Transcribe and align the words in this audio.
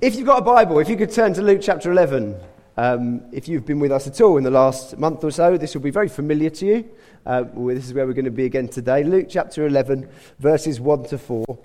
If 0.00 0.14
you've 0.14 0.26
got 0.26 0.38
a 0.38 0.44
Bible, 0.44 0.78
if 0.78 0.88
you 0.88 0.96
could 0.96 1.10
turn 1.10 1.34
to 1.34 1.42
Luke 1.42 1.58
chapter 1.60 1.90
11. 1.90 2.38
Um, 2.76 3.22
if 3.32 3.48
you've 3.48 3.66
been 3.66 3.80
with 3.80 3.90
us 3.90 4.06
at 4.06 4.20
all 4.20 4.36
in 4.36 4.44
the 4.44 4.50
last 4.50 4.96
month 4.96 5.24
or 5.24 5.32
so, 5.32 5.56
this 5.56 5.74
will 5.74 5.82
be 5.82 5.90
very 5.90 6.08
familiar 6.08 6.50
to 6.50 6.66
you. 6.66 6.88
Uh, 7.26 7.42
this 7.42 7.84
is 7.84 7.92
where 7.92 8.06
we're 8.06 8.12
going 8.12 8.24
to 8.24 8.30
be 8.30 8.44
again 8.44 8.68
today. 8.68 9.02
Luke 9.02 9.26
chapter 9.28 9.66
11, 9.66 10.08
verses 10.38 10.78
1 10.78 11.06
to 11.06 11.18
4. 11.18 11.58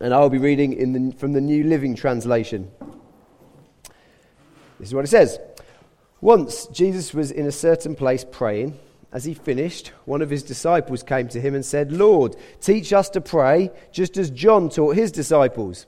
And 0.00 0.12
I'll 0.12 0.28
be 0.28 0.38
reading 0.38 0.92
the, 0.92 1.16
from 1.16 1.32
the 1.32 1.40
New 1.40 1.62
Living 1.62 1.94
Translation. 1.94 2.68
This 4.80 4.88
is 4.88 4.94
what 4.94 5.04
it 5.04 5.08
says. 5.08 5.38
Once 6.20 6.66
Jesus 6.66 7.14
was 7.14 7.30
in 7.30 7.46
a 7.46 7.52
certain 7.52 7.94
place 7.94 8.26
praying. 8.28 8.76
As 9.12 9.24
he 9.24 9.34
finished, 9.34 9.92
one 10.06 10.22
of 10.22 10.28
his 10.28 10.42
disciples 10.42 11.04
came 11.04 11.28
to 11.28 11.40
him 11.40 11.54
and 11.54 11.64
said, 11.64 11.92
Lord, 11.92 12.34
teach 12.60 12.92
us 12.92 13.08
to 13.10 13.20
pray, 13.20 13.70
just 13.92 14.16
as 14.16 14.28
John 14.28 14.68
taught 14.68 14.96
his 14.96 15.12
disciples. 15.12 15.86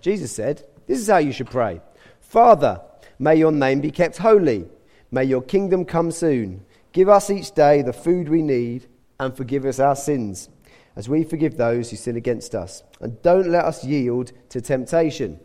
Jesus 0.00 0.32
said, 0.32 0.64
This 0.86 0.98
is 0.98 1.08
how 1.08 1.18
you 1.18 1.32
should 1.32 1.50
pray 1.50 1.80
Father, 2.20 2.80
may 3.18 3.36
your 3.36 3.52
name 3.52 3.80
be 3.80 3.90
kept 3.90 4.18
holy. 4.18 4.66
May 5.10 5.24
your 5.24 5.42
kingdom 5.42 5.84
come 5.84 6.10
soon. 6.10 6.64
Give 6.92 7.08
us 7.08 7.30
each 7.30 7.52
day 7.52 7.82
the 7.82 7.92
food 7.92 8.28
we 8.28 8.42
need, 8.42 8.86
and 9.20 9.36
forgive 9.36 9.64
us 9.64 9.78
our 9.78 9.96
sins, 9.96 10.48
as 10.96 11.08
we 11.08 11.24
forgive 11.24 11.56
those 11.56 11.90
who 11.90 11.96
sin 11.96 12.16
against 12.16 12.54
us. 12.54 12.82
And 13.00 13.20
don't 13.22 13.48
let 13.48 13.64
us 13.64 13.84
yield 13.84 14.32
to 14.50 14.60
temptation. 14.60 15.38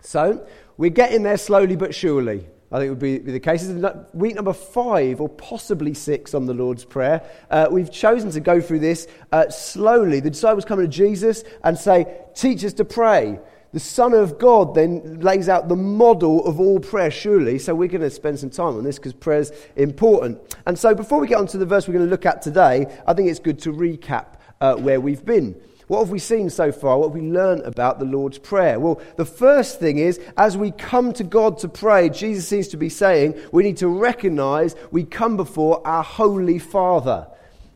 So, 0.00 0.46
we're 0.76 0.90
getting 0.90 1.22
there 1.22 1.36
slowly 1.36 1.76
but 1.76 1.94
surely. 1.94 2.46
I 2.72 2.78
think 2.78 2.86
it 2.86 2.90
would 2.90 2.98
be, 3.00 3.18
the 3.18 3.40
case. 3.40 3.68
Week 4.14 4.36
number 4.36 4.52
five 4.52 5.20
or 5.20 5.28
possibly 5.28 5.92
six 5.92 6.34
on 6.34 6.46
the 6.46 6.54
Lord's 6.54 6.84
Prayer. 6.84 7.22
Uh, 7.50 7.66
we've 7.70 7.90
chosen 7.90 8.30
to 8.30 8.40
go 8.40 8.60
through 8.60 8.78
this 8.78 9.08
uh, 9.32 9.50
slowly. 9.50 10.20
The 10.20 10.30
disciples 10.30 10.64
come 10.64 10.78
to 10.78 10.86
Jesus 10.86 11.42
and 11.64 11.76
say, 11.76 12.06
Teach 12.34 12.64
us 12.64 12.72
to 12.74 12.84
pray. 12.84 13.40
The 13.72 13.80
Son 13.80 14.14
of 14.14 14.38
God 14.38 14.74
then 14.74 15.20
lays 15.20 15.48
out 15.48 15.68
the 15.68 15.76
model 15.76 16.44
of 16.44 16.58
all 16.58 16.80
prayer, 16.80 17.10
surely. 17.10 17.58
So 17.58 17.72
we're 17.72 17.88
going 17.88 18.00
to 18.00 18.10
spend 18.10 18.40
some 18.40 18.50
time 18.50 18.76
on 18.76 18.82
this 18.82 18.96
because 18.96 19.12
prayer 19.12 19.40
is 19.40 19.52
important. 19.76 20.40
And 20.66 20.76
so 20.76 20.92
before 20.92 21.20
we 21.20 21.28
get 21.28 21.38
on 21.38 21.46
to 21.48 21.58
the 21.58 21.66
verse 21.66 21.86
we're 21.86 21.94
going 21.94 22.06
to 22.06 22.10
look 22.10 22.26
at 22.26 22.42
today, 22.42 22.86
I 23.06 23.14
think 23.14 23.30
it's 23.30 23.38
good 23.38 23.60
to 23.60 23.72
recap 23.72 24.34
uh, 24.60 24.74
where 24.74 25.00
we've 25.00 25.24
been. 25.24 25.54
What 25.86 26.00
have 26.00 26.10
we 26.10 26.18
seen 26.18 26.50
so 26.50 26.70
far? 26.72 26.98
What 26.98 27.08
have 27.08 27.14
we 27.14 27.28
learned 27.28 27.62
about 27.62 27.98
the 27.98 28.04
Lord's 28.04 28.38
Prayer? 28.38 28.78
Well, 28.78 29.00
the 29.16 29.24
first 29.24 29.80
thing 29.80 29.98
is, 29.98 30.20
as 30.36 30.56
we 30.56 30.70
come 30.72 31.12
to 31.14 31.24
God 31.24 31.58
to 31.58 31.68
pray, 31.68 32.08
Jesus 32.08 32.46
seems 32.46 32.68
to 32.68 32.76
be 32.76 32.88
saying 32.88 33.40
we 33.52 33.62
need 33.62 33.76
to 33.78 33.88
recognize 33.88 34.76
we 34.92 35.04
come 35.04 35.36
before 35.36 35.84
our 35.84 36.04
Holy 36.04 36.58
Father. 36.58 37.28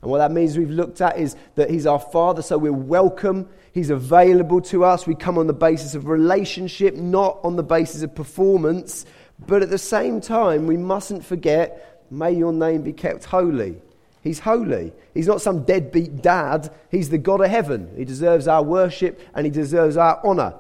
And 0.04 0.10
what 0.10 0.18
that 0.18 0.32
means 0.32 0.58
we've 0.58 0.68
looked 0.68 1.00
at 1.00 1.18
is 1.18 1.34
that 1.54 1.70
He's 1.70 1.86
our 1.86 1.98
Father, 1.98 2.42
so 2.42 2.58
we're 2.58 2.74
welcome. 2.74 3.48
He's 3.72 3.88
available 3.88 4.60
to 4.60 4.84
us. 4.84 5.06
We 5.06 5.14
come 5.14 5.38
on 5.38 5.46
the 5.46 5.54
basis 5.54 5.94
of 5.94 6.08
relationship, 6.08 6.94
not 6.94 7.38
on 7.42 7.56
the 7.56 7.62
basis 7.62 8.02
of 8.02 8.14
performance. 8.14 9.06
But 9.46 9.62
at 9.62 9.70
the 9.70 9.78
same 9.78 10.20
time, 10.20 10.66
we 10.66 10.76
mustn't 10.76 11.24
forget, 11.24 12.04
may 12.10 12.32
your 12.32 12.52
name 12.52 12.82
be 12.82 12.92
kept 12.92 13.24
holy. 13.24 13.76
He's 14.22 14.40
holy. 14.40 14.92
He's 15.14 15.26
not 15.26 15.40
some 15.40 15.64
deadbeat 15.64 16.20
dad. 16.20 16.70
He's 16.90 17.08
the 17.08 17.16
God 17.16 17.40
of 17.40 17.48
heaven. 17.48 17.90
He 17.96 18.04
deserves 18.04 18.46
our 18.46 18.62
worship 18.62 19.22
and 19.34 19.46
he 19.46 19.50
deserves 19.50 19.96
our 19.96 20.20
honor. 20.22 20.52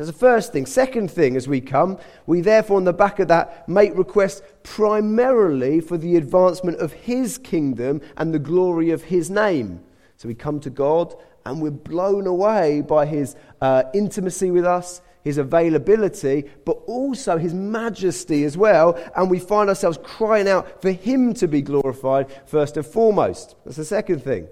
That's 0.00 0.10
the 0.10 0.16
first 0.16 0.54
thing. 0.54 0.64
Second 0.64 1.10
thing, 1.10 1.36
as 1.36 1.46
we 1.46 1.60
come, 1.60 1.98
we 2.24 2.40
therefore, 2.40 2.78
on 2.78 2.84
the 2.84 2.92
back 2.94 3.18
of 3.18 3.28
that, 3.28 3.68
make 3.68 3.94
requests 3.94 4.40
primarily 4.62 5.82
for 5.82 5.98
the 5.98 6.16
advancement 6.16 6.78
of 6.78 6.94
His 6.94 7.36
kingdom 7.36 8.00
and 8.16 8.32
the 8.32 8.38
glory 8.38 8.92
of 8.92 9.02
His 9.02 9.28
name. 9.28 9.84
So 10.16 10.26
we 10.26 10.34
come 10.34 10.58
to 10.60 10.70
God 10.70 11.14
and 11.44 11.60
we're 11.60 11.70
blown 11.70 12.26
away 12.26 12.80
by 12.80 13.04
His 13.04 13.36
uh, 13.60 13.82
intimacy 13.92 14.50
with 14.50 14.64
us, 14.64 15.02
his 15.22 15.36
availability, 15.36 16.44
but 16.64 16.78
also 16.86 17.36
his 17.36 17.52
majesty 17.52 18.44
as 18.44 18.56
well. 18.56 18.98
And 19.14 19.30
we 19.30 19.38
find 19.38 19.68
ourselves 19.68 19.98
crying 20.02 20.48
out 20.48 20.80
for 20.80 20.92
him 20.92 21.34
to 21.34 21.46
be 21.46 21.60
glorified 21.60 22.28
first 22.46 22.78
and 22.78 22.86
foremost. 22.86 23.54
That's 23.66 23.76
the 23.76 23.84
second 23.84 24.24
thing. 24.24 24.48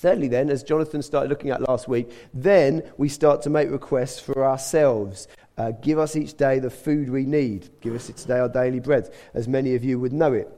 Thirdly, 0.00 0.28
then, 0.28 0.48
as 0.48 0.62
Jonathan 0.62 1.02
started 1.02 1.28
looking 1.28 1.50
at 1.50 1.68
last 1.68 1.86
week, 1.86 2.10
then 2.32 2.82
we 2.96 3.10
start 3.10 3.42
to 3.42 3.50
make 3.50 3.70
requests 3.70 4.18
for 4.18 4.46
ourselves. 4.46 5.28
Uh, 5.58 5.72
give 5.72 5.98
us 5.98 6.16
each 6.16 6.38
day 6.38 6.58
the 6.58 6.70
food 6.70 7.10
we 7.10 7.26
need. 7.26 7.68
Give 7.82 7.94
us 7.94 8.06
today 8.06 8.38
our 8.38 8.48
daily 8.48 8.80
bread, 8.80 9.12
as 9.34 9.46
many 9.46 9.74
of 9.74 9.84
you 9.84 10.00
would 10.00 10.14
know 10.14 10.32
it. 10.32 10.50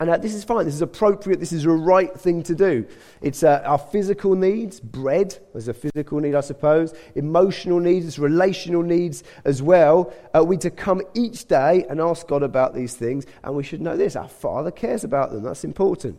And 0.00 0.10
uh, 0.10 0.16
this 0.16 0.34
is 0.34 0.42
fine. 0.42 0.64
This 0.64 0.74
is 0.74 0.82
appropriate. 0.82 1.38
This 1.38 1.52
is 1.52 1.64
a 1.64 1.70
right 1.70 2.12
thing 2.18 2.42
to 2.42 2.56
do. 2.56 2.86
It's 3.22 3.44
uh, 3.44 3.62
our 3.64 3.78
physical 3.78 4.34
needs, 4.34 4.80
bread 4.80 5.38
as 5.54 5.68
a 5.68 5.74
physical 5.74 6.18
need, 6.18 6.34
I 6.34 6.40
suppose, 6.40 6.92
emotional 7.14 7.78
needs, 7.78 8.18
relational 8.18 8.82
needs 8.82 9.22
as 9.44 9.62
well. 9.62 10.12
Uh, 10.36 10.42
we 10.42 10.56
to 10.56 10.70
come 10.70 11.02
each 11.14 11.46
day 11.46 11.86
and 11.88 12.00
ask 12.00 12.26
God 12.26 12.42
about 12.42 12.74
these 12.74 12.96
things. 12.96 13.26
And 13.44 13.54
we 13.54 13.62
should 13.62 13.80
know 13.80 13.96
this 13.96 14.16
our 14.16 14.28
Father 14.28 14.72
cares 14.72 15.04
about 15.04 15.30
them. 15.30 15.44
That's 15.44 15.62
important. 15.62 16.18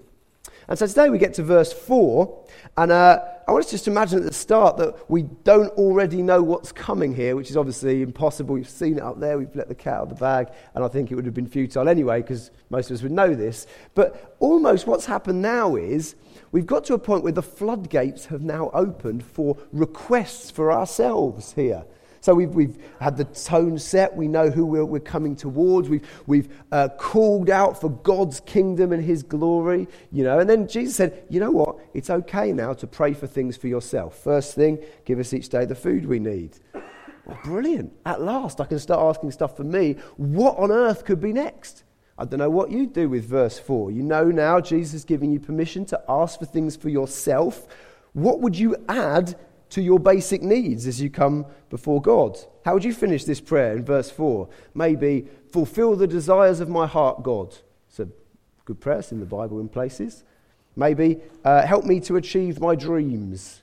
And 0.71 0.79
so 0.79 0.87
today 0.87 1.09
we 1.09 1.17
get 1.17 1.33
to 1.33 1.43
verse 1.43 1.73
4, 1.73 2.45
and 2.77 2.93
uh, 2.93 3.19
I 3.45 3.51
want 3.51 3.65
us 3.65 3.71
just 3.71 3.83
to 3.83 3.91
imagine 3.91 4.19
at 4.19 4.23
the 4.23 4.33
start 4.33 4.77
that 4.77 5.09
we 5.09 5.23
don't 5.23 5.67
already 5.71 6.21
know 6.21 6.41
what's 6.41 6.71
coming 6.71 7.13
here, 7.13 7.35
which 7.35 7.49
is 7.49 7.57
obviously 7.57 8.01
impossible. 8.01 8.55
We've 8.55 8.69
seen 8.69 8.95
it 8.95 9.03
up 9.03 9.19
there, 9.19 9.37
we've 9.37 9.53
let 9.53 9.67
the 9.67 9.75
cat 9.75 9.95
out 9.95 10.03
of 10.03 10.09
the 10.11 10.15
bag, 10.15 10.47
and 10.73 10.81
I 10.81 10.87
think 10.87 11.11
it 11.11 11.15
would 11.15 11.25
have 11.25 11.33
been 11.33 11.45
futile 11.45 11.89
anyway, 11.89 12.21
because 12.21 12.51
most 12.69 12.89
of 12.89 12.95
us 12.95 13.03
would 13.03 13.11
know 13.11 13.35
this. 13.35 13.67
But 13.95 14.37
almost 14.39 14.87
what's 14.87 15.05
happened 15.05 15.41
now 15.41 15.75
is 15.75 16.15
we've 16.53 16.65
got 16.65 16.85
to 16.85 16.93
a 16.93 16.97
point 16.97 17.23
where 17.23 17.33
the 17.33 17.43
floodgates 17.43 18.27
have 18.27 18.41
now 18.41 18.71
opened 18.73 19.25
for 19.25 19.57
requests 19.73 20.49
for 20.51 20.71
ourselves 20.71 21.51
here. 21.51 21.83
So 22.21 22.35
we've, 22.35 22.51
we've 22.51 22.77
had 22.99 23.17
the 23.17 23.25
tone 23.25 23.79
set. 23.79 24.15
We 24.15 24.27
know 24.27 24.51
who 24.51 24.63
we're, 24.65 24.85
we're 24.85 24.99
coming 24.99 25.35
towards. 25.35 25.89
We've, 25.89 26.07
we've 26.27 26.49
uh, 26.71 26.89
called 26.97 27.49
out 27.49 27.81
for 27.81 27.89
God's 27.89 28.39
kingdom 28.41 28.93
and 28.93 29.03
his 29.03 29.23
glory, 29.23 29.87
you 30.11 30.23
know. 30.23 30.37
And 30.37 30.47
then 30.47 30.67
Jesus 30.67 30.95
said, 30.95 31.25
you 31.29 31.39
know 31.39 31.49
what? 31.49 31.79
It's 31.95 32.11
okay 32.11 32.53
now 32.53 32.73
to 32.73 32.85
pray 32.85 33.15
for 33.15 33.25
things 33.25 33.57
for 33.57 33.67
yourself. 33.67 34.19
First 34.23 34.53
thing, 34.53 34.77
give 35.03 35.17
us 35.19 35.33
each 35.33 35.49
day 35.49 35.65
the 35.65 35.73
food 35.73 36.05
we 36.05 36.19
need. 36.19 36.57
Well, 37.25 37.39
brilliant. 37.43 37.91
At 38.05 38.21
last, 38.21 38.61
I 38.61 38.65
can 38.65 38.77
start 38.77 38.99
asking 38.99 39.31
stuff 39.31 39.57
for 39.57 39.63
me. 39.63 39.93
What 40.17 40.57
on 40.59 40.71
earth 40.71 41.05
could 41.05 41.19
be 41.19 41.33
next? 41.33 41.83
I 42.19 42.25
don't 42.25 42.39
know 42.39 42.51
what 42.51 42.69
you 42.69 42.85
do 42.85 43.09
with 43.09 43.25
verse 43.25 43.57
4. 43.57 43.89
You 43.89 44.03
know 44.03 44.25
now 44.25 44.59
Jesus 44.59 44.93
is 44.93 45.05
giving 45.05 45.31
you 45.31 45.39
permission 45.39 45.85
to 45.85 45.99
ask 46.07 46.37
for 46.37 46.45
things 46.45 46.75
for 46.75 46.89
yourself. 46.89 47.65
What 48.13 48.41
would 48.41 48.55
you 48.55 48.75
add 48.87 49.35
to 49.71 49.81
your 49.81 49.99
basic 49.99 50.41
needs 50.41 50.85
as 50.85 51.01
you 51.01 51.09
come 51.09 51.45
before 51.69 52.01
God. 52.01 52.37
How 52.63 52.73
would 52.73 52.83
you 52.83 52.93
finish 52.93 53.23
this 53.23 53.41
prayer 53.41 53.75
in 53.75 53.83
verse 53.83 54.11
4? 54.11 54.47
Maybe, 54.75 55.27
fulfill 55.51 55.95
the 55.95 56.07
desires 56.07 56.59
of 56.59 56.69
my 56.69 56.85
heart, 56.85 57.23
God. 57.23 57.55
It's 57.89 57.99
a 57.99 58.07
good 58.65 58.79
prayer, 58.79 58.99
it's 58.99 59.11
in 59.11 59.19
the 59.19 59.25
Bible 59.25 59.59
in 59.59 59.69
places. 59.69 60.23
Maybe, 60.75 61.19
uh, 61.43 61.65
help 61.65 61.85
me 61.85 61.99
to 62.01 62.17
achieve 62.17 62.59
my 62.59 62.75
dreams. 62.75 63.61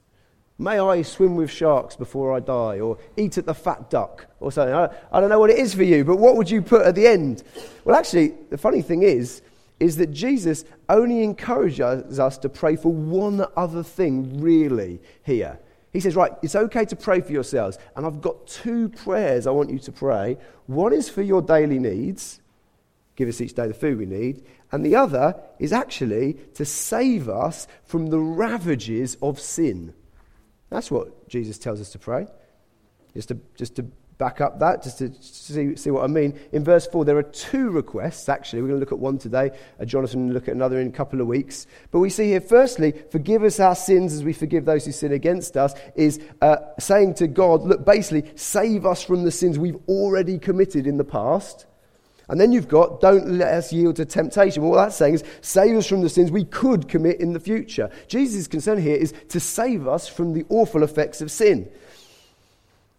May 0.58 0.80
I 0.80 1.02
swim 1.02 1.36
with 1.36 1.50
sharks 1.50 1.94
before 1.94 2.34
I 2.34 2.40
die, 2.40 2.80
or 2.80 2.98
eat 3.16 3.38
at 3.38 3.46
the 3.46 3.54
fat 3.54 3.90
duck, 3.90 4.26
or 4.40 4.50
something. 4.50 4.74
I, 4.74 4.88
I 5.12 5.20
don't 5.20 5.28
know 5.28 5.38
what 5.38 5.50
it 5.50 5.58
is 5.58 5.74
for 5.74 5.84
you, 5.84 6.04
but 6.04 6.16
what 6.16 6.36
would 6.36 6.50
you 6.50 6.62
put 6.62 6.82
at 6.82 6.94
the 6.94 7.06
end? 7.06 7.44
Well, 7.84 7.94
actually, 7.94 8.34
the 8.50 8.58
funny 8.58 8.82
thing 8.82 9.02
is, 9.02 9.42
is 9.78 9.96
that 9.98 10.10
Jesus 10.10 10.64
only 10.88 11.22
encourages 11.22 12.18
us 12.18 12.38
to 12.38 12.48
pray 12.48 12.76
for 12.76 12.92
one 12.92 13.46
other 13.56 13.82
thing, 13.82 14.40
really, 14.40 15.00
here. 15.22 15.60
He 15.92 16.00
says, 16.00 16.16
Right, 16.16 16.32
it's 16.42 16.54
okay 16.54 16.84
to 16.84 16.96
pray 16.96 17.20
for 17.20 17.32
yourselves. 17.32 17.78
And 17.96 18.04
I've 18.04 18.20
got 18.20 18.46
two 18.46 18.88
prayers 18.90 19.46
I 19.46 19.50
want 19.50 19.70
you 19.70 19.78
to 19.80 19.92
pray. 19.92 20.36
One 20.66 20.92
is 20.92 21.08
for 21.08 21.22
your 21.22 21.42
daily 21.42 21.78
needs, 21.78 22.40
give 23.16 23.28
us 23.28 23.40
each 23.40 23.54
day 23.54 23.66
the 23.66 23.74
food 23.74 23.98
we 23.98 24.06
need. 24.06 24.44
And 24.70 24.84
the 24.84 24.96
other 24.96 25.34
is 25.58 25.72
actually 25.72 26.34
to 26.54 26.64
save 26.64 27.28
us 27.28 27.66
from 27.84 28.08
the 28.08 28.20
ravages 28.20 29.16
of 29.22 29.40
sin. 29.40 29.94
That's 30.70 30.90
what 30.90 31.28
Jesus 31.28 31.58
tells 31.58 31.80
us 31.80 31.90
to 31.90 31.98
pray. 31.98 32.26
Just 33.14 33.28
to, 33.28 33.38
just 33.56 33.76
to 33.76 33.86
back 34.18 34.40
up 34.40 34.58
that 34.58 34.82
just 34.82 34.98
to 34.98 35.12
see, 35.20 35.76
see 35.76 35.90
what 35.90 36.02
I 36.02 36.08
mean. 36.08 36.38
In 36.50 36.64
verse 36.64 36.86
4, 36.88 37.04
there 37.04 37.16
are 37.16 37.22
two 37.22 37.70
requests, 37.70 38.28
actually. 38.28 38.62
We're 38.62 38.68
going 38.68 38.80
to 38.80 38.84
look 38.84 38.92
at 38.92 38.98
one 38.98 39.16
today. 39.16 39.52
Uh, 39.80 39.84
Jonathan 39.84 40.26
will 40.26 40.34
look 40.34 40.48
at 40.48 40.54
another 40.54 40.80
in 40.80 40.88
a 40.88 40.92
couple 40.92 41.20
of 41.20 41.28
weeks. 41.28 41.68
But 41.92 42.00
we 42.00 42.10
see 42.10 42.24
here, 42.24 42.40
firstly, 42.40 42.94
forgive 43.10 43.44
us 43.44 43.60
our 43.60 43.76
sins 43.76 44.12
as 44.12 44.24
we 44.24 44.32
forgive 44.32 44.64
those 44.64 44.84
who 44.84 44.92
sin 44.92 45.12
against 45.12 45.56
us, 45.56 45.72
is 45.94 46.20
uh, 46.42 46.56
saying 46.80 47.14
to 47.14 47.28
God, 47.28 47.62
look, 47.62 47.84
basically, 47.84 48.30
save 48.34 48.84
us 48.84 49.04
from 49.04 49.22
the 49.22 49.30
sins 49.30 49.58
we've 49.58 49.78
already 49.88 50.38
committed 50.38 50.86
in 50.86 50.96
the 50.96 51.04
past. 51.04 51.66
And 52.28 52.38
then 52.38 52.52
you've 52.52 52.68
got, 52.68 53.00
don't 53.00 53.38
let 53.38 53.54
us 53.54 53.72
yield 53.72 53.96
to 53.96 54.04
temptation. 54.04 54.62
Well, 54.62 54.72
what 54.72 54.84
that's 54.84 54.96
saying 54.96 55.14
is, 55.14 55.24
save 55.40 55.76
us 55.76 55.86
from 55.86 56.02
the 56.02 56.10
sins 56.10 56.30
we 56.30 56.44
could 56.44 56.88
commit 56.88 57.20
in 57.20 57.32
the 57.32 57.40
future. 57.40 57.88
Jesus' 58.08 58.48
concern 58.48 58.82
here 58.82 58.96
is 58.96 59.14
to 59.30 59.40
save 59.40 59.88
us 59.88 60.08
from 60.08 60.34
the 60.34 60.44
awful 60.50 60.82
effects 60.82 61.22
of 61.22 61.30
sin. 61.30 61.70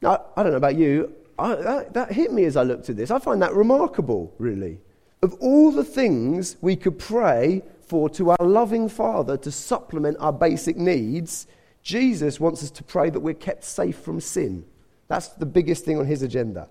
Now, 0.01 0.25
I 0.35 0.43
don't 0.43 0.51
know 0.51 0.57
about 0.57 0.75
you, 0.75 1.13
I, 1.37 1.55
that, 1.55 1.93
that 1.93 2.11
hit 2.11 2.31
me 2.31 2.45
as 2.45 2.57
I 2.57 2.63
looked 2.63 2.89
at 2.89 2.97
this. 2.97 3.11
I 3.11 3.19
find 3.19 3.41
that 3.41 3.53
remarkable, 3.53 4.33
really. 4.37 4.79
Of 5.21 5.33
all 5.35 5.71
the 5.71 5.83
things 5.83 6.57
we 6.61 6.75
could 6.75 6.99
pray 6.99 7.63
for 7.81 8.09
to 8.11 8.31
our 8.31 8.45
loving 8.45 8.87
Father 8.87 9.35
to 9.37 9.51
supplement 9.51 10.17
our 10.19 10.31
basic 10.33 10.77
needs, 10.77 11.47
Jesus 11.81 12.39
wants 12.39 12.63
us 12.63 12.71
to 12.71 12.83
pray 12.83 13.09
that 13.09 13.19
we're 13.19 13.33
kept 13.33 13.63
safe 13.63 13.97
from 13.97 14.21
sin. 14.21 14.65
That's 15.07 15.29
the 15.29 15.45
biggest 15.45 15.85
thing 15.85 15.97
on 15.97 16.05
his 16.05 16.21
agenda. 16.21 16.69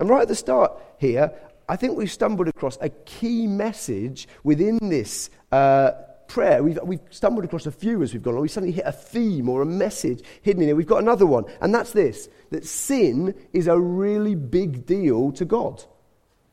And 0.00 0.08
right 0.08 0.22
at 0.22 0.28
the 0.28 0.34
start 0.34 0.72
here, 0.98 1.32
I 1.68 1.76
think 1.76 1.96
we've 1.96 2.10
stumbled 2.10 2.48
across 2.48 2.78
a 2.80 2.88
key 2.88 3.46
message 3.46 4.26
within 4.42 4.78
this 4.80 5.28
uh, 5.52 5.92
prayer. 6.28 6.62
We've, 6.62 6.78
we've 6.84 7.00
stumbled 7.10 7.44
across 7.44 7.66
a 7.66 7.72
few 7.72 8.02
as 8.02 8.12
we've 8.12 8.22
gone 8.22 8.34
along. 8.34 8.42
We 8.42 8.48
suddenly 8.48 8.72
hit 8.72 8.84
a 8.86 8.92
theme 8.92 9.48
or 9.48 9.62
a 9.62 9.66
message 9.66 10.22
hidden 10.42 10.62
in 10.62 10.68
it. 10.68 10.76
We've 10.76 10.86
got 10.86 11.02
another 11.02 11.26
one, 11.26 11.44
and 11.60 11.74
that's 11.74 11.92
this 11.92 12.28
that 12.50 12.64
sin 12.64 13.34
is 13.52 13.66
a 13.66 13.78
really 13.78 14.34
big 14.34 14.86
deal 14.86 15.32
to 15.32 15.44
God. 15.44 15.84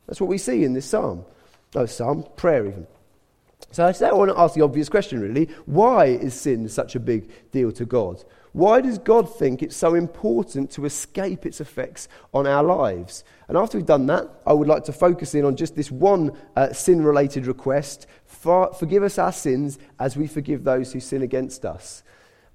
That's 0.06 0.20
what 0.20 0.28
we 0.28 0.38
see 0.38 0.64
in 0.64 0.72
this 0.72 0.86
psalm. 0.86 1.24
Oh, 1.74 1.86
psalm, 1.86 2.26
prayer 2.36 2.66
even. 2.66 2.86
So 3.72 3.84
I 3.84 4.12
want 4.12 4.30
to 4.30 4.38
ask 4.38 4.54
the 4.54 4.62
obvious 4.62 4.88
question, 4.88 5.20
really. 5.20 5.48
Why 5.66 6.06
is 6.06 6.34
sin 6.34 6.68
such 6.68 6.94
a 6.94 7.00
big 7.00 7.30
deal 7.50 7.72
to 7.72 7.84
God? 7.84 8.22
Why 8.56 8.80
does 8.80 8.96
God 8.96 9.30
think 9.36 9.62
it's 9.62 9.76
so 9.76 9.94
important 9.94 10.70
to 10.70 10.86
escape 10.86 11.44
its 11.44 11.60
effects 11.60 12.08
on 12.32 12.46
our 12.46 12.62
lives? 12.62 13.22
And 13.48 13.58
after 13.58 13.76
we've 13.76 13.86
done 13.86 14.06
that, 14.06 14.30
I 14.46 14.54
would 14.54 14.66
like 14.66 14.84
to 14.84 14.94
focus 14.94 15.34
in 15.34 15.44
on 15.44 15.56
just 15.56 15.76
this 15.76 15.90
one 15.90 16.34
uh, 16.56 16.72
sin 16.72 17.04
related 17.04 17.46
request 17.46 18.06
for, 18.24 18.72
forgive 18.72 19.02
us 19.02 19.18
our 19.18 19.30
sins 19.30 19.78
as 20.00 20.16
we 20.16 20.26
forgive 20.26 20.64
those 20.64 20.90
who 20.90 21.00
sin 21.00 21.20
against 21.20 21.66
us. 21.66 22.02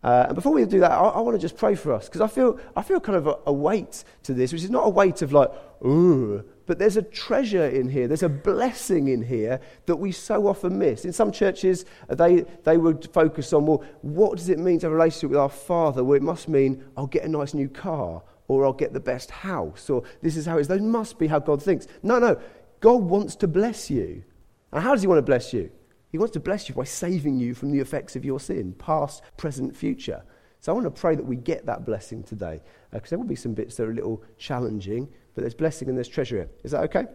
Uh, 0.03 0.25
and 0.29 0.33
before 0.33 0.53
we 0.53 0.65
do 0.65 0.79
that, 0.79 0.89
I, 0.89 1.09
I 1.09 1.19
want 1.19 1.35
to 1.35 1.39
just 1.39 1.55
pray 1.55 1.75
for 1.75 1.93
us 1.93 2.09
because 2.09 2.21
I 2.21 2.27
feel, 2.27 2.59
I 2.75 2.81
feel 2.81 2.99
kind 2.99 3.19
of 3.19 3.27
a, 3.27 3.37
a 3.45 3.53
weight 3.53 4.03
to 4.23 4.33
this, 4.33 4.51
which 4.51 4.63
is 4.63 4.71
not 4.71 4.87
a 4.87 4.89
weight 4.89 5.21
of 5.21 5.33
like, 5.33 5.51
ooh, 5.85 6.43
but 6.65 6.79
there's 6.79 6.97
a 6.97 7.01
treasure 7.01 7.67
in 7.67 7.89
here, 7.89 8.07
there's 8.07 8.23
a 8.23 8.29
blessing 8.29 9.07
in 9.07 9.21
here 9.21 9.59
that 9.85 9.95
we 9.95 10.11
so 10.11 10.47
often 10.47 10.77
miss. 10.77 11.05
In 11.05 11.13
some 11.13 11.31
churches, 11.31 11.85
they, 12.09 12.45
they 12.63 12.77
would 12.77 13.09
focus 13.13 13.53
on, 13.53 13.65
well, 13.65 13.83
what 14.01 14.37
does 14.37 14.49
it 14.49 14.59
mean 14.59 14.79
to 14.79 14.85
have 14.85 14.91
a 14.91 14.95
relationship 14.95 15.31
with 15.31 15.39
our 15.39 15.49
Father? 15.49 16.03
Well, 16.03 16.17
it 16.17 16.23
must 16.23 16.47
mean 16.47 16.83
I'll 16.95 17.07
get 17.07 17.23
a 17.23 17.29
nice 17.29 17.53
new 17.53 17.69
car, 17.69 18.23
or 18.47 18.65
I'll 18.65 18.73
get 18.73 18.93
the 18.93 18.99
best 18.99 19.31
house, 19.31 19.89
or 19.89 20.03
this 20.21 20.35
is 20.35 20.45
how 20.45 20.57
it 20.57 20.61
is. 20.61 20.67
Those 20.67 20.81
must 20.81 21.17
be 21.17 21.27
how 21.27 21.39
God 21.39 21.63
thinks. 21.63 21.87
No, 22.03 22.19
no. 22.19 22.39
God 22.79 23.03
wants 23.03 23.35
to 23.37 23.47
bless 23.47 23.89
you. 23.89 24.23
And 24.71 24.83
how 24.83 24.91
does 24.91 25.01
He 25.01 25.07
want 25.07 25.19
to 25.19 25.23
bless 25.23 25.53
you? 25.53 25.71
He 26.11 26.17
wants 26.17 26.33
to 26.33 26.39
bless 26.39 26.67
you 26.67 26.75
by 26.75 26.83
saving 26.83 27.39
you 27.39 27.53
from 27.53 27.71
the 27.71 27.79
effects 27.79 28.15
of 28.15 28.25
your 28.25 28.39
sin, 28.39 28.73
past, 28.73 29.23
present, 29.37 29.75
future. 29.75 30.23
So 30.59 30.71
I 30.71 30.75
want 30.75 30.85
to 30.85 31.01
pray 31.01 31.15
that 31.15 31.25
we 31.25 31.37
get 31.37 31.65
that 31.65 31.85
blessing 31.85 32.23
today, 32.23 32.61
because 32.91 33.07
uh, 33.07 33.11
there 33.11 33.19
will 33.19 33.27
be 33.27 33.35
some 33.35 33.53
bits 33.53 33.77
that 33.77 33.83
are 33.83 33.91
a 33.91 33.95
little 33.95 34.21
challenging, 34.37 35.07
but 35.35 35.41
there's 35.41 35.53
blessing 35.53 35.87
and 35.89 35.97
there's 35.97 36.07
treasure 36.07 36.35
here. 36.37 36.49
Is 36.63 36.71
that 36.71 36.83
okay? 36.83 37.05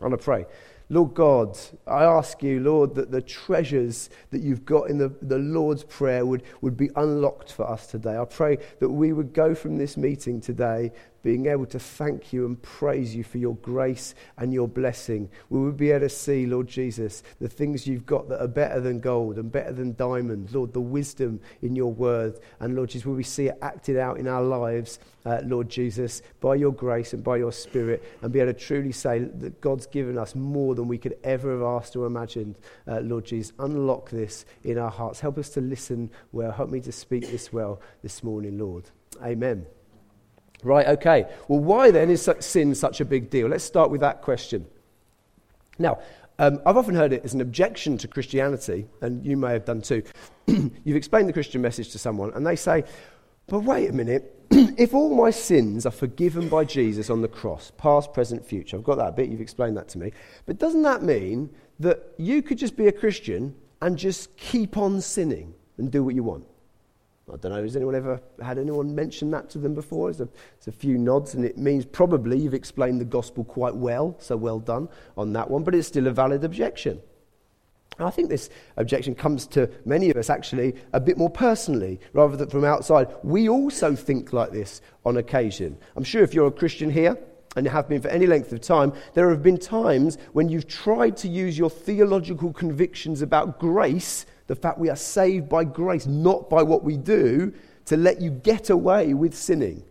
I 0.00 0.04
want 0.04 0.18
to 0.18 0.24
pray. 0.24 0.46
Lord 0.92 1.14
God, 1.14 1.56
I 1.86 2.02
ask 2.02 2.42
you, 2.42 2.58
Lord, 2.58 2.96
that 2.96 3.12
the 3.12 3.22
treasures 3.22 4.10
that 4.30 4.42
you've 4.42 4.64
got 4.64 4.90
in 4.90 4.98
the, 4.98 5.14
the 5.22 5.38
Lord's 5.38 5.84
Prayer 5.84 6.26
would, 6.26 6.42
would 6.62 6.76
be 6.76 6.90
unlocked 6.96 7.52
for 7.52 7.70
us 7.70 7.86
today. 7.86 8.18
I 8.18 8.24
pray 8.24 8.58
that 8.80 8.88
we 8.88 9.12
would 9.12 9.32
go 9.32 9.54
from 9.54 9.78
this 9.78 9.96
meeting 9.96 10.40
today 10.40 10.90
being 11.22 11.46
able 11.46 11.66
to 11.66 11.78
thank 11.78 12.32
you 12.32 12.46
and 12.46 12.60
praise 12.62 13.14
you 13.14 13.24
for 13.24 13.38
your 13.38 13.56
grace 13.56 14.14
and 14.38 14.52
your 14.52 14.68
blessing. 14.68 15.28
We 15.48 15.60
would 15.60 15.76
be 15.76 15.90
able 15.90 16.00
to 16.00 16.08
see, 16.08 16.46
Lord 16.46 16.68
Jesus, 16.68 17.22
the 17.40 17.48
things 17.48 17.86
you've 17.86 18.06
got 18.06 18.28
that 18.28 18.42
are 18.42 18.48
better 18.48 18.80
than 18.80 19.00
gold 19.00 19.36
and 19.36 19.50
better 19.50 19.72
than 19.72 19.94
diamonds. 19.94 20.54
Lord, 20.54 20.72
the 20.72 20.80
wisdom 20.80 21.40
in 21.62 21.76
your 21.76 21.92
word. 21.92 22.38
And 22.60 22.74
Lord 22.74 22.90
Jesus, 22.90 23.06
will 23.06 23.14
we 23.14 23.22
see 23.22 23.46
it 23.46 23.58
acted 23.62 23.96
out 23.96 24.18
in 24.18 24.26
our 24.26 24.42
lives, 24.42 24.98
uh, 25.26 25.40
Lord 25.44 25.68
Jesus, 25.68 26.22
by 26.40 26.54
your 26.54 26.72
grace 26.72 27.12
and 27.12 27.22
by 27.22 27.36
your 27.36 27.52
spirit, 27.52 28.02
and 28.22 28.32
be 28.32 28.40
able 28.40 28.52
to 28.52 28.58
truly 28.58 28.92
say 28.92 29.18
that 29.18 29.60
God's 29.60 29.86
given 29.86 30.18
us 30.18 30.34
more 30.34 30.74
than 30.74 30.88
we 30.88 30.98
could 30.98 31.16
ever 31.24 31.52
have 31.52 31.62
asked 31.62 31.96
or 31.96 32.06
imagined. 32.06 32.56
Uh, 32.86 33.00
Lord 33.00 33.24
Jesus, 33.24 33.52
unlock 33.58 34.10
this 34.10 34.44
in 34.64 34.78
our 34.78 34.90
hearts. 34.90 35.20
Help 35.20 35.38
us 35.38 35.50
to 35.50 35.60
listen 35.60 36.10
well. 36.32 36.52
Help 36.52 36.70
me 36.70 36.80
to 36.80 36.92
speak 36.92 37.30
this 37.30 37.52
well 37.52 37.80
this 38.02 38.22
morning, 38.22 38.58
Lord. 38.58 38.84
Amen. 39.22 39.66
Right, 40.62 40.86
okay. 40.88 41.26
Well, 41.48 41.60
why 41.60 41.90
then 41.90 42.10
is 42.10 42.28
sin 42.40 42.74
such 42.74 43.00
a 43.00 43.04
big 43.04 43.30
deal? 43.30 43.48
Let's 43.48 43.64
start 43.64 43.90
with 43.90 44.00
that 44.02 44.22
question. 44.22 44.66
Now, 45.78 46.00
um, 46.38 46.60
I've 46.64 46.76
often 46.76 46.94
heard 46.94 47.12
it 47.12 47.24
as 47.24 47.34
an 47.34 47.40
objection 47.40 47.98
to 47.98 48.08
Christianity, 48.08 48.86
and 49.00 49.24
you 49.24 49.36
may 49.36 49.52
have 49.52 49.64
done 49.64 49.82
too. 49.82 50.02
You've 50.46 50.96
explained 50.96 51.28
the 51.28 51.32
Christian 51.32 51.60
message 51.60 51.90
to 51.90 51.98
someone, 51.98 52.32
and 52.34 52.46
they 52.46 52.56
say, 52.56 52.84
but 53.46 53.60
wait 53.60 53.90
a 53.90 53.92
minute, 53.92 54.36
if 54.50 54.94
all 54.94 55.14
my 55.14 55.30
sins 55.30 55.84
are 55.84 55.90
forgiven 55.90 56.48
by 56.48 56.64
Jesus 56.64 57.10
on 57.10 57.20
the 57.20 57.28
cross, 57.28 57.72
past, 57.76 58.14
present, 58.14 58.46
future, 58.46 58.76
I've 58.76 58.84
got 58.84 58.98
that 58.98 59.16
bit, 59.16 59.28
you've 59.28 59.40
explained 59.40 59.76
that 59.76 59.88
to 59.90 59.98
me, 59.98 60.12
but 60.46 60.58
doesn't 60.58 60.82
that 60.82 61.02
mean 61.02 61.50
that 61.80 62.14
you 62.16 62.42
could 62.42 62.58
just 62.58 62.76
be 62.76 62.86
a 62.86 62.92
Christian 62.92 63.54
and 63.82 63.98
just 63.98 64.36
keep 64.36 64.76
on 64.76 65.00
sinning 65.00 65.54
and 65.78 65.90
do 65.90 66.04
what 66.04 66.14
you 66.14 66.22
want? 66.22 66.46
I 67.32 67.36
don't 67.36 67.52
know, 67.52 67.62
has 67.62 67.76
anyone 67.76 67.94
ever 67.94 68.20
had 68.42 68.58
anyone 68.58 68.94
mention 68.94 69.30
that 69.30 69.50
to 69.50 69.58
them 69.58 69.74
before? 69.74 70.08
There's 70.08 70.20
a, 70.20 70.28
there's 70.58 70.68
a 70.68 70.78
few 70.78 70.98
nods, 70.98 71.34
and 71.34 71.44
it 71.44 71.56
means 71.56 71.84
probably 71.84 72.38
you've 72.38 72.54
explained 72.54 73.00
the 73.00 73.04
gospel 73.04 73.44
quite 73.44 73.74
well, 73.74 74.16
so 74.18 74.36
well 74.36 74.58
done 74.58 74.88
on 75.16 75.32
that 75.34 75.50
one, 75.50 75.62
but 75.62 75.74
it's 75.74 75.88
still 75.88 76.06
a 76.06 76.10
valid 76.10 76.44
objection. 76.44 77.00
I 77.98 78.10
think 78.10 78.30
this 78.30 78.48
objection 78.76 79.14
comes 79.14 79.46
to 79.48 79.70
many 79.84 80.10
of 80.10 80.16
us 80.16 80.30
actually 80.30 80.74
a 80.92 81.00
bit 81.00 81.18
more 81.18 81.28
personally 81.28 82.00
rather 82.12 82.36
than 82.36 82.48
from 82.48 82.64
outside. 82.64 83.08
We 83.22 83.48
also 83.48 83.94
think 83.94 84.32
like 84.32 84.52
this 84.52 84.80
on 85.04 85.18
occasion. 85.18 85.76
I'm 85.96 86.04
sure 86.04 86.22
if 86.22 86.32
you're 86.32 86.46
a 86.46 86.52
Christian 86.52 86.90
here, 86.90 87.18
and 87.56 87.66
you 87.66 87.70
have 87.70 87.88
been 87.88 88.00
for 88.00 88.08
any 88.08 88.26
length 88.26 88.52
of 88.52 88.60
time, 88.60 88.92
there 89.14 89.28
have 89.30 89.42
been 89.42 89.58
times 89.58 90.18
when 90.32 90.48
you've 90.48 90.68
tried 90.68 91.16
to 91.18 91.28
use 91.28 91.58
your 91.58 91.68
theological 91.68 92.52
convictions 92.52 93.22
about 93.22 93.58
grace 93.58 94.24
the 94.50 94.56
fact 94.56 94.80
we 94.80 94.90
are 94.90 94.96
saved 94.96 95.48
by 95.48 95.62
grace, 95.62 96.08
not 96.08 96.50
by 96.50 96.60
what 96.60 96.82
we 96.82 96.96
do, 96.96 97.52
to 97.84 97.96
let 97.96 98.20
you 98.20 98.32
get 98.32 98.68
away 98.68 99.14
with 99.14 99.32
sinning. 99.32 99.84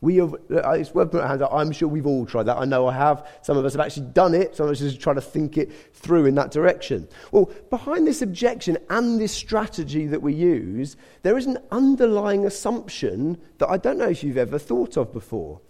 We 0.00 0.16
have, 0.16 0.34
uh, 0.34 0.70
it's 0.70 0.92
worth 0.92 1.12
putting 1.12 1.28
hands 1.28 1.42
up. 1.42 1.52
I'm 1.54 1.70
sure 1.70 1.86
we've 1.86 2.08
all 2.08 2.26
tried 2.26 2.46
that. 2.46 2.56
I 2.56 2.64
know 2.64 2.88
I 2.88 2.92
have. 2.92 3.28
Some 3.42 3.56
of 3.56 3.64
us 3.64 3.72
have 3.74 3.80
actually 3.80 4.06
done 4.06 4.34
it. 4.34 4.56
Some 4.56 4.66
of 4.66 4.72
us 4.72 4.80
just 4.80 5.00
try 5.00 5.14
to 5.14 5.20
think 5.20 5.56
it 5.58 5.70
through 5.94 6.26
in 6.26 6.34
that 6.34 6.50
direction. 6.50 7.06
Well, 7.30 7.52
behind 7.70 8.04
this 8.04 8.20
objection 8.20 8.78
and 8.88 9.20
this 9.20 9.30
strategy 9.30 10.08
that 10.08 10.20
we 10.20 10.34
use, 10.34 10.96
there 11.22 11.38
is 11.38 11.46
an 11.46 11.58
underlying 11.70 12.46
assumption 12.46 13.38
that 13.58 13.68
I 13.68 13.76
don't 13.76 13.96
know 13.96 14.08
if 14.08 14.24
you've 14.24 14.36
ever 14.36 14.58
thought 14.58 14.96
of 14.96 15.12
before. 15.12 15.60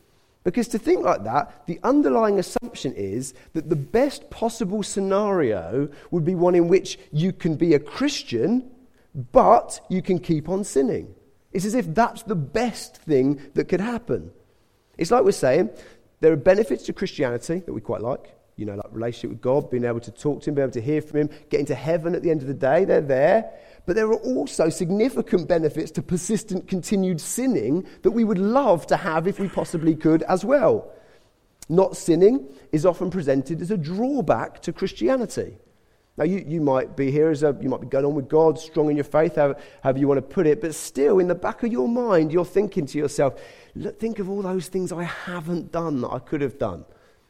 Because 0.43 0.69
to 0.69 0.79
think 0.79 1.05
like 1.05 1.25
that, 1.25 1.67
the 1.67 1.79
underlying 1.83 2.39
assumption 2.39 2.95
is 2.95 3.35
that 3.53 3.69
the 3.69 3.77
best 3.77 4.31
possible 4.31 4.83
scenario 4.83 5.89
would 6.11 6.25
be 6.25 6.35
one 6.35 6.55
in 6.55 6.69
which 6.69 6.99
you 7.13 7.33
can 7.33 7.57
be 7.57 7.75
a 7.75 7.79
Christian, 7.79 8.71
but 9.33 9.81
you 9.91 10.01
can 10.01 10.19
keep 10.19 10.49
on 10.49 10.65
sinning. 10.65 11.15
It's 11.53 11.65
as 11.65 11.75
if 11.75 11.95
that's 11.95 12.23
the 12.23 12.37
best 12.37 12.97
thing 12.97 13.41
that 13.55 13.69
could 13.69 13.81
happen. 13.81 14.31
It's 14.97 15.11
like 15.11 15.25
we're 15.25 15.33
saying 15.33 15.71
there 16.21 16.33
are 16.33 16.37
benefits 16.37 16.85
to 16.85 16.93
Christianity 16.93 17.61
that 17.61 17.73
we 17.73 17.81
quite 17.81 18.01
like. 18.01 18.35
You 18.56 18.67
know, 18.67 18.75
like 18.75 18.87
relationship 18.93 19.31
with 19.31 19.41
God, 19.41 19.70
being 19.70 19.85
able 19.85 20.01
to 20.01 20.11
talk 20.11 20.43
to 20.43 20.51
Him, 20.51 20.55
being 20.55 20.65
able 20.65 20.75
to 20.75 20.82
hear 20.82 21.01
from 21.01 21.20
Him, 21.20 21.31
getting 21.49 21.67
to 21.67 21.75
heaven 21.75 22.15
at 22.15 22.23
the 22.23 22.31
end 22.31 22.43
of 22.43 22.49
the 22.49 22.55
day, 22.55 22.85
they're 22.85 23.01
there. 23.01 23.51
But 23.87 23.96
there 23.96 24.08
are 24.08 24.15
also 24.15 24.69
significant 24.69 25.49
benefits 25.49 25.91
to 25.93 26.03
persistent, 26.03 26.69
continued 26.69 27.20
sinning 27.20 27.87
that 28.03 28.10
we 28.10 28.25
would 28.25 28.39
love 28.39 28.87
to 28.89 28.96
have 28.96 29.27
if 29.27 29.41
we 29.41 29.49
possibly 29.49 29.94
could 29.94 30.22
as 30.25 30.44
well. 30.44 30.93
Not 31.69 31.96
sinning 31.96 32.49
is 32.72 32.84
often 32.84 33.10
presented 33.10 33.60
as 33.63 33.70
a 33.70 33.77
drawback 33.77 34.60
to 34.63 34.72
Christianity. 34.72 35.56
Now, 36.17 36.25
you, 36.25 36.44
you 36.46 36.60
might 36.60 36.96
be 36.96 37.10
here 37.10 37.31
as 37.31 37.43
a, 37.43 37.56
you 37.60 37.69
might 37.69 37.81
be 37.81 37.87
going 37.87 38.05
on 38.05 38.15
with 38.15 38.29
God, 38.29 38.58
strong 38.58 38.91
in 38.91 38.96
your 38.96 39.05
faith, 39.05 39.37
however, 39.37 39.58
however 39.82 39.99
you 39.99 40.08
want 40.08 40.19
to 40.19 40.34
put 40.34 40.46
it, 40.46 40.60
but 40.60 40.75
still, 40.75 41.19
in 41.19 41.29
the 41.29 41.34
back 41.34 41.63
of 41.63 41.72
your 41.72 41.89
mind, 41.89 42.32
you're 42.32 42.44
thinking 42.44 42.84
to 42.87 42.99
yourself, 42.99 43.41
look, 43.75 43.99
think 43.99 44.19
of 44.19 44.29
all 44.29 44.43
those 44.43 44.69
things 44.69 44.93
I 44.93 45.05
haven't 45.05 45.72
done 45.72 46.01
that 46.03 46.08
I 46.08 46.19
could 46.19 46.41
have 46.43 46.58
done, 46.58 46.84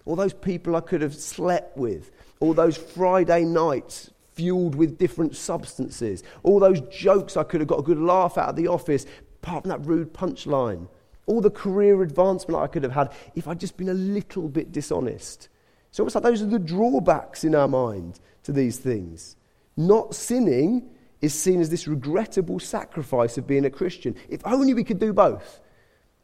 all 0.07 0.17
those 0.17 0.33
people 0.33 0.75
I 0.75 0.81
could 0.81 1.03
have 1.03 1.15
slept 1.15 1.77
with, 1.77 2.11
all 2.41 2.55
those 2.55 2.77
Friday 2.77 3.45
nights 3.45 4.11
fueled 4.41 4.75
with 4.75 4.97
different 4.97 5.37
substances. 5.37 6.23
All 6.45 6.59
those 6.59 6.81
jokes 6.81 7.37
I 7.37 7.43
could 7.43 7.61
have 7.61 7.69
got 7.69 7.81
a 7.81 7.83
good 7.83 7.99
laugh 7.99 8.39
out 8.39 8.49
of 8.49 8.57
the 8.57 8.69
office, 8.69 9.05
apart 9.43 9.65
from 9.65 9.69
that 9.69 9.87
rude 9.87 10.15
punchline. 10.15 10.89
All 11.27 11.43
the 11.43 11.51
career 11.51 12.03
advancement 12.03 12.59
I 12.59 12.67
could 12.67 12.83
have 12.83 12.93
had 12.93 13.13
if 13.35 13.47
I'd 13.47 13.61
just 13.61 13.77
been 13.77 13.91
a 13.91 13.95
little 13.95 14.49
bit 14.49 14.73
dishonest. 14.73 15.51
So 15.91 16.07
it's 16.07 16.15
like 16.15 16.25
those 16.25 16.41
are 16.41 16.47
the 16.47 16.59
drawbacks 16.59 17.45
in 17.45 17.55
our 17.55 17.69
mind 17.69 18.19
to 18.45 18.53
these 18.53 18.79
things. 18.79 19.37
Not 19.77 20.15
sinning 20.15 20.89
is 21.21 21.35
seen 21.35 21.61
as 21.61 21.69
this 21.69 21.87
regrettable 21.87 22.61
sacrifice 22.61 23.37
of 23.37 23.47
being 23.47 23.67
a 23.67 23.71
Christian. 23.71 24.17
If 24.31 24.41
only 24.47 24.73
we 24.73 24.85
could 24.85 24.99
do 24.99 25.13
both. 25.13 25.61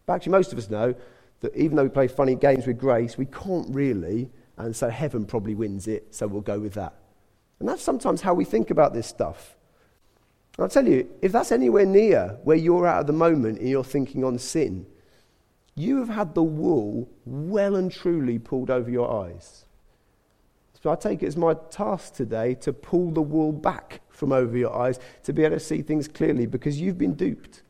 But 0.06 0.14
actually, 0.14 0.32
most 0.32 0.54
of 0.54 0.58
us 0.58 0.70
know 0.70 0.94
that 1.40 1.54
even 1.54 1.76
though 1.76 1.82
we 1.82 1.90
play 1.90 2.08
funny 2.08 2.34
games 2.34 2.66
with 2.66 2.78
grace, 2.78 3.18
we 3.18 3.26
can't 3.26 3.68
really, 3.74 4.30
and 4.56 4.74
so 4.74 4.88
heaven 4.88 5.26
probably 5.26 5.54
wins 5.54 5.86
it, 5.86 6.14
so 6.14 6.26
we'll 6.26 6.40
go 6.40 6.58
with 6.58 6.72
that. 6.74 6.94
And 7.58 7.68
that's 7.68 7.82
sometimes 7.82 8.20
how 8.20 8.34
we 8.34 8.44
think 8.44 8.70
about 8.70 8.92
this 8.92 9.06
stuff. 9.06 9.56
And 10.56 10.64
I'll 10.64 10.70
tell 10.70 10.86
you, 10.86 11.08
if 11.22 11.32
that's 11.32 11.52
anywhere 11.52 11.86
near 11.86 12.38
where 12.44 12.56
you're 12.56 12.86
at 12.86 13.00
at 13.00 13.06
the 13.06 13.12
moment 13.12 13.58
in 13.58 13.68
your 13.68 13.84
thinking 13.84 14.24
on 14.24 14.38
sin, 14.38 14.86
you 15.74 15.98
have 15.98 16.08
had 16.08 16.34
the 16.34 16.42
wool 16.42 17.08
well 17.24 17.76
and 17.76 17.92
truly 17.92 18.38
pulled 18.38 18.70
over 18.70 18.90
your 18.90 19.24
eyes. 19.24 19.66
So 20.82 20.90
I 20.90 20.94
take 20.94 21.22
it 21.22 21.26
as 21.26 21.36
my 21.36 21.54
task 21.70 22.14
today 22.14 22.54
to 22.56 22.72
pull 22.72 23.10
the 23.10 23.20
wool 23.20 23.52
back 23.52 24.00
from 24.08 24.32
over 24.32 24.56
your 24.56 24.74
eyes 24.74 24.98
to 25.24 25.32
be 25.32 25.44
able 25.44 25.56
to 25.56 25.60
see 25.60 25.82
things 25.82 26.08
clearly 26.08 26.46
because 26.46 26.80
you've 26.80 26.98
been 26.98 27.14
duped. 27.14 27.62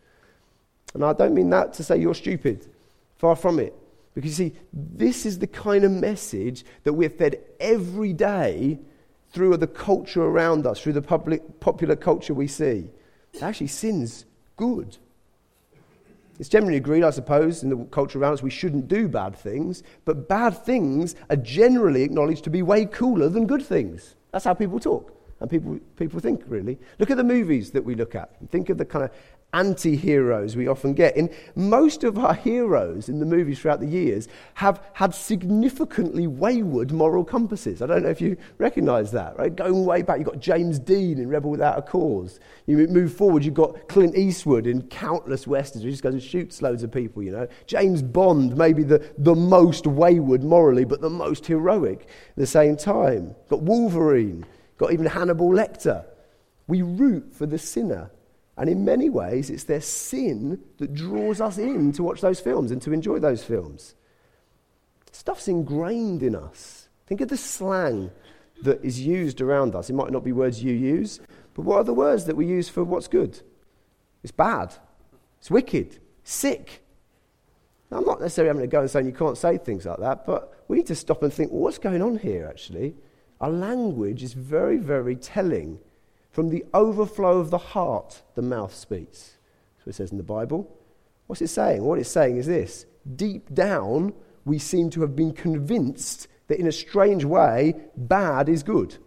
And 0.95 1.05
I 1.05 1.13
don't 1.13 1.35
mean 1.35 1.51
that 1.51 1.73
to 1.75 1.85
say 1.85 1.99
you're 1.99 2.15
stupid. 2.15 2.69
Far 3.19 3.35
from 3.35 3.59
it. 3.59 3.75
Because 4.15 4.39
you 4.39 4.51
see, 4.51 4.57
this 4.73 5.27
is 5.27 5.39
the 5.39 5.47
kind 5.47 5.85
of 5.85 5.91
message 5.91 6.65
that 6.85 6.93
we're 6.93 7.11
fed 7.11 7.41
every 7.59 8.13
day 8.13 8.79
through 9.37 9.55
the 9.59 9.67
culture 9.67 10.23
around 10.23 10.67
us, 10.67 10.81
through 10.81 10.95
the 10.95 11.03
public, 11.03 11.61
popular 11.61 11.95
culture 11.95 12.33
we 12.33 12.47
see. 12.47 12.89
Actually, 13.43 13.67
sin's 13.67 14.25
good. 14.57 14.97
It's 16.41 16.49
generally 16.49 16.79
agreed, 16.79 17.05
I 17.05 17.11
suppose, 17.11 17.63
in 17.63 17.69
the 17.69 17.77
culture 17.91 18.19
around 18.19 18.33
us, 18.33 18.43
we 18.43 18.49
shouldn't 18.49 18.89
do 18.89 19.09
bad 19.09 19.37
things, 19.37 19.83
but 20.07 20.27
bad 20.27 20.57
things 20.65 21.17
are 21.29 21.37
generally 21.37 22.03
acknowledged 22.03 22.45
to 22.45 22.51
be 22.51 22.63
way 22.63 22.87
cooler 22.87 23.29
than 23.29 23.47
good 23.47 23.63
things. 23.63 24.15
That's 24.33 24.47
how 24.47 24.55
people 24.55 24.81
talk 24.81 25.13
and 25.41 25.51
people, 25.51 25.79
people 25.99 26.19
think, 26.19 26.43
really. 26.47 26.79
Look 26.99 27.11
at 27.11 27.19
the 27.19 27.25
movies 27.25 27.73
that 27.73 27.85
we 27.85 27.95
look 27.95 28.15
at. 28.15 28.31
Think 28.51 28.71
of 28.71 28.79
the 28.79 28.87
kind 28.87 29.05
of 29.05 29.11
anti 29.57 29.97
heroes 29.97 30.55
we 30.55 30.69
often 30.69 30.93
get. 30.93 31.17
In 31.17 31.35
most 31.55 32.05
of 32.05 32.19
our 32.19 32.35
heroes 32.35 33.09
in 33.09 33.19
the 33.19 33.27
movies 33.27 33.59
throughout 33.59 33.81
the 33.81 33.87
years 33.87 34.29
have 34.55 34.85
had 34.93 35.15
significantly 35.15 36.27
wayward 36.27 36.93
moral 36.93 37.25
compasses. 37.25 37.81
I 37.81 37.87
don't 37.87 38.03
know 38.03 38.11
if 38.11 38.21
you 38.21 38.37
recognize 38.59 39.11
that, 39.13 39.37
right? 39.39 39.55
Going 39.55 39.87
way 39.87 40.03
back, 40.03 40.19
you've 40.19 40.29
got 40.29 40.41
James 40.41 40.79
Dean 40.79 41.19
in 41.19 41.29
Rebel 41.29 41.51
Without 41.51 41.79
a 41.79 41.83
Cause. 41.83 42.39
You 42.67 42.87
move 42.89 43.15
forward, 43.15 43.45
you've 43.45 43.55
got 43.55 43.89
Clint 43.89 44.15
Eastwood 44.15 44.67
in 44.67 44.83
countless 44.89 45.47
westerns 45.47 45.85
who 45.85 45.91
just 45.91 46.03
goes 46.03 46.13
and 46.13 46.23
shoots 46.23 46.61
loads 46.61 46.83
of 46.83 46.93
people, 46.93 47.23
you 47.23 47.33
know. 47.33 47.49
James 47.67 48.03
Bond, 48.03 48.57
maybe 48.57 48.83
the, 48.83 49.11
the 49.17 49.35
most 49.35 49.87
wayward 49.87 50.45
morally, 50.45 50.85
but 50.85 51.01
the 51.01 51.11
most 51.11 51.47
heroic 51.47 52.03
at 52.03 52.37
the 52.37 52.47
same 52.47 52.77
time. 52.77 53.35
Got 53.49 53.63
Wolverine, 53.63 54.45
got 54.77 54.93
even 54.93 55.07
Hannibal 55.07 55.49
Lecter. 55.49 56.05
We 56.67 56.83
root 56.83 57.33
for 57.33 57.47
the 57.47 57.59
sinner 57.59 58.11
and 58.57 58.71
in 58.71 58.85
many 58.85 59.11
ways, 59.11 59.51
it's 59.51 59.65
their 59.65 59.81
sin 59.81 60.63
that 60.79 60.95
draws 60.95 61.41
us 61.41 61.59
in 61.59 61.93
to 61.93 62.03
watch 62.03 62.21
those 62.21 62.41
films 62.41 62.71
and 62.71 62.81
to 62.83 62.93
enjoy 62.93 63.19
those 63.19 63.45
films. 63.45 63.95
Stuff's 65.13 65.49
ingrained 65.49 66.23
in 66.23 66.35
us. 66.35 66.89
Think 67.07 67.21
of 67.21 67.29
the 67.29 67.37
slang 67.37 68.11
that 68.63 68.83
is 68.85 69.01
used 69.01 69.41
around 69.41 69.75
us. 69.75 69.91
It 69.91 69.95
might 69.95 70.11
not 70.11 70.25
be 70.25 70.33
words 70.33 70.63
you 70.63 70.73
use, 70.73 71.21
but 71.55 71.63
what 71.63 71.77
are 71.77 71.85
the 71.85 71.95
words 71.95 72.25
that 72.25 72.37
we 72.37 72.47
use 72.47 72.69
for 72.69 72.83
what's 72.83 73.09
good? 73.09 73.41
It's 74.23 74.33
bad, 74.33 74.75
it's 75.39 75.51
wicked, 75.51 75.99
sick. 76.25 76.83
Now, 77.91 77.99
I'm 77.99 78.05
not 78.05 78.21
necessarily 78.21 78.49
having 78.49 78.63
to 78.63 78.67
go 78.67 78.81
and 78.81 78.91
saying 78.91 79.07
you 79.07 79.13
can't 79.13 79.39
say 79.39 79.59
things 79.59 79.85
like 79.85 79.99
that, 79.99 80.27
but 80.27 80.65
we 80.67 80.79
need 80.79 80.87
to 80.87 80.95
stop 80.95 81.23
and 81.23 81.33
think 81.33 81.53
well, 81.53 81.61
what's 81.61 81.79
going 81.79 82.03
on 82.03 82.19
here 82.19 82.47
actually? 82.49 82.97
Our 83.41 83.51
language 83.51 84.23
is 84.23 84.33
very, 84.33 84.79
very 84.79 85.15
telling 85.15 85.79
from 86.37 86.51
the 86.51 86.67
overflow 86.75 87.39
of 87.39 87.49
the 87.49 87.57
heart, 87.57 88.21
the 88.35 88.43
mouth 88.43 88.75
speaks. 88.75 89.37
So 89.79 89.89
it 89.89 89.95
says 89.95 90.11
in 90.11 90.19
the 90.19 90.23
Bible. 90.23 90.71
What's 91.29 91.41
it 91.41 91.49
saying? 91.49 91.83
What 91.83 91.99
it's 91.99 92.11
saying 92.11 92.37
is 92.37 92.45
this 92.45 92.85
deep 93.17 93.55
down, 93.55 94.13
we 94.45 94.59
seem 94.59 94.91
to 94.91 95.01
have 95.01 95.17
been 95.17 95.33
convinced 95.33 96.29
that 96.49 96.61
in 96.61 96.67
a 96.67 96.73
strange 96.73 97.25
way, 97.25 97.75
bad 97.97 98.51
is 98.51 98.63
good. 98.63 98.99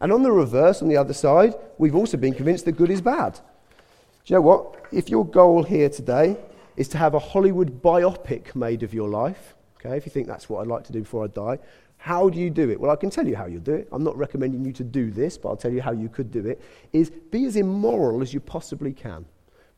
And 0.00 0.12
on 0.12 0.24
the 0.24 0.32
reverse, 0.32 0.82
on 0.82 0.88
the 0.88 0.96
other 0.96 1.14
side, 1.14 1.54
we've 1.78 1.94
also 1.94 2.16
been 2.16 2.34
convinced 2.34 2.64
that 2.64 2.72
good 2.72 2.90
is 2.90 3.00
bad. 3.00 3.34
Do 3.34 4.34
you 4.34 4.34
know 4.34 4.42
what? 4.42 4.84
If 4.90 5.08
your 5.08 5.24
goal 5.24 5.62
here 5.62 5.88
today 5.88 6.36
is 6.76 6.88
to 6.88 6.98
have 6.98 7.14
a 7.14 7.20
Hollywood 7.20 7.80
biopic 7.82 8.56
made 8.56 8.82
of 8.82 8.92
your 8.92 9.08
life, 9.08 9.54
okay, 9.76 9.96
if 9.96 10.04
you 10.04 10.10
think 10.10 10.26
that's 10.26 10.48
what 10.48 10.60
I'd 10.60 10.66
like 10.66 10.82
to 10.86 10.92
do 10.92 11.02
before 11.02 11.22
I 11.22 11.28
die, 11.28 11.60
how 11.98 12.28
do 12.28 12.38
you 12.38 12.50
do 12.50 12.70
it? 12.70 12.80
Well, 12.80 12.90
I 12.90 12.96
can 12.96 13.10
tell 13.10 13.26
you 13.26 13.36
how 13.36 13.46
you'll 13.46 13.60
do 13.60 13.74
it. 13.74 13.88
I'm 13.90 14.04
not 14.04 14.16
recommending 14.16 14.64
you 14.64 14.72
to 14.74 14.84
do 14.84 15.10
this, 15.10 15.36
but 15.38 15.48
I'll 15.48 15.56
tell 15.56 15.72
you 15.72 15.82
how 15.82 15.92
you 15.92 16.08
could 16.08 16.30
do 16.30 16.46
it. 16.46 16.62
Is 16.92 17.10
be 17.10 17.46
as 17.46 17.56
immoral 17.56 18.22
as 18.22 18.32
you 18.32 18.40
possibly 18.40 18.92
can. 18.92 19.24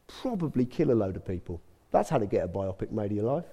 Probably 0.07 0.65
kill 0.65 0.91
a 0.91 0.93
load 0.93 1.17
of 1.17 1.25
people. 1.25 1.61
That's 1.91 2.11
how 2.11 2.19
to 2.19 2.27
get 2.27 2.45
a 2.45 2.49
biopic 2.49 2.91
made 2.91 3.13
of 3.13 3.17
your 3.17 3.25
life. 3.25 3.47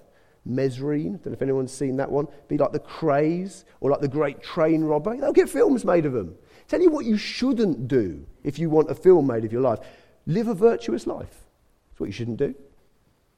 Mesrine, 0.48 1.12
don't 1.12 1.26
know 1.26 1.32
if 1.32 1.42
anyone's 1.42 1.72
seen 1.72 1.96
that 1.96 2.10
one. 2.10 2.28
Be 2.48 2.56
like 2.56 2.72
the 2.72 2.80
Krays 2.80 3.64
or 3.80 3.90
like 3.90 4.00
the 4.00 4.08
Great 4.08 4.42
Train 4.42 4.84
Robber. 4.84 5.16
They'll 5.16 5.32
get 5.32 5.48
films 5.48 5.84
made 5.84 6.06
of 6.06 6.12
them. 6.12 6.36
Tell 6.68 6.80
you 6.80 6.90
what 6.90 7.04
you 7.04 7.16
shouldn't 7.16 7.88
do 7.88 8.26
if 8.44 8.58
you 8.58 8.70
want 8.70 8.90
a 8.90 8.94
film 8.94 9.26
made 9.26 9.44
of 9.44 9.52
your 9.52 9.62
life. 9.62 9.80
Live 10.26 10.48
a 10.48 10.54
virtuous 10.54 11.06
life. 11.06 11.46
That's 11.90 12.00
what 12.00 12.06
you 12.06 12.12
shouldn't 12.12 12.36
do. 12.36 12.54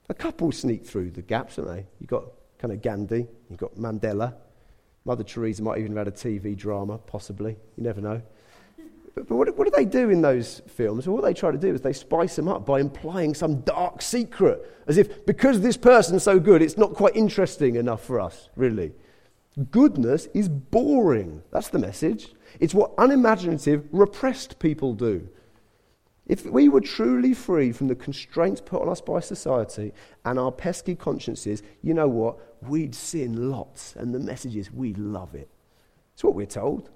A 0.09 0.15
couple 0.15 0.51
sneak 0.53 0.85
through 0.85 1.11
the 1.11 1.23
gaps, 1.23 1.57
don't 1.57 1.67
they? 1.67 1.87
You've 2.01 2.11
got 2.11 2.25
kind 2.59 2.73
of 2.73 2.83
Gandhi, 2.83 3.27
you've 3.49 3.59
got 3.59 3.75
Mandela, 3.77 4.35
Mother 5.09 5.25
Teresa 5.25 5.63
might 5.63 5.79
even 5.79 5.97
have 5.97 6.07
had 6.07 6.09
a 6.09 6.17
TV 6.17 6.55
drama, 6.55 6.99
possibly. 6.99 7.57
You 7.79 7.83
never 7.83 8.03
know. 8.03 8.21
But, 9.15 9.31
what, 9.31 9.57
what, 9.57 9.65
do 9.65 9.73
they 9.75 9.87
do 9.87 10.11
in 10.11 10.21
those 10.21 10.61
films? 10.69 11.07
Well, 11.07 11.17
what 11.17 11.25
they 11.25 11.33
try 11.33 11.51
to 11.51 11.57
do 11.57 11.73
is 11.73 11.81
they 11.81 11.95
spice 11.95 12.37
them 12.37 12.47
up 12.47 12.67
by 12.67 12.79
implying 12.79 13.35
some 13.35 13.63
dark 13.63 14.03
secret, 14.03 14.61
as 14.87 14.99
if 14.99 15.25
because 15.25 15.63
this 15.63 15.79
person's 15.79 16.23
so 16.23 16.39
good, 16.39 16.61
it's 16.61 16.77
not 16.77 16.93
quite 16.93 17.17
interesting 17.17 17.77
enough 17.77 18.05
for 18.05 18.21
us, 18.21 18.51
really. 18.55 18.93
Goodness 19.71 20.29
is 20.35 20.47
boring. 20.51 21.43
That's 21.51 21.69
the 21.69 21.79
message. 21.79 22.35
It's 22.61 22.75
what 22.75 22.93
unimaginative, 22.99 23.89
repressed 23.91 24.59
people 24.59 24.93
do. 24.93 25.27
If 26.29 26.45
we 26.45 26.69
were 26.69 26.83
truly 26.83 27.33
free 27.33 27.73
from 27.73 27.89
the 27.89 27.95
constraints 27.95 28.61
put 28.61 28.83
on 28.83 28.89
us 28.91 29.01
by 29.01 29.21
society 29.21 29.95
and 30.27 30.39
our 30.39 30.53
pesky 30.53 30.95
consciences, 30.95 31.63
you 31.83 31.95
know 31.95 32.09
what? 32.09 32.37
We'd 32.63 32.95
sin 32.95 33.51
lots, 33.51 33.97
and 33.97 34.15
the 34.15 34.19
message 34.19 34.55
is 34.55 34.71
we'd 34.71 34.99
love 34.99 35.35
it. 35.35 35.49
It's 36.13 36.23
what 36.23 36.35
we're 36.35 36.47
told. 36.47 36.91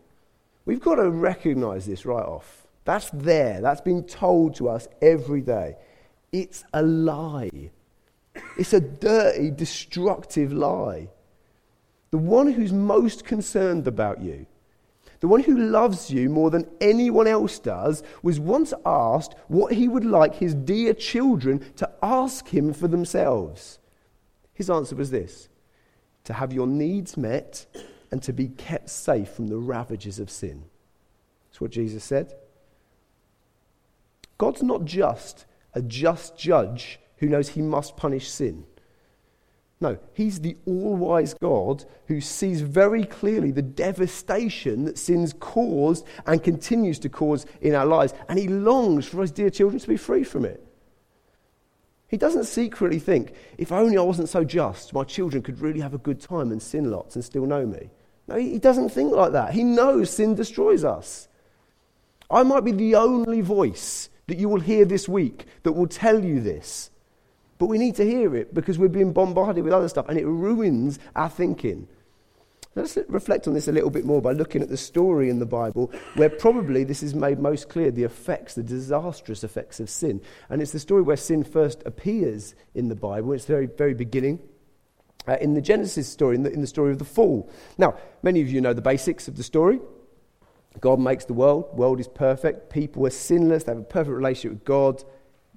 We've 0.67 0.81
got 0.81 0.97
to 0.97 1.11
recognize 1.11 1.87
this 1.87 2.05
right 2.05 2.25
off. 2.25 2.67
That's 2.85 3.09
there. 3.11 3.61
That's 3.63 3.81
been 3.81 4.05
told 4.05 4.57
to 4.57 4.69
us 4.69 4.87
every 5.01 5.41
day. 5.41 5.77
It's 6.31 6.65
a 6.75 6.83
lie. 6.83 7.71
It's 8.59 8.73
a 8.75 8.81
dirty, 8.81 9.51
destructive 9.51 10.53
lie. 10.53 11.09
The 12.11 12.19
one 12.19 12.53
who's 12.53 12.73
most 12.73 13.25
concerned 13.25 13.87
about 13.87 14.21
you 14.21 14.47
the 15.23 15.29
one 15.29 15.41
who 15.41 15.57
loves 15.57 16.11
you 16.11 16.29
more 16.29 16.51
than 16.51 16.69
anyone 16.81 17.29
else 17.29 17.61
does, 17.61 18.03
was 18.25 18.41
once 18.41 18.75
asked 18.85 19.37
what 19.47 19.73
he 19.73 19.87
would 19.87 20.05
like 20.05 20.35
his 20.35 20.53
dear 20.53 20.93
children 20.93 21.65
to 21.77 21.89
ask 22.03 22.49
him 22.49 22.73
for 22.73 22.89
themselves. 22.89 23.79
His 24.53 24.69
answer 24.69 24.97
was 24.97 25.13
this 25.13 25.49
to 26.25 26.33
have 26.33 26.53
your 26.53 26.67
needs 26.67 27.17
met 27.17 27.67
and 28.11 28.21
to 28.21 28.33
be 28.33 28.49
kept 28.49 28.91
safe 28.91 29.31
from 29.31 29.47
the 29.47 29.59
ravages 29.59 30.19
of 30.19 30.29
sin. 30.29 30.65
That's 31.47 31.61
what 31.61 31.71
Jesus 31.71 32.03
said. 32.03 32.35
God's 34.39 34.65
not 34.65 34.85
just 34.85 35.47
a 35.73 35.83
just 35.83 36.37
judge 36.37 36.99
who 37.19 37.29
knows 37.29 37.51
he 37.51 37.63
must 37.63 37.97
punish 37.97 38.29
sin. 38.29 38.65
No, 39.83 39.99
he's 40.15 40.39
the 40.39 40.57
all 40.65 40.95
wise 40.95 41.35
God 41.35 41.85
who 42.07 42.21
sees 42.21 42.61
very 42.61 43.03
clearly 43.03 43.51
the 43.51 43.63
devastation 43.63 44.85
that 44.85 44.97
sin's 44.97 45.33
caused 45.33 46.07
and 46.25 46.41
continues 46.41 47.01
to 47.01 47.09
cause 47.09 47.47
in 47.61 47.75
our 47.75 47.85
lives, 47.85 48.15
and 48.29 48.39
he 48.39 48.47
longs 48.47 49.09
for 49.09 49.23
his 49.23 49.33
dear 49.33 49.51
children 49.51 49.81
to 49.81 49.89
be 49.89 49.97
free 49.97 50.23
from 50.23 50.45
it. 50.45 50.65
He 52.07 52.17
doesn't 52.17 52.45
secretly 52.45 53.01
think, 53.01 53.35
if 53.59 53.73
only 53.73 53.99
I 53.99 54.03
wasn't 54.03 54.29
so 54.29 54.45
just, 54.45 54.95
my 54.95 55.03
children 55.03 55.43
could 55.43 55.61
really 55.61 55.81
have 55.81 55.95
a 55.95 55.99
good 55.99 56.21
time 56.21 56.53
and 56.53 56.63
sin 56.63 56.89
lots 56.89 57.17
and 57.17 57.25
still 57.25 57.47
know 57.47 57.67
me. 57.67 57.91
No, 58.29 58.37
he 58.37 58.61
doesn't 58.61 58.91
think 58.91 59.13
like 59.13 59.33
that. 59.33 59.53
He 59.53 59.65
knows 59.65 60.11
sin 60.11 60.37
destroys 60.37 60.85
us. 60.85 61.27
I 62.31 62.45
might 62.45 62.63
be 62.63 62.71
the 62.71 62.95
only 62.95 63.41
voice 63.41 64.11
that 64.29 64.39
you 64.39 64.49
will 64.49 64.61
hear 64.61 64.85
this 64.85 65.09
week 65.09 65.47
that 65.65 65.73
will 65.73 65.89
tell 65.89 66.25
you 66.25 66.41
this. 66.41 66.92
But 67.63 67.69
we 67.69 67.79
need 67.79 67.95
to 67.95 68.05
hear 68.05 68.35
it 68.35 68.53
because 68.53 68.77
we're 68.77 68.89
being 68.89 69.13
bombarded 69.13 69.63
with 69.63 69.73
other 69.73 69.87
stuff 69.87 70.09
and 70.09 70.19
it 70.19 70.27
ruins 70.27 70.99
our 71.15 71.29
thinking. 71.29 71.87
Let's 72.75 72.99
reflect 73.07 73.47
on 73.47 73.55
this 73.55 73.69
a 73.69 73.73
little 73.73 73.89
bit 73.89 74.05
more 74.05 74.21
by 74.21 74.33
looking 74.33 74.63
at 74.63 74.69
the 74.69 74.77
story 74.77 75.31
in 75.31 75.39
the 75.39 75.47
Bible 75.47 75.93
where 76.15 76.29
probably 76.29 76.83
this 76.83 77.05
is 77.05 77.15
made 77.15 77.39
most 77.39 77.69
clear 77.69 77.93
the 77.93 78.03
effects, 78.03 78.57
the 78.57 78.65
disastrous 78.65 79.45
effects 79.45 79.79
of 79.79 79.89
sin. 79.89 80.21
And 80.51 80.61
it's 80.61 80.73
the 80.73 80.81
story 80.81 81.03
where 81.03 81.17
sin 81.17 81.45
first 81.45 81.85
appears 81.87 82.57
in 82.75 82.89
the 82.89 82.97
Bible. 82.97 83.33
It's 83.33 83.45
the 83.45 83.53
very, 83.53 83.67
very 83.67 83.95
beginning. 83.95 84.41
Uh, 85.29 85.37
in 85.41 85.55
the 85.55 85.63
Genesis 85.63 86.09
story, 86.09 86.35
in 86.35 86.43
the, 86.43 86.53
in 86.53 86.63
the 86.63 86.67
story 86.67 86.91
of 86.91 86.99
the 86.99 87.05
fall. 87.05 87.49
Now, 87.79 87.95
many 88.25 88.41
of 88.41 88.51
you 88.51 88.61
know 88.61 88.73
the 88.73 88.83
basics 88.83 89.29
of 89.29 89.37
the 89.37 89.45
story. 89.45 89.79
God 90.81 90.99
makes 90.99 91.27
the 91.27 91.35
world, 91.35 91.79
world 91.79 92.01
is 92.01 92.09
perfect, 92.09 92.71
people 92.71 93.07
are 93.07 93.11
sinless, 93.11 93.63
they 93.63 93.71
have 93.71 93.79
a 93.79 93.85
perfect 93.85 94.17
relationship 94.17 94.51
with 94.51 94.65
God, 94.65 95.05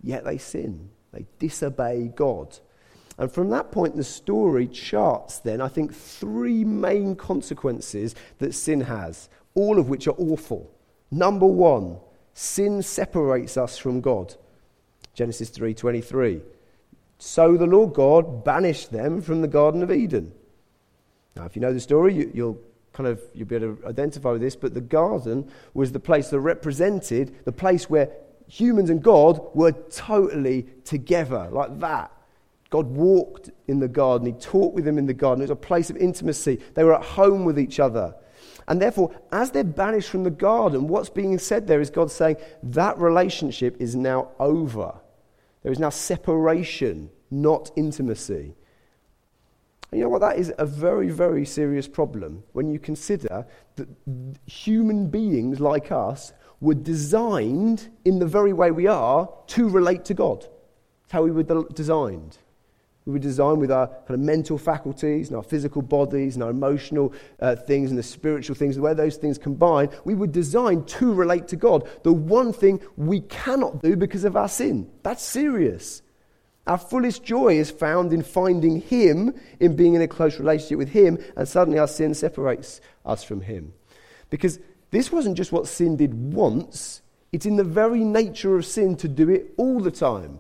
yet 0.03 0.24
they 0.24 0.38
sin. 0.38 0.91
They 1.15 1.25
disobey 1.39 2.12
God. 2.13 2.60
And 3.17 3.31
from 3.31 3.50
that 3.51 3.72
point, 3.72 3.95
the 3.95 4.03
story 4.03 4.67
charts 4.67 5.39
then, 5.39 5.62
I 5.62 5.69
think, 5.69 5.93
three 5.93 6.65
main 6.65 7.15
consequences 7.15 8.15
that 8.39 8.53
sin 8.53 8.81
has, 8.81 9.29
all 9.53 9.79
of 9.79 9.88
which 9.88 10.07
are 10.07 10.15
awful. 10.17 10.69
Number 11.10 11.45
one, 11.45 11.98
sin 12.34 12.81
separates 12.81 13.55
us 13.55 13.77
from 13.77 14.01
God. 14.01 14.36
Genesis 15.13 15.50
3:23. 15.50 16.41
So 17.17 17.55
the 17.55 17.65
Lord 17.65 17.93
God 17.93 18.43
banished 18.43 18.91
them 18.91 19.22
from 19.22 19.41
the 19.41 19.48
Garden 19.48 19.81
of 19.81 19.91
Eden. 19.91 20.34
Now, 21.38 21.45
if 21.45 21.55
you 21.55 21.62
know 21.62 21.72
the 21.72 21.79
story, 21.79 22.13
you, 22.13 22.45
will 22.45 22.60
kind 22.91 23.07
of 23.07 23.22
you'll 23.34 23.48
be 23.48 23.55
able 23.55 23.77
to 23.77 23.88
identify 23.88 24.31
with 24.31 24.41
this. 24.41 24.57
But 24.57 24.74
the 24.74 24.81
garden 24.81 25.50
was 25.74 25.93
the 25.93 26.00
place 26.01 26.29
that 26.31 26.41
represented 26.41 27.45
the 27.45 27.53
place 27.53 27.89
where 27.89 28.10
humans 28.48 28.90
and 28.90 29.02
God 29.02 29.40
were 29.54 29.72
totally 29.72 30.68
together, 30.84 31.50
like 31.52 31.80
that. 31.80 32.12
God 32.70 32.88
walked 32.88 33.52
in 33.68 33.80
the 33.80 33.88
garden, 33.88 34.28
He 34.28 34.34
talked 34.34 34.75
with 34.75 34.86
them 34.86 34.98
in 34.98 35.06
the 35.06 35.14
garden. 35.14 35.42
It 35.42 35.46
was 35.46 35.52
a 35.52 35.56
place 35.56 35.90
of 35.90 35.98
intimacy. 35.98 36.60
They 36.74 36.84
were 36.84 36.96
at 36.96 37.04
home 37.04 37.46
with 37.46 37.60
each 37.60 37.80
other. 37.80 38.16
And 38.68 38.82
therefore, 38.82 39.16
as 39.32 39.52
they're 39.52 39.64
banished 39.64 40.10
from 40.10 40.24
the 40.24 40.32
garden, 40.32 40.88
what's 40.88 41.10
being 41.10 41.38
said 41.38 41.68
there 41.68 41.82
is 41.82 41.90
God 41.90 42.10
saying 42.10 42.38
that 42.64 42.98
relationship 42.98 43.78
is 43.80 43.96
now 43.96 44.30
over. 44.40 44.96
There 45.62 45.72
is 45.72 45.80
now 45.80 45.90
separation, 45.90 47.10
not 47.30 47.72
intimacy. 47.75 48.56
And 49.92 50.00
you 50.00 50.06
know 50.06 50.10
what? 50.10 50.22
That 50.22 50.38
is 50.38 50.52
a 50.58 50.66
very, 50.66 51.10
very 51.10 51.46
serious 51.46 51.88
problem 51.88 52.44
when 52.54 52.70
you 52.70 52.80
consider 52.80 53.46
that 53.75 53.88
human 54.46 55.08
beings 55.10 55.60
like 55.60 55.92
us 55.92 56.34
were 56.62 56.74
designed 56.74 57.89
in 58.05 58.19
the 58.19 58.25
very 58.25 58.53
way 58.53 58.71
we 58.71 58.88
are 58.88 59.29
to 59.47 59.69
relate 59.69 60.05
to 60.05 60.13
God. 60.13 60.41
That's 60.41 61.12
how 61.12 61.24
we 61.24 61.31
were 61.31 61.43
designed. 61.74 62.38
We 63.05 63.13
were 63.13 63.19
designed 63.19 63.59
with 63.59 63.71
our 63.71 63.88
kind 63.88 64.12
of 64.12 64.19
mental 64.19 64.57
faculties 64.57 65.27
and 65.27 65.38
our 65.38 65.43
physical 65.43 65.83
bodies 65.83 66.35
and 66.35 66.43
our 66.43 66.50
emotional 66.50 67.13
uh, 67.39 67.55
things 67.55 67.91
and 67.91 68.00
the 68.00 68.03
spiritual 68.03 68.55
things, 68.55 68.75
the 68.75 68.81
way 68.81 68.95
those 68.95 69.17
things 69.17 69.38
combine. 69.38 69.89
We 70.05 70.15
were 70.15 70.27
designed 70.27 70.88
to 70.88 71.13
relate 71.13 71.47
to 71.50 71.55
God. 71.55 71.88
The 72.01 72.12
one 72.12 72.51
thing 72.51 72.81
we 72.97 73.21
cannot 73.21 73.83
do 73.83 73.95
because 73.95 74.24
of 74.24 74.35
our 74.35 74.50
sin. 74.50 74.89
That's 75.03 75.24
serious. 75.24 76.01
Our 76.65 76.79
fullest 76.79 77.24
joy 77.24 77.59
is 77.59 77.69
found 77.69 78.12
in 78.12 78.24
finding 78.24 78.81
Him, 78.81 79.35
in 79.59 79.75
being 79.75 79.93
in 79.93 80.01
a 80.01 80.07
close 80.07 80.39
relationship 80.39 80.79
with 80.79 80.89
Him, 80.89 81.19
and 81.35 81.47
suddenly 81.47 81.77
our 81.77 81.88
sin 81.88 82.15
separates 82.15 82.81
us 83.05 83.24
from 83.24 83.41
Him. 83.41 83.74
Because 84.31 84.57
this 84.96 85.12
wasn't 85.12 85.38
just 85.38 85.52
what 85.52 85.68
sin 85.68 85.98
did 85.98 86.34
once, 86.34 87.02
it's 87.32 87.46
in 87.46 87.58
the 87.58 87.64
very 87.64 88.04
nature 88.04 88.56
of 88.56 88.66
sin 88.66 88.96
to 88.98 89.08
do 89.08 89.30
it 89.30 89.54
all 89.58 89.80
the 89.82 89.92
time. 89.92 90.40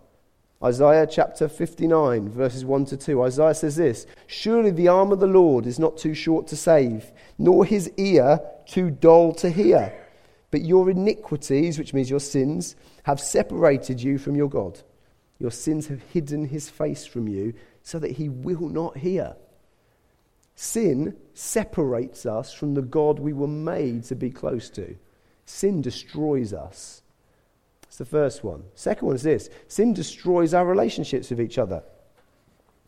Isaiah 0.63 1.05
chapter 1.05 1.49
59, 1.49 2.29
verses 2.29 2.63
1 2.63 2.85
to 2.85 2.97
2. 2.97 3.21
Isaiah 3.23 3.53
says 3.53 3.75
this 3.75 4.07
Surely 4.27 4.71
the 4.71 4.87
arm 4.87 5.11
of 5.11 5.19
the 5.19 5.27
Lord 5.27 5.65
is 5.65 5.77
not 5.77 5.97
too 5.97 6.13
short 6.13 6.47
to 6.47 6.55
save, 6.55 7.11
nor 7.37 7.65
his 7.65 7.91
ear 7.97 8.39
too 8.65 8.89
dull 8.89 9.33
to 9.33 9.49
hear. 9.49 9.93
But 10.51 10.61
your 10.61 10.89
iniquities, 10.89 11.77
which 11.77 11.93
means 11.93 12.09
your 12.09 12.21
sins, 12.21 12.75
have 13.03 13.19
separated 13.19 14.01
you 14.01 14.17
from 14.17 14.35
your 14.35 14.49
God. 14.49 14.81
Your 15.37 15.51
sins 15.51 15.87
have 15.87 16.01
hidden 16.01 16.45
his 16.45 16.69
face 16.69 17.05
from 17.05 17.27
you 17.27 17.53
so 17.83 17.99
that 17.99 18.11
he 18.11 18.29
will 18.29 18.69
not 18.69 18.97
hear. 18.97 19.35
Sin 20.55 21.17
separates 21.33 22.25
us 22.25 22.53
from 22.53 22.73
the 22.73 22.81
God 22.81 23.19
we 23.19 23.33
were 23.33 23.47
made 23.47 24.05
to 24.05 24.15
be 24.15 24.31
close 24.31 24.69
to. 24.71 24.95
Sin 25.45 25.81
destroys 25.81 26.53
us. 26.53 27.01
That's 27.81 27.97
the 27.97 28.05
first 28.05 28.43
one. 28.43 28.63
Second 28.73 29.07
one 29.07 29.15
is 29.15 29.23
this 29.23 29.49
sin 29.67 29.93
destroys 29.93 30.53
our 30.53 30.65
relationships 30.65 31.29
with 31.29 31.41
each 31.41 31.57
other. 31.57 31.83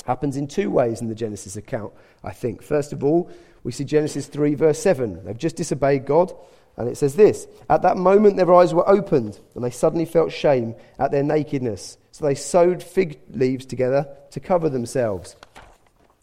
Happens 0.06 0.38
in 0.38 0.48
two 0.48 0.72
ways 0.72 1.02
in 1.02 1.10
the 1.10 1.16
Genesis 1.16 1.58
account, 1.58 1.92
I 2.24 2.32
think. 2.32 2.62
First 2.62 2.94
of 2.94 3.04
all, 3.04 3.30
we 3.64 3.74
see 3.74 3.84
Genesis 3.84 4.28
3, 4.28 4.56
verse 4.56 4.80
7. 4.80 5.26
They've 5.26 5.38
just 5.38 5.58
disobeyed 5.58 6.06
God, 6.06 6.34
and 6.78 6.88
it 6.88 6.96
says 6.96 7.18
this 7.18 7.48
At 7.70 7.82
that 7.82 7.98
moment, 7.98 8.38
their 8.38 8.54
eyes 8.54 8.74
were 8.74 8.88
opened, 8.88 9.40
and 9.56 9.64
they 9.64 9.70
suddenly 9.70 10.06
felt 10.06 10.32
shame 10.32 10.76
at 10.98 11.12
their 11.12 11.24
nakedness. 11.24 11.98
So 12.14 12.26
they 12.26 12.36
sewed 12.36 12.82
fig 12.82 13.20
leaves 13.32 13.66
together 13.66 14.08
to 14.32 14.40
cover 14.40 14.70
themselves. 14.70 15.36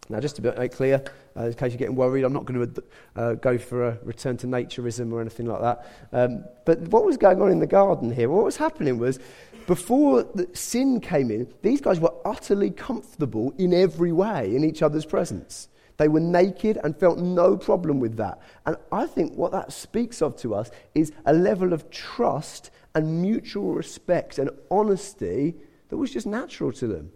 Now, 0.09 0.19
just 0.19 0.35
to 0.37 0.41
make 0.41 0.73
clear, 0.73 1.03
in 1.35 1.53
case 1.53 1.71
you're 1.71 1.77
getting 1.77 1.95
worried, 1.95 2.23
I'm 2.23 2.33
not 2.33 2.45
going 2.45 2.73
to 2.73 2.83
uh, 3.15 3.33
go 3.33 3.57
for 3.57 3.89
a 3.89 3.97
return 4.03 4.37
to 4.37 4.47
naturism 4.47 5.11
or 5.11 5.21
anything 5.21 5.47
like 5.47 5.61
that. 5.61 5.85
Um, 6.13 6.45
but 6.65 6.79
what 6.87 7.05
was 7.05 7.17
going 7.17 7.41
on 7.41 7.51
in 7.51 7.59
the 7.59 7.67
garden 7.67 8.11
here? 8.11 8.29
What 8.29 8.45
was 8.45 8.57
happening 8.57 8.97
was, 8.97 9.19
before 9.67 10.25
sin 10.53 11.01
came 11.01 11.31
in, 11.31 11.51
these 11.61 11.81
guys 11.81 11.99
were 11.99 12.13
utterly 12.23 12.69
comfortable 12.69 13.53
in 13.57 13.73
every 13.73 14.11
way 14.11 14.55
in 14.55 14.63
each 14.63 14.81
other's 14.81 15.05
presence. 15.05 15.67
They 15.97 16.07
were 16.07 16.19
naked 16.19 16.77
and 16.83 16.97
felt 16.97 17.19
no 17.19 17.57
problem 17.57 17.99
with 17.99 18.17
that. 18.17 18.39
And 18.65 18.77
I 18.91 19.05
think 19.05 19.33
what 19.33 19.51
that 19.53 19.71
speaks 19.71 20.21
of 20.21 20.35
to 20.37 20.53
us 20.53 20.69
is 20.93 21.11
a 21.25 21.33
level 21.33 21.73
of 21.73 21.89
trust 21.89 22.69
and 22.93 23.21
mutual 23.21 23.73
respect 23.73 24.37
and 24.39 24.49
honesty 24.69 25.55
that 25.89 25.97
was 25.97 26.11
just 26.11 26.27
natural 26.27 26.71
to 26.73 26.87
them. 26.87 27.11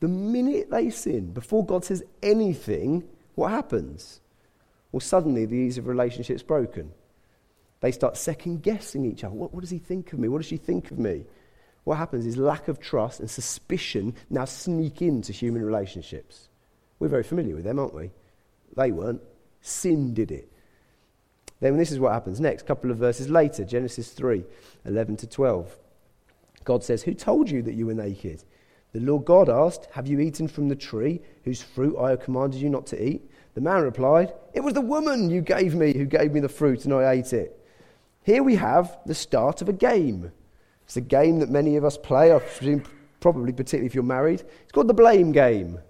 The 0.00 0.08
minute 0.08 0.70
they 0.70 0.90
sin, 0.90 1.32
before 1.32 1.64
God 1.64 1.84
says 1.84 2.02
anything, 2.22 3.04
what 3.34 3.50
happens? 3.50 4.20
Well, 4.92 5.00
suddenly 5.00 5.44
the 5.44 5.56
ease 5.56 5.78
of 5.78 5.86
relationship's 5.86 6.42
broken. 6.42 6.92
They 7.80 7.92
start 7.92 8.16
second 8.16 8.62
guessing 8.62 9.04
each 9.04 9.24
other. 9.24 9.34
What, 9.34 9.52
what 9.52 9.60
does 9.60 9.70
he 9.70 9.78
think 9.78 10.12
of 10.12 10.18
me? 10.18 10.28
What 10.28 10.38
does 10.38 10.46
she 10.46 10.56
think 10.56 10.90
of 10.90 10.98
me? 10.98 11.24
What 11.84 11.98
happens 11.98 12.24
is 12.24 12.36
lack 12.36 12.68
of 12.68 12.80
trust 12.80 13.20
and 13.20 13.30
suspicion 13.30 14.14
now 14.30 14.46
sneak 14.46 15.02
into 15.02 15.32
human 15.32 15.62
relationships. 15.62 16.48
We're 16.98 17.08
very 17.08 17.22
familiar 17.22 17.54
with 17.54 17.64
them, 17.64 17.78
aren't 17.78 17.94
we? 17.94 18.10
They 18.76 18.90
weren't. 18.90 19.20
Sin 19.60 20.14
did 20.14 20.30
it. 20.30 20.50
Then 21.60 21.76
this 21.76 21.92
is 21.92 21.98
what 21.98 22.12
happens 22.12 22.40
next, 22.40 22.66
couple 22.66 22.90
of 22.90 22.96
verses 22.96 23.28
later, 23.28 23.64
Genesis 23.64 24.12
3 24.12 24.44
11 24.86 25.16
to 25.18 25.26
12. 25.26 25.76
God 26.64 26.82
says, 26.82 27.02
Who 27.02 27.14
told 27.14 27.50
you 27.50 27.62
that 27.62 27.74
you 27.74 27.86
were 27.86 27.94
naked? 27.94 28.42
The 28.94 29.00
Lord 29.00 29.24
God 29.24 29.48
asked, 29.48 29.88
Have 29.90 30.06
you 30.06 30.20
eaten 30.20 30.46
from 30.46 30.68
the 30.68 30.76
tree 30.76 31.20
whose 31.42 31.60
fruit 31.60 31.98
I 31.98 32.10
have 32.10 32.20
commanded 32.20 32.60
you 32.60 32.70
not 32.70 32.86
to 32.86 33.04
eat? 33.04 33.28
The 33.54 33.60
man 33.60 33.82
replied, 33.82 34.32
It 34.52 34.60
was 34.60 34.74
the 34.74 34.80
woman 34.80 35.30
you 35.30 35.40
gave 35.40 35.74
me 35.74 35.92
who 35.92 36.04
gave 36.04 36.32
me 36.32 36.38
the 36.38 36.48
fruit, 36.48 36.84
and 36.84 36.94
I 36.94 37.10
ate 37.10 37.32
it. 37.32 37.60
Here 38.22 38.44
we 38.44 38.54
have 38.54 38.96
the 39.04 39.14
start 39.14 39.62
of 39.62 39.68
a 39.68 39.72
game. 39.72 40.30
It's 40.84 40.96
a 40.96 41.00
game 41.00 41.40
that 41.40 41.50
many 41.50 41.74
of 41.74 41.84
us 41.84 41.98
play, 41.98 42.32
I 42.32 42.38
presume, 42.38 42.84
probably 43.18 43.52
particularly 43.52 43.86
if 43.86 43.96
you're 43.96 44.04
married. 44.04 44.42
It's 44.62 44.72
called 44.72 44.88
the 44.88 44.94
blame 44.94 45.32
game. 45.32 45.80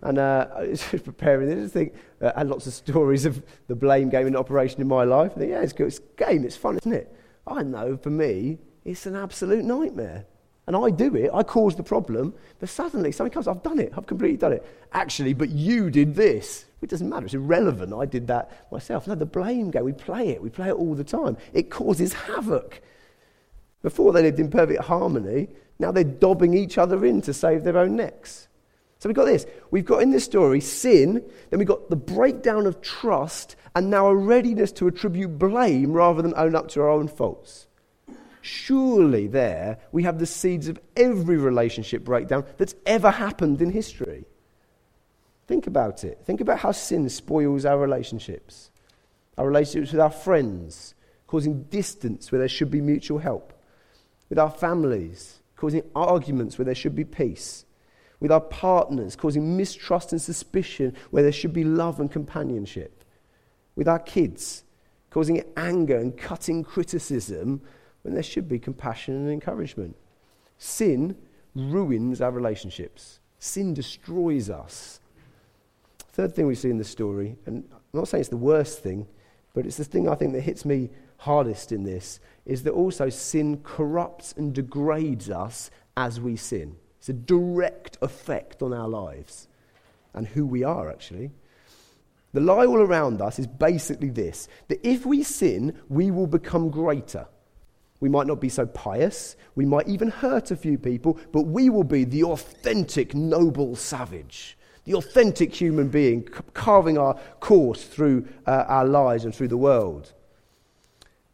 And 0.00 0.18
uh, 0.18 0.48
I 0.56 0.68
was 0.68 0.82
preparing 0.82 1.50
this, 1.50 1.70
I 1.70 1.72
think 1.72 1.94
uh, 2.22 2.32
had 2.34 2.48
lots 2.48 2.66
of 2.66 2.72
stories 2.72 3.26
of 3.26 3.44
the 3.66 3.76
blame 3.76 4.08
game 4.08 4.26
in 4.26 4.34
operation 4.34 4.80
in 4.80 4.88
my 4.88 5.04
life. 5.04 5.32
I 5.36 5.40
think, 5.40 5.50
yeah, 5.50 5.60
it's 5.60 5.74
good. 5.74 5.88
It's 5.88 5.98
a 5.98 6.24
game. 6.24 6.46
It's 6.46 6.56
fun, 6.56 6.78
isn't 6.78 6.94
it? 6.94 7.14
I 7.46 7.62
know 7.62 7.98
for 7.98 8.10
me, 8.10 8.56
it's 8.86 9.04
an 9.04 9.16
absolute 9.16 9.66
nightmare. 9.66 10.24
And 10.68 10.76
I 10.76 10.90
do 10.90 11.16
it, 11.16 11.30
I 11.32 11.44
cause 11.44 11.76
the 11.76 11.82
problem, 11.82 12.34
but 12.60 12.68
suddenly 12.68 13.10
something 13.10 13.32
comes, 13.32 13.48
I've 13.48 13.62
done 13.62 13.78
it, 13.78 13.94
I've 13.96 14.06
completely 14.06 14.36
done 14.36 14.52
it. 14.52 14.66
Actually, 14.92 15.32
but 15.32 15.48
you 15.48 15.88
did 15.88 16.14
this. 16.14 16.66
It 16.82 16.90
doesn't 16.90 17.08
matter, 17.08 17.24
it's 17.24 17.32
irrelevant. 17.32 17.94
I 17.94 18.04
did 18.04 18.26
that 18.26 18.70
myself. 18.70 19.06
No, 19.06 19.14
the 19.14 19.24
blame 19.24 19.70
game, 19.70 19.86
we 19.86 19.94
play 19.94 20.28
it, 20.28 20.42
we 20.42 20.50
play 20.50 20.68
it 20.68 20.74
all 20.74 20.94
the 20.94 21.04
time. 21.04 21.38
It 21.54 21.70
causes 21.70 22.12
havoc. 22.12 22.82
Before 23.80 24.12
they 24.12 24.20
lived 24.20 24.40
in 24.40 24.50
perfect 24.50 24.82
harmony, 24.82 25.48
now 25.78 25.90
they're 25.90 26.04
dobbing 26.04 26.52
each 26.52 26.76
other 26.76 27.02
in 27.06 27.22
to 27.22 27.32
save 27.32 27.64
their 27.64 27.78
own 27.78 27.96
necks. 27.96 28.48
So 28.98 29.08
we've 29.08 29.16
got 29.16 29.24
this. 29.24 29.46
We've 29.70 29.86
got 29.86 30.02
in 30.02 30.10
this 30.10 30.24
story 30.24 30.60
sin, 30.60 31.24
then 31.48 31.58
we've 31.58 31.66
got 31.66 31.88
the 31.88 31.96
breakdown 31.96 32.66
of 32.66 32.82
trust, 32.82 33.56
and 33.74 33.88
now 33.88 34.08
a 34.08 34.14
readiness 34.14 34.72
to 34.72 34.88
attribute 34.88 35.38
blame 35.38 35.94
rather 35.94 36.20
than 36.20 36.34
own 36.36 36.54
up 36.54 36.68
to 36.68 36.82
our 36.82 36.90
own 36.90 37.08
faults. 37.08 37.67
Surely, 38.40 39.26
there 39.26 39.78
we 39.92 40.02
have 40.04 40.18
the 40.18 40.26
seeds 40.26 40.68
of 40.68 40.80
every 40.96 41.36
relationship 41.36 42.04
breakdown 42.04 42.44
that's 42.56 42.74
ever 42.86 43.10
happened 43.10 43.60
in 43.60 43.70
history. 43.70 44.24
Think 45.46 45.66
about 45.66 46.04
it. 46.04 46.20
Think 46.24 46.40
about 46.40 46.58
how 46.58 46.72
sin 46.72 47.08
spoils 47.08 47.64
our 47.64 47.78
relationships. 47.78 48.70
Our 49.38 49.46
relationships 49.46 49.92
with 49.92 50.00
our 50.00 50.10
friends, 50.10 50.94
causing 51.26 51.62
distance 51.64 52.30
where 52.30 52.38
there 52.38 52.48
should 52.48 52.70
be 52.70 52.80
mutual 52.80 53.18
help. 53.18 53.54
With 54.28 54.38
our 54.38 54.50
families, 54.50 55.40
causing 55.56 55.82
arguments 55.94 56.58
where 56.58 56.66
there 56.66 56.74
should 56.74 56.94
be 56.94 57.04
peace. 57.04 57.64
With 58.20 58.30
our 58.30 58.40
partners, 58.40 59.16
causing 59.16 59.56
mistrust 59.56 60.12
and 60.12 60.20
suspicion 60.20 60.94
where 61.10 61.22
there 61.22 61.32
should 61.32 61.52
be 61.52 61.64
love 61.64 62.00
and 62.00 62.10
companionship. 62.10 63.04
With 63.74 63.88
our 63.88 64.00
kids, 64.00 64.64
causing 65.10 65.42
anger 65.56 65.96
and 65.96 66.16
cutting 66.16 66.62
criticism 66.64 67.62
when 68.02 68.14
there 68.14 68.22
should 68.22 68.48
be 68.48 68.58
compassion 68.58 69.14
and 69.14 69.30
encouragement. 69.30 69.96
Sin 70.58 71.16
ruins 71.54 72.20
our 72.20 72.30
relationships, 72.30 73.20
sin 73.38 73.74
destroys 73.74 74.50
us. 74.50 75.00
Third 76.12 76.34
thing 76.34 76.46
we 76.46 76.54
see 76.54 76.70
in 76.70 76.78
the 76.78 76.84
story, 76.84 77.36
and 77.46 77.64
I'm 77.70 77.78
not 77.92 78.08
saying 78.08 78.20
it's 78.20 78.30
the 78.30 78.36
worst 78.36 78.82
thing, 78.82 79.06
but 79.54 79.66
it's 79.66 79.76
the 79.76 79.84
thing 79.84 80.08
I 80.08 80.14
think 80.14 80.32
that 80.32 80.40
hits 80.40 80.64
me 80.64 80.90
hardest 81.18 81.72
in 81.72 81.84
this, 81.84 82.20
is 82.44 82.62
that 82.62 82.72
also 82.72 83.08
sin 83.08 83.60
corrupts 83.62 84.34
and 84.36 84.54
degrades 84.54 85.30
us 85.30 85.70
as 85.96 86.20
we 86.20 86.36
sin. 86.36 86.76
It's 86.98 87.08
a 87.08 87.12
direct 87.12 87.98
effect 88.02 88.62
on 88.62 88.72
our 88.72 88.88
lives 88.88 89.48
and 90.14 90.26
who 90.26 90.46
we 90.46 90.64
are, 90.64 90.90
actually. 90.90 91.30
The 92.32 92.40
lie 92.40 92.66
all 92.66 92.80
around 92.80 93.20
us 93.20 93.38
is 93.38 93.46
basically 93.46 94.10
this 94.10 94.48
that 94.68 94.86
if 94.86 95.06
we 95.06 95.22
sin, 95.22 95.78
we 95.88 96.10
will 96.10 96.26
become 96.26 96.70
greater. 96.70 97.26
We 98.00 98.08
might 98.08 98.26
not 98.26 98.40
be 98.40 98.48
so 98.48 98.66
pious. 98.66 99.36
We 99.54 99.64
might 99.64 99.88
even 99.88 100.08
hurt 100.08 100.50
a 100.50 100.56
few 100.56 100.78
people, 100.78 101.18
but 101.32 101.42
we 101.42 101.68
will 101.68 101.84
be 101.84 102.04
the 102.04 102.24
authentic, 102.24 103.14
noble 103.14 103.74
savage, 103.74 104.56
the 104.84 104.94
authentic 104.94 105.54
human 105.54 105.88
being, 105.88 106.22
carving 106.54 106.96
our 106.96 107.14
course 107.40 107.84
through 107.84 108.28
uh, 108.46 108.64
our 108.68 108.84
lives 108.84 109.24
and 109.24 109.34
through 109.34 109.48
the 109.48 109.56
world. 109.56 110.12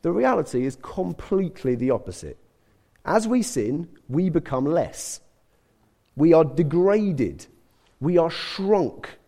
The 0.02 0.12
reality 0.12 0.64
is 0.64 0.76
completely 0.82 1.74
the 1.74 1.90
opposite. 1.90 2.38
As 3.04 3.28
we 3.28 3.42
sin, 3.42 3.88
we 4.08 4.30
become 4.30 4.64
less. 4.64 5.20
We 6.16 6.32
are 6.32 6.44
degraded. 6.44 7.46
We 8.00 8.18
are 8.18 8.30
shrunk. 8.30 9.18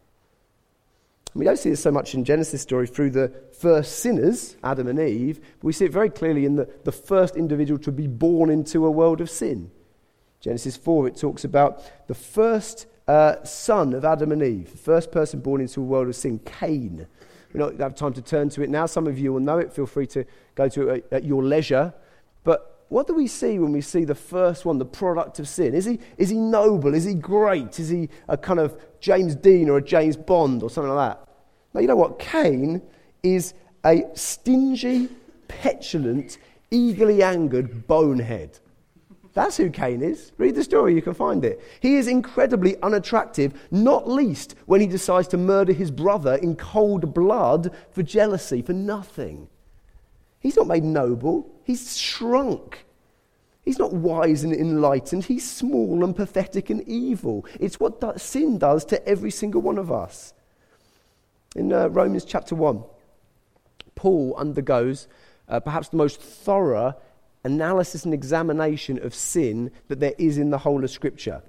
We 1.34 1.44
don't 1.44 1.58
see 1.58 1.70
this 1.70 1.82
so 1.82 1.90
much 1.90 2.14
in 2.14 2.24
Genesis 2.24 2.62
story 2.62 2.86
through 2.86 3.10
the 3.10 3.32
first 3.60 4.00
sinners, 4.00 4.56
Adam 4.62 4.86
and 4.88 4.98
Eve, 4.98 5.40
we 5.62 5.72
see 5.72 5.86
it 5.86 5.92
very 5.92 6.10
clearly 6.10 6.44
in 6.44 6.56
the, 6.56 6.68
the 6.84 6.92
first 6.92 7.36
individual 7.36 7.78
to 7.80 7.92
be 7.92 8.06
born 8.06 8.50
into 8.50 8.86
a 8.86 8.90
world 8.90 9.20
of 9.20 9.30
sin. 9.30 9.70
Genesis 10.40 10.76
4, 10.76 11.08
it 11.08 11.16
talks 11.16 11.44
about 11.44 11.82
the 12.06 12.14
first 12.14 12.86
uh, 13.08 13.42
son 13.44 13.94
of 13.94 14.04
Adam 14.04 14.32
and 14.32 14.42
Eve, 14.42 14.70
the 14.70 14.78
first 14.78 15.10
person 15.10 15.40
born 15.40 15.60
into 15.60 15.80
a 15.80 15.84
world 15.84 16.08
of 16.08 16.16
sin, 16.16 16.38
Cain. 16.44 17.06
We 17.52 17.58
don't 17.58 17.80
have 17.80 17.94
time 17.94 18.12
to 18.14 18.22
turn 18.22 18.48
to 18.50 18.62
it 18.62 18.70
now. 18.70 18.86
Some 18.86 19.06
of 19.06 19.18
you 19.18 19.32
will 19.32 19.40
know 19.40 19.58
it. 19.58 19.72
Feel 19.72 19.86
free 19.86 20.06
to 20.08 20.24
go 20.54 20.68
to 20.68 20.88
it 20.90 21.08
at 21.10 21.24
your 21.24 21.42
leisure. 21.42 21.94
But 22.44 22.84
what 22.88 23.06
do 23.06 23.14
we 23.14 23.26
see 23.26 23.58
when 23.58 23.72
we 23.72 23.80
see 23.80 24.04
the 24.04 24.14
first 24.14 24.64
one, 24.64 24.78
the 24.78 24.84
product 24.84 25.38
of 25.38 25.48
sin? 25.48 25.74
Is 25.74 25.84
he, 25.84 25.98
is 26.18 26.28
he 26.28 26.36
noble? 26.36 26.94
Is 26.94 27.04
he 27.04 27.14
great? 27.14 27.80
Is 27.80 27.88
he 27.88 28.08
a 28.28 28.36
kind 28.36 28.60
of 28.60 28.78
James 29.00 29.34
Dean 29.34 29.70
or 29.70 29.78
a 29.78 29.82
James 29.82 30.16
Bond 30.16 30.62
or 30.62 30.70
something 30.70 30.92
like 30.92 31.10
that? 31.10 31.28
Now, 31.72 31.80
you 31.80 31.86
know 31.86 31.96
what? 31.96 32.18
Cain 32.18 32.82
is 33.34 33.54
a 33.84 34.04
stingy, 34.14 35.08
petulant, 35.48 36.38
eagerly 36.70 37.22
angered 37.22 37.86
bonehead. 37.86 38.58
That's 39.34 39.58
who 39.58 39.68
Cain 39.68 40.02
is. 40.02 40.32
Read 40.38 40.54
the 40.54 40.64
story, 40.64 40.94
you 40.94 41.02
can 41.02 41.12
find 41.12 41.44
it. 41.44 41.62
He 41.80 41.96
is 41.96 42.08
incredibly 42.08 42.80
unattractive, 42.80 43.52
not 43.70 44.08
least 44.08 44.54
when 44.64 44.80
he 44.80 44.86
decides 44.86 45.28
to 45.28 45.36
murder 45.36 45.74
his 45.74 45.90
brother 45.90 46.36
in 46.36 46.56
cold 46.56 47.12
blood 47.12 47.70
for 47.90 48.02
jealousy, 48.02 48.62
for 48.62 48.72
nothing. 48.72 49.48
He's 50.40 50.56
not 50.56 50.66
made 50.68 50.84
noble, 50.84 51.50
he's 51.64 51.98
shrunk. 51.98 52.86
He's 53.62 53.78
not 53.78 53.92
wise 53.92 54.44
and 54.44 54.54
enlightened, 54.54 55.24
he's 55.24 55.50
small 55.50 56.02
and 56.02 56.16
pathetic 56.16 56.70
and 56.70 56.82
evil. 56.88 57.44
It's 57.60 57.78
what 57.78 58.20
sin 58.20 58.56
does 58.56 58.84
to 58.86 59.06
every 59.06 59.32
single 59.32 59.60
one 59.60 59.76
of 59.76 59.92
us. 59.92 60.32
In 61.56 61.72
uh, 61.72 61.88
Romans 61.88 62.24
chapter 62.24 62.54
1, 62.54 62.82
Paul 63.96 64.34
undergoes 64.38 65.08
uh, 65.48 65.58
perhaps 65.58 65.88
the 65.88 65.96
most 65.96 66.20
thorough 66.20 66.94
analysis 67.42 68.04
and 68.04 68.14
examination 68.14 69.04
of 69.04 69.14
sin 69.14 69.70
that 69.88 70.00
there 70.00 70.14
is 70.18 70.38
in 70.38 70.50
the 70.50 70.58
whole 70.58 70.84
of 70.84 70.90
Scripture. 70.90 71.42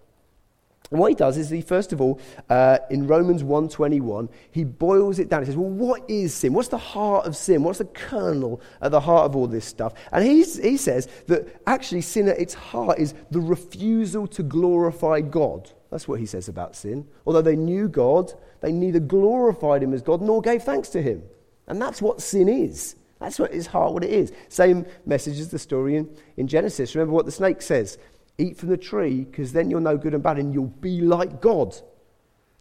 And 0.90 1.00
what 1.00 1.10
he 1.10 1.16
does 1.16 1.38
is 1.38 1.50
he, 1.50 1.62
first 1.62 1.92
of 1.92 2.00
all, 2.00 2.20
uh, 2.50 2.78
in 2.90 3.08
Romans 3.08 3.44
1.21, 3.44 4.30
he 4.52 4.64
boils 4.64 5.20
it 5.20 5.30
down. 5.30 5.42
He 5.42 5.48
says, 5.48 5.58
well, 5.58 5.70
what 5.70 6.10
is 6.10 6.34
sin? 6.34 6.54
What's 6.54 6.70
the 6.70 6.78
heart 6.78 7.26
of 7.26 7.36
sin? 7.36 7.64
What's 7.64 7.80
the 7.80 7.86
kernel 7.86 8.62
at 8.82 8.92
the 8.92 9.02
heart 9.02 9.26
of 9.26 9.36
all 9.36 9.48
this 9.48 9.66
stuff? 9.66 9.94
And 10.14 10.26
he's, 10.26 10.58
he 10.58 10.78
says 10.78 11.08
that 11.28 11.62
actually 11.68 12.02
sin 12.02 12.30
at 12.30 12.40
its 12.40 12.54
heart 12.54 13.00
is 13.00 13.14
the 13.32 13.42
refusal 13.42 14.28
to 14.28 14.44
glorify 14.44 15.20
God. 15.20 15.70
That's 15.92 16.08
what 16.08 16.22
he 16.22 16.26
says 16.26 16.48
about 16.48 16.76
sin. 16.76 17.06
Although 17.26 17.42
they 17.42 17.58
knew 17.58 17.90
God, 17.90 18.32
they 18.62 18.72
neither 18.72 19.00
glorified 19.00 19.84
him 19.84 19.94
as 19.94 20.02
God 20.02 20.22
nor 20.22 20.42
gave 20.42 20.64
thanks 20.64 20.90
to 20.90 21.02
him. 21.02 21.24
And 21.68 21.82
that's 21.82 22.02
what 22.02 22.22
sin 22.22 22.48
is. 22.48 22.96
That's 23.20 23.40
what 23.40 23.54
his 23.54 23.68
heart, 23.68 23.94
what 23.94 24.04
it 24.04 24.12
is. 24.12 24.32
Same 24.48 24.86
message 25.06 25.40
as 25.40 25.50
the 25.50 25.60
story 25.60 25.96
in, 25.96 26.10
in 26.38 26.48
Genesis. 26.48 26.96
Remember 26.96 27.14
what 27.14 27.26
the 27.26 27.32
snake 27.32 27.62
says 27.62 27.98
eat 28.38 28.56
from 28.56 28.70
the 28.70 28.78
tree, 28.78 29.24
because 29.24 29.52
then 29.52 29.70
you'll 29.70 29.82
know 29.82 29.98
good 29.98 30.14
and 30.14 30.22
bad, 30.22 30.38
and 30.38 30.54
you'll 30.54 30.68
be 30.68 31.02
like 31.02 31.42
God. 31.42 31.76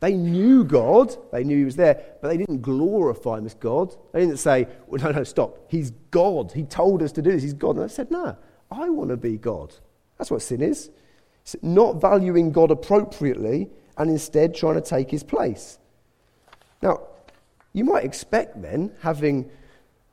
They 0.00 0.14
knew 0.14 0.64
God, 0.64 1.14
they 1.32 1.44
knew 1.44 1.58
He 1.58 1.64
was 1.64 1.76
there, 1.76 2.02
but 2.20 2.28
they 2.28 2.36
didn't 2.36 2.62
glorify 2.62 3.38
Him 3.38 3.46
as 3.46 3.54
God. 3.54 3.94
They 4.12 4.20
didn't 4.20 4.38
say, 4.38 4.68
well, 4.86 5.02
no, 5.02 5.10
no, 5.10 5.24
stop. 5.24 5.58
He's 5.68 5.90
God. 6.10 6.52
He 6.52 6.64
told 6.64 7.02
us 7.02 7.12
to 7.12 7.22
do 7.22 7.32
this. 7.32 7.42
He's 7.42 7.54
God. 7.54 7.76
And 7.76 7.88
they 7.88 7.92
said, 7.92 8.10
no, 8.10 8.36
I 8.70 8.88
want 8.88 9.10
to 9.10 9.16
be 9.16 9.36
God. 9.36 9.74
That's 10.18 10.30
what 10.30 10.42
sin 10.42 10.62
is. 10.62 10.90
It's 11.42 11.56
not 11.62 12.00
valuing 12.00 12.52
God 12.52 12.70
appropriately 12.70 13.70
and 13.96 14.10
instead 14.10 14.54
trying 14.54 14.74
to 14.74 14.80
take 14.80 15.10
His 15.10 15.22
place. 15.22 15.78
Now, 16.82 17.00
you 17.76 17.84
might 17.84 18.04
expect 18.04 18.62
then, 18.62 18.90
having 19.02 19.50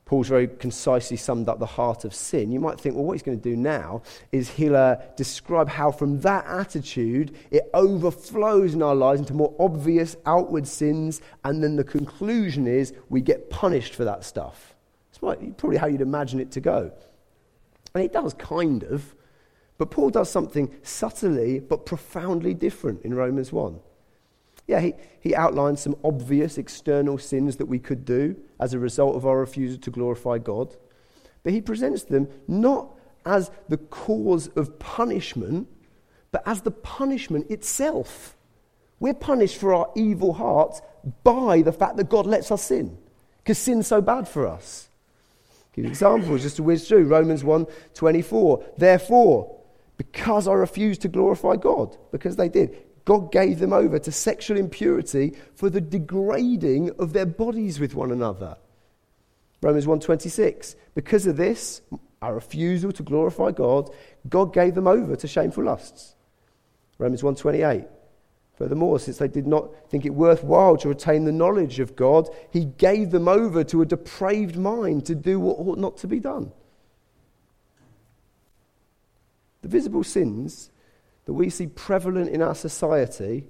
Paul's 0.04 0.28
very 0.28 0.50
concisely 0.50 1.16
summed 1.16 1.48
up 1.48 1.60
the 1.60 1.66
heart 1.66 2.04
of 2.04 2.14
sin. 2.14 2.52
You 2.52 2.60
might 2.60 2.78
think, 2.78 2.94
well, 2.94 3.06
what 3.06 3.14
he's 3.14 3.24
going 3.24 3.40
to 3.40 3.50
do 3.50 3.56
now 3.56 4.02
is 4.34 4.50
he'll 4.50 4.76
uh, 4.76 4.98
describe 5.16 5.70
how 5.70 5.90
from 5.90 6.20
that 6.20 6.46
attitude 6.46 7.34
it 7.52 7.70
overflows 7.74 8.74
in 8.74 8.84
our 8.84 8.94
lives 8.94 9.22
into 9.22 9.34
more 9.34 9.56
obvious 9.60 10.18
outward 10.26 10.68
sins, 10.68 11.22
and 11.46 11.64
then 11.64 11.78
the 11.78 11.86
conclusion 11.86 12.68
is 12.68 12.94
we 13.08 13.22
get 13.22 13.50
punished 13.50 13.96
for 13.96 14.04
that 14.04 14.26
stuff. 14.26 14.76
It's 15.10 15.20
probably 15.20 15.78
how 15.78 15.88
you'd 15.88 16.02
imagine 16.02 16.42
it 16.42 16.52
to 16.52 16.60
go. 16.60 16.92
And 17.96 18.04
it 18.04 18.12
does, 18.12 18.34
kind 18.34 18.84
of. 18.84 19.16
But 19.78 19.90
Paul 19.90 20.10
does 20.10 20.30
something 20.30 20.70
subtly 20.84 21.62
but 21.62 21.86
profoundly 21.86 22.54
different 22.54 23.04
in 23.06 23.14
Romans 23.14 23.54
1. 23.54 23.80
Yeah, 24.68 24.80
he, 24.80 24.94
he 25.20 25.36
outlines 25.36 25.82
some 25.82 25.96
obvious 26.04 26.58
external 26.58 27.18
sins 27.18 27.58
that 27.58 27.66
we 27.66 27.80
could 27.80 28.06
do 28.06 28.36
as 28.60 28.74
a 28.74 28.80
result 28.80 29.16
of 29.16 29.26
our 29.26 29.40
refusal 29.40 29.80
to 29.82 29.92
glorify 29.92 30.38
God. 30.38 30.76
But 31.44 31.54
he 31.54 31.62
presents 31.62 32.04
them 32.04 32.30
not 32.48 32.96
as 33.26 33.52
the 33.68 33.78
cause 33.78 34.48
of 34.50 34.80
punishment, 34.80 35.68
but 36.32 36.44
as 36.46 36.62
the 36.62 36.72
punishment 36.72 37.52
itself. 37.52 38.36
We're 39.00 39.14
punished 39.14 39.58
for 39.58 39.74
our 39.74 39.90
evil 39.96 40.34
hearts 40.34 40.82
by 41.24 41.62
the 41.62 41.74
fact 41.74 41.98
that 41.98 42.10
God 42.10 42.26
lets 42.26 42.52
us 42.52 42.64
sin, 42.64 42.98
because 43.40 43.58
sin's 43.58 43.88
so 43.88 44.02
bad 44.02 44.28
for 44.28 44.48
us. 44.48 44.88
Give 45.74 45.86
examples 45.86 46.44
just 46.44 46.58
to 46.58 46.64
whiz 46.64 46.88
through 46.88 47.06
Romans 47.06 47.44
1 47.44 47.66
24. 47.96 48.64
Therefore, 48.78 49.60
because 49.98 50.48
I 50.48 50.54
refused 50.54 51.02
to 51.02 51.08
glorify 51.08 51.56
God, 51.56 51.98
because 52.12 52.36
they 52.36 52.48
did, 52.48 52.78
God 53.06 53.32
gave 53.32 53.60
them 53.60 53.74
over 53.74 54.00
to 54.00 54.12
sexual 54.12 54.58
impurity 54.58 55.36
for 55.56 55.70
the 55.70 55.82
degrading 55.82 56.92
of 57.00 57.14
their 57.14 57.26
bodies 57.26 57.80
with 57.80 57.96
one 57.96 58.12
another. 58.12 58.58
Romans 59.62 59.86
1:26 59.86 60.76
Because 60.96 61.28
of 61.28 61.38
this, 61.38 61.82
our 62.22 62.36
refusal 62.36 62.92
to 62.94 63.04
glorify 63.04 63.52
God, 63.52 63.90
God 64.30 64.54
gave 64.54 64.76
them 64.76 64.88
over 64.88 65.16
to 65.16 65.28
shameful 65.28 65.66
lusts. 65.66 66.16
Romans 66.98 67.24
1:28 67.24 67.88
Furthermore, 68.56 69.00
since 69.00 69.18
they 69.18 69.28
did 69.28 69.48
not 69.48 69.90
think 69.90 70.06
it 70.06 70.14
worthwhile 70.14 70.78
to 70.78 70.90
retain 70.90 71.26
the 71.26 71.32
knowledge 71.32 71.80
of 71.80 71.96
God, 71.96 72.30
he 72.52 72.66
gave 72.66 73.10
them 73.10 73.28
over 73.28 73.64
to 73.64 73.82
a 73.82 73.86
depraved 73.86 74.58
mind 74.58 75.06
to 75.08 75.16
do 75.16 75.40
what 75.40 75.58
ought 75.60 75.80
not 75.80 75.98
to 75.98 76.08
be 76.08 76.20
done. 76.20 76.52
The 79.64 79.70
visible 79.70 80.04
sins 80.04 80.70
that 81.26 81.34
we 81.34 81.50
see 81.50 81.68
prevalent 81.68 82.30
in 82.30 82.42
our 82.42 82.56
society, 82.56 83.46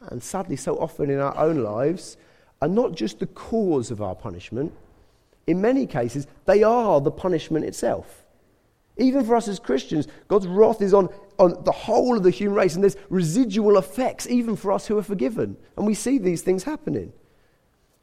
and 0.00 0.22
sadly 0.22 0.56
so 0.56 0.78
often 0.78 1.10
in 1.10 1.18
our 1.18 1.36
own 1.36 1.62
lives, 1.62 2.16
are 2.60 2.68
not 2.68 2.94
just 2.94 3.18
the 3.18 3.26
cause 3.26 3.90
of 3.90 4.02
our 4.02 4.14
punishment. 4.14 4.72
In 5.46 5.60
many 5.60 5.86
cases, 5.86 6.26
they 6.46 6.62
are 6.62 7.00
the 7.00 7.10
punishment 7.10 7.64
itself. 7.64 8.24
Even 8.96 9.24
for 9.24 9.36
us 9.36 9.46
as 9.46 9.60
Christians, 9.60 10.08
God's 10.26 10.48
wrath 10.48 10.82
is 10.82 10.92
on, 10.92 11.08
on 11.38 11.62
the 11.64 11.72
whole 11.72 12.16
of 12.16 12.24
the 12.24 12.30
human 12.30 12.56
race, 12.56 12.74
and 12.74 12.82
there's 12.82 12.96
residual 13.10 13.78
effects 13.78 14.26
even 14.26 14.56
for 14.56 14.72
us 14.72 14.86
who 14.86 14.98
are 14.98 15.02
forgiven. 15.02 15.56
And 15.76 15.86
we 15.86 15.94
see 15.94 16.18
these 16.18 16.42
things 16.42 16.64
happening. 16.64 17.12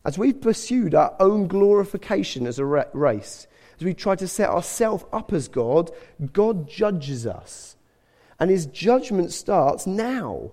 As 0.05 0.17
we've 0.17 0.39
pursued 0.39 0.95
our 0.95 1.13
own 1.19 1.47
glorification 1.47 2.47
as 2.47 2.59
a 2.59 2.65
race, 2.65 3.47
as 3.77 3.83
we 3.83 3.93
try 3.93 4.15
to 4.15 4.27
set 4.27 4.49
ourselves 4.49 5.03
up 5.11 5.33
as 5.33 5.49
God, 5.49 5.91
God 6.31 6.69
judges 6.69 7.27
us 7.27 7.75
and 8.39 8.49
his 8.49 8.65
judgment 8.67 9.31
starts 9.31 9.87
now. 9.87 10.51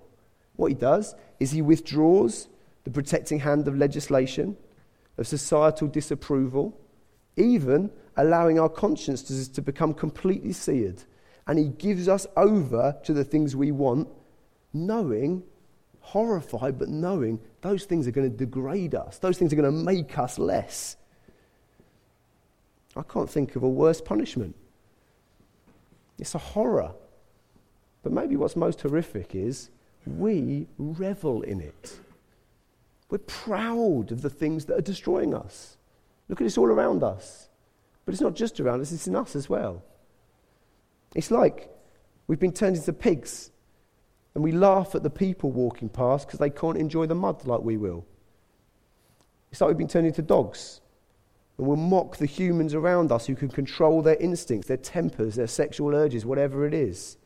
What 0.55 0.67
he 0.67 0.75
does 0.75 1.15
is 1.39 1.51
he 1.51 1.61
withdraws 1.61 2.47
the 2.83 2.91
protecting 2.91 3.39
hand 3.39 3.67
of 3.67 3.77
legislation, 3.77 4.57
of 5.17 5.27
societal 5.27 5.87
disapproval, 5.87 6.77
even 7.35 7.91
allowing 8.15 8.59
our 8.59 8.69
consciences 8.69 9.47
to 9.49 9.61
become 9.61 9.93
completely 9.93 10.53
seared. 10.53 11.03
And 11.47 11.59
he 11.59 11.69
gives 11.69 12.07
us 12.07 12.25
over 12.37 12.95
to 13.03 13.13
the 13.13 13.23
things 13.23 13.55
we 13.55 13.71
want, 13.71 14.07
knowing, 14.73 15.43
horrified, 15.99 16.77
but 16.77 16.89
knowing 16.89 17.39
those 17.61 17.85
things 17.85 18.07
are 18.07 18.11
going 18.11 18.29
to 18.29 18.37
degrade 18.37 18.95
us, 18.95 19.17
those 19.17 19.37
things 19.37 19.51
are 19.51 19.55
going 19.55 19.71
to 19.71 19.83
make 19.83 20.17
us 20.17 20.37
less. 20.37 20.95
I 22.95 23.01
can't 23.01 23.29
think 23.29 23.55
of 23.55 23.63
a 23.63 23.69
worse 23.69 24.01
punishment. 24.01 24.55
It's 26.19 26.35
a 26.35 26.39
horror. 26.39 26.93
But 28.03 28.11
maybe 28.11 28.35
what's 28.35 28.55
most 28.55 28.81
horrific 28.81 29.33
is 29.33 29.69
we 30.05 30.67
revel 30.77 31.41
in 31.41 31.61
it. 31.61 31.97
We're 33.09 33.19
proud 33.19 34.11
of 34.11 34.21
the 34.21 34.29
things 34.29 34.65
that 34.65 34.77
are 34.77 34.81
destroying 34.81 35.33
us. 35.33 35.77
Look 36.27 36.41
at 36.41 36.43
this 36.43 36.57
all 36.57 36.67
around 36.67 37.03
us. 37.03 37.49
But 38.05 38.13
it's 38.13 38.21
not 38.21 38.35
just 38.35 38.59
around 38.59 38.81
us, 38.81 38.91
it's 38.91 39.07
in 39.07 39.15
us 39.15 39.35
as 39.35 39.49
well. 39.49 39.83
It's 41.15 41.31
like 41.31 41.69
we've 42.27 42.39
been 42.39 42.51
turned 42.51 42.75
into 42.75 42.91
pigs 42.91 43.51
and 44.35 44.43
we 44.43 44.51
laugh 44.51 44.95
at 44.95 45.03
the 45.03 45.09
people 45.09 45.51
walking 45.51 45.89
past 45.89 46.27
because 46.27 46.39
they 46.39 46.49
can't 46.49 46.77
enjoy 46.77 47.05
the 47.05 47.15
mud 47.15 47.45
like 47.45 47.61
we 47.61 47.77
will. 47.77 48.05
It's 49.51 49.61
like 49.61 49.69
we've 49.69 49.77
been 49.77 49.87
turned 49.87 50.07
into 50.07 50.23
dogs 50.23 50.81
and 51.57 51.67
we'll 51.67 51.77
mock 51.77 52.17
the 52.17 52.25
humans 52.25 52.73
around 52.73 53.11
us 53.11 53.27
who 53.27 53.35
can 53.35 53.49
control 53.49 54.01
their 54.01 54.15
instincts, 54.15 54.67
their 54.67 54.77
tempers, 54.77 55.35
their 55.35 55.47
sexual 55.47 55.93
urges, 55.93 56.25
whatever 56.25 56.65
it 56.65 56.73
is. 56.73 57.17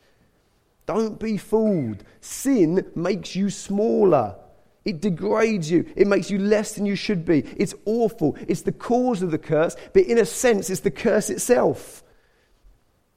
Don't 0.88 1.20
be 1.20 1.38
fooled. 1.38 2.04
Sin 2.22 2.90
makes 2.96 3.36
you 3.36 3.52
smaller. 3.52 4.36
It 4.86 5.02
degrades 5.02 5.70
you. 5.70 5.86
It 5.98 6.08
makes 6.08 6.32
you 6.32 6.40
less 6.40 6.74
than 6.74 6.86
you 6.86 6.96
should 6.96 7.26
be. 7.26 7.42
It's 7.58 7.76
awful. 7.86 8.38
It's 8.48 8.62
the 8.62 8.72
cause 8.72 9.22
of 9.22 9.32
the 9.32 9.38
curse, 9.38 9.76
but 9.94 10.04
in 10.04 10.18
a 10.18 10.26
sense, 10.26 10.70
it's 10.70 10.80
the 10.80 10.90
curse 10.90 11.30
itself. 11.30 12.04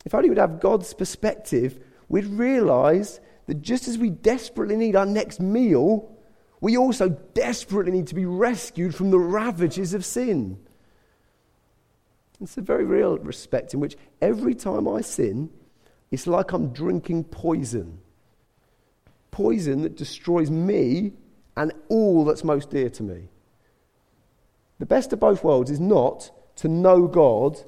If 0.05 0.15
only 0.15 0.29
we'd 0.29 0.39
have 0.39 0.59
God's 0.59 0.93
perspective, 0.93 1.79
we'd 2.09 2.27
realize 2.27 3.21
that 3.47 3.63
just 3.63 3.87
as 3.87 3.99
we 3.99 4.11
desperately 4.11 4.77
need 4.77 4.97
our 4.97 5.07
next 5.07 5.39
meal, 5.39 6.11
we 6.61 6.77
also 6.77 7.11
desperately 7.35 7.93
need 7.93 8.09
to 8.09 8.17
be 8.17 8.27
rescued 8.27 8.97
from 8.97 9.13
the 9.13 9.19
ravages 9.19 9.95
of 9.95 10.05
sin. 10.05 10.59
It's 12.41 12.57
a 12.57 12.63
very 12.63 12.85
real 12.85 13.17
respect 13.19 13.75
in 13.75 13.81
which 13.81 13.97
every 14.21 14.57
time 14.57 14.89
I 14.89 15.03
sin, 15.03 15.51
it's 16.11 16.27
like 16.27 16.53
I'm 16.53 16.73
drinking 16.73 17.25
poison. 17.25 17.99
Poison 19.31 19.83
that 19.83 19.97
destroys 19.97 20.51
me 20.51 21.13
and 21.57 21.73
all 21.89 22.25
that's 22.25 22.45
most 22.45 22.71
dear 22.71 22.91
to 22.91 23.03
me. 23.03 23.29
The 24.79 24.87
best 24.87 25.13
of 25.13 25.21
both 25.21 25.45
worlds 25.45 25.71
is 25.71 25.81
not 25.81 26.31
to 26.57 26.69
know 26.69 27.07
God 27.07 27.59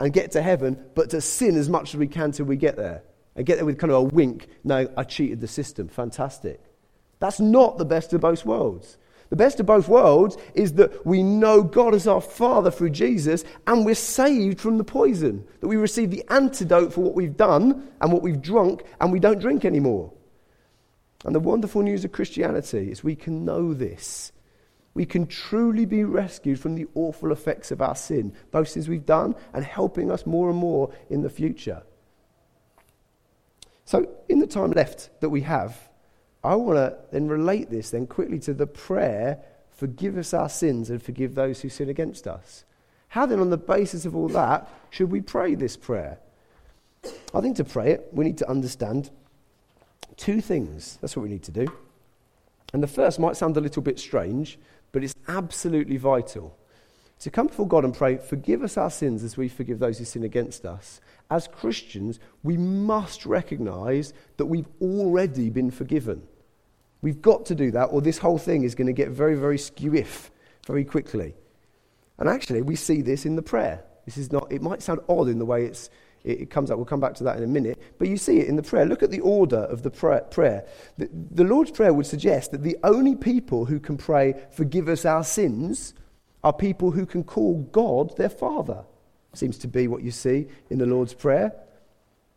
and 0.00 0.12
get 0.12 0.32
to 0.32 0.42
heaven, 0.42 0.82
but 0.94 1.10
to 1.10 1.20
sin 1.20 1.56
as 1.56 1.68
much 1.68 1.94
as 1.94 1.96
we 1.96 2.06
can 2.06 2.30
till 2.30 2.46
we 2.46 2.56
get 2.56 2.76
there. 2.76 3.02
And 3.34 3.46
get 3.46 3.56
there 3.56 3.64
with 3.64 3.78
kind 3.78 3.92
of 3.92 3.96
a 3.96 4.02
wink, 4.02 4.48
no, 4.64 4.88
I 4.96 5.04
cheated 5.04 5.40
the 5.40 5.48
system. 5.48 5.88
Fantastic. 5.88 6.60
That's 7.20 7.40
not 7.40 7.78
the 7.78 7.84
best 7.84 8.12
of 8.12 8.20
both 8.20 8.44
worlds. 8.44 8.96
The 9.30 9.36
best 9.36 9.60
of 9.60 9.66
both 9.66 9.88
worlds 9.88 10.36
is 10.54 10.74
that 10.74 11.04
we 11.04 11.22
know 11.22 11.62
God 11.62 11.94
as 11.94 12.06
our 12.06 12.20
Father 12.20 12.70
through 12.70 12.90
Jesus 12.90 13.44
and 13.66 13.84
we're 13.84 13.94
saved 13.94 14.60
from 14.60 14.78
the 14.78 14.84
poison. 14.84 15.46
That 15.60 15.68
we 15.68 15.76
receive 15.76 16.10
the 16.10 16.24
antidote 16.30 16.92
for 16.92 17.02
what 17.02 17.14
we've 17.14 17.36
done 17.36 17.88
and 18.00 18.12
what 18.12 18.22
we've 18.22 18.40
drunk 18.40 18.84
and 19.00 19.12
we 19.12 19.20
don't 19.20 19.40
drink 19.40 19.64
anymore. 19.64 20.12
And 21.24 21.34
the 21.34 21.40
wonderful 21.40 21.82
news 21.82 22.04
of 22.04 22.12
Christianity 22.12 22.90
is 22.90 23.04
we 23.04 23.16
can 23.16 23.44
know 23.44 23.74
this. 23.74 24.32
We 24.94 25.04
can 25.04 25.26
truly 25.26 25.84
be 25.84 26.04
rescued 26.04 26.58
from 26.58 26.74
the 26.74 26.86
awful 26.94 27.30
effects 27.30 27.70
of 27.70 27.82
our 27.82 27.94
sin, 27.94 28.32
both 28.50 28.68
sins 28.68 28.88
we've 28.88 29.06
done 29.06 29.34
and 29.52 29.64
helping 29.64 30.10
us 30.10 30.26
more 30.26 30.48
and 30.48 30.58
more 30.58 30.92
in 31.10 31.22
the 31.22 31.30
future. 31.30 31.82
So, 33.84 34.08
in 34.28 34.38
the 34.38 34.46
time 34.46 34.72
left 34.72 35.10
that 35.20 35.30
we 35.30 35.42
have, 35.42 35.87
I 36.44 36.54
want 36.54 36.76
to 36.76 36.96
then 37.10 37.28
relate 37.28 37.70
this 37.70 37.90
then 37.90 38.06
quickly 38.06 38.38
to 38.40 38.54
the 38.54 38.66
prayer, 38.66 39.38
forgive 39.70 40.16
us 40.16 40.32
our 40.32 40.48
sins 40.48 40.90
and 40.90 41.02
forgive 41.02 41.34
those 41.34 41.60
who 41.60 41.68
sin 41.68 41.88
against 41.88 42.26
us. 42.26 42.64
How 43.08 43.26
then, 43.26 43.40
on 43.40 43.50
the 43.50 43.56
basis 43.56 44.04
of 44.04 44.14
all 44.14 44.28
that, 44.28 44.68
should 44.90 45.10
we 45.10 45.20
pray 45.20 45.54
this 45.54 45.76
prayer? 45.76 46.18
I 47.34 47.40
think 47.40 47.56
to 47.56 47.64
pray 47.64 47.92
it, 47.92 48.08
we 48.12 48.24
need 48.24 48.38
to 48.38 48.50
understand 48.50 49.10
two 50.16 50.40
things. 50.40 50.98
That's 51.00 51.16
what 51.16 51.22
we 51.22 51.28
need 51.28 51.44
to 51.44 51.52
do. 51.52 51.66
And 52.72 52.82
the 52.82 52.88
first 52.88 53.18
might 53.18 53.36
sound 53.36 53.56
a 53.56 53.60
little 53.60 53.82
bit 53.82 53.98
strange, 53.98 54.58
but 54.92 55.02
it's 55.02 55.14
absolutely 55.26 55.96
vital. 55.96 56.57
To 57.20 57.30
come 57.30 57.48
before 57.48 57.66
God 57.66 57.84
and 57.84 57.94
pray, 57.94 58.16
forgive 58.16 58.62
us 58.62 58.76
our 58.76 58.90
sins 58.90 59.24
as 59.24 59.36
we 59.36 59.48
forgive 59.48 59.80
those 59.80 59.98
who 59.98 60.04
sin 60.04 60.22
against 60.22 60.64
us. 60.64 61.00
As 61.30 61.48
Christians, 61.48 62.20
we 62.42 62.56
must 62.56 63.26
recognize 63.26 64.12
that 64.36 64.46
we've 64.46 64.68
already 64.80 65.50
been 65.50 65.70
forgiven. 65.70 66.22
We've 67.02 67.20
got 67.20 67.46
to 67.46 67.54
do 67.54 67.70
that, 67.72 67.86
or 67.86 68.00
this 68.00 68.18
whole 68.18 68.38
thing 68.38 68.62
is 68.62 68.74
going 68.74 68.86
to 68.86 68.92
get 68.92 69.10
very, 69.10 69.34
very 69.34 69.58
skewiff 69.58 70.30
very 70.66 70.84
quickly. 70.84 71.34
And 72.18 72.28
actually, 72.28 72.62
we 72.62 72.76
see 72.76 73.02
this 73.02 73.26
in 73.26 73.36
the 73.36 73.42
prayer. 73.42 73.84
This 74.04 74.16
is 74.16 74.32
not, 74.32 74.50
it 74.50 74.62
might 74.62 74.82
sound 74.82 75.00
odd 75.08 75.28
in 75.28 75.38
the 75.38 75.44
way 75.44 75.64
it's, 75.64 75.90
it, 76.24 76.40
it 76.42 76.50
comes 76.50 76.70
up. 76.70 76.78
We'll 76.78 76.86
come 76.86 77.00
back 77.00 77.14
to 77.16 77.24
that 77.24 77.36
in 77.36 77.44
a 77.44 77.48
minute. 77.48 77.80
But 77.98 78.08
you 78.08 78.16
see 78.16 78.38
it 78.38 78.48
in 78.48 78.56
the 78.56 78.62
prayer. 78.62 78.86
Look 78.86 79.02
at 79.02 79.10
the 79.10 79.20
order 79.20 79.58
of 79.58 79.82
the 79.82 79.90
prayer. 79.90 80.64
The, 80.96 81.08
the 81.12 81.44
Lord's 81.44 81.70
Prayer 81.70 81.92
would 81.92 82.06
suggest 82.06 82.52
that 82.52 82.62
the 82.62 82.76
only 82.82 83.14
people 83.16 83.66
who 83.66 83.78
can 83.78 83.96
pray, 83.96 84.34
forgive 84.50 84.88
us 84.88 85.04
our 85.04 85.24
sins, 85.24 85.94
are 86.44 86.52
people 86.52 86.90
who 86.90 87.06
can 87.06 87.24
call 87.24 87.62
God 87.72 88.16
their 88.16 88.28
Father. 88.28 88.84
Seems 89.34 89.58
to 89.58 89.68
be 89.68 89.88
what 89.88 90.02
you 90.02 90.10
see 90.10 90.48
in 90.70 90.78
the 90.78 90.86
Lord's 90.86 91.14
Prayer. 91.14 91.52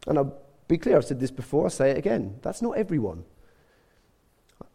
And 0.08 0.18
I'll 0.18 0.38
be 0.68 0.78
clear, 0.78 0.98
I've 0.98 1.06
said 1.06 1.20
this 1.20 1.32
before, 1.32 1.66
I'll 1.66 1.70
say 1.70 1.92
it 1.92 1.98
again. 1.98 2.40
That's 2.42 2.62
not 2.62 2.78
everyone. 2.78 3.24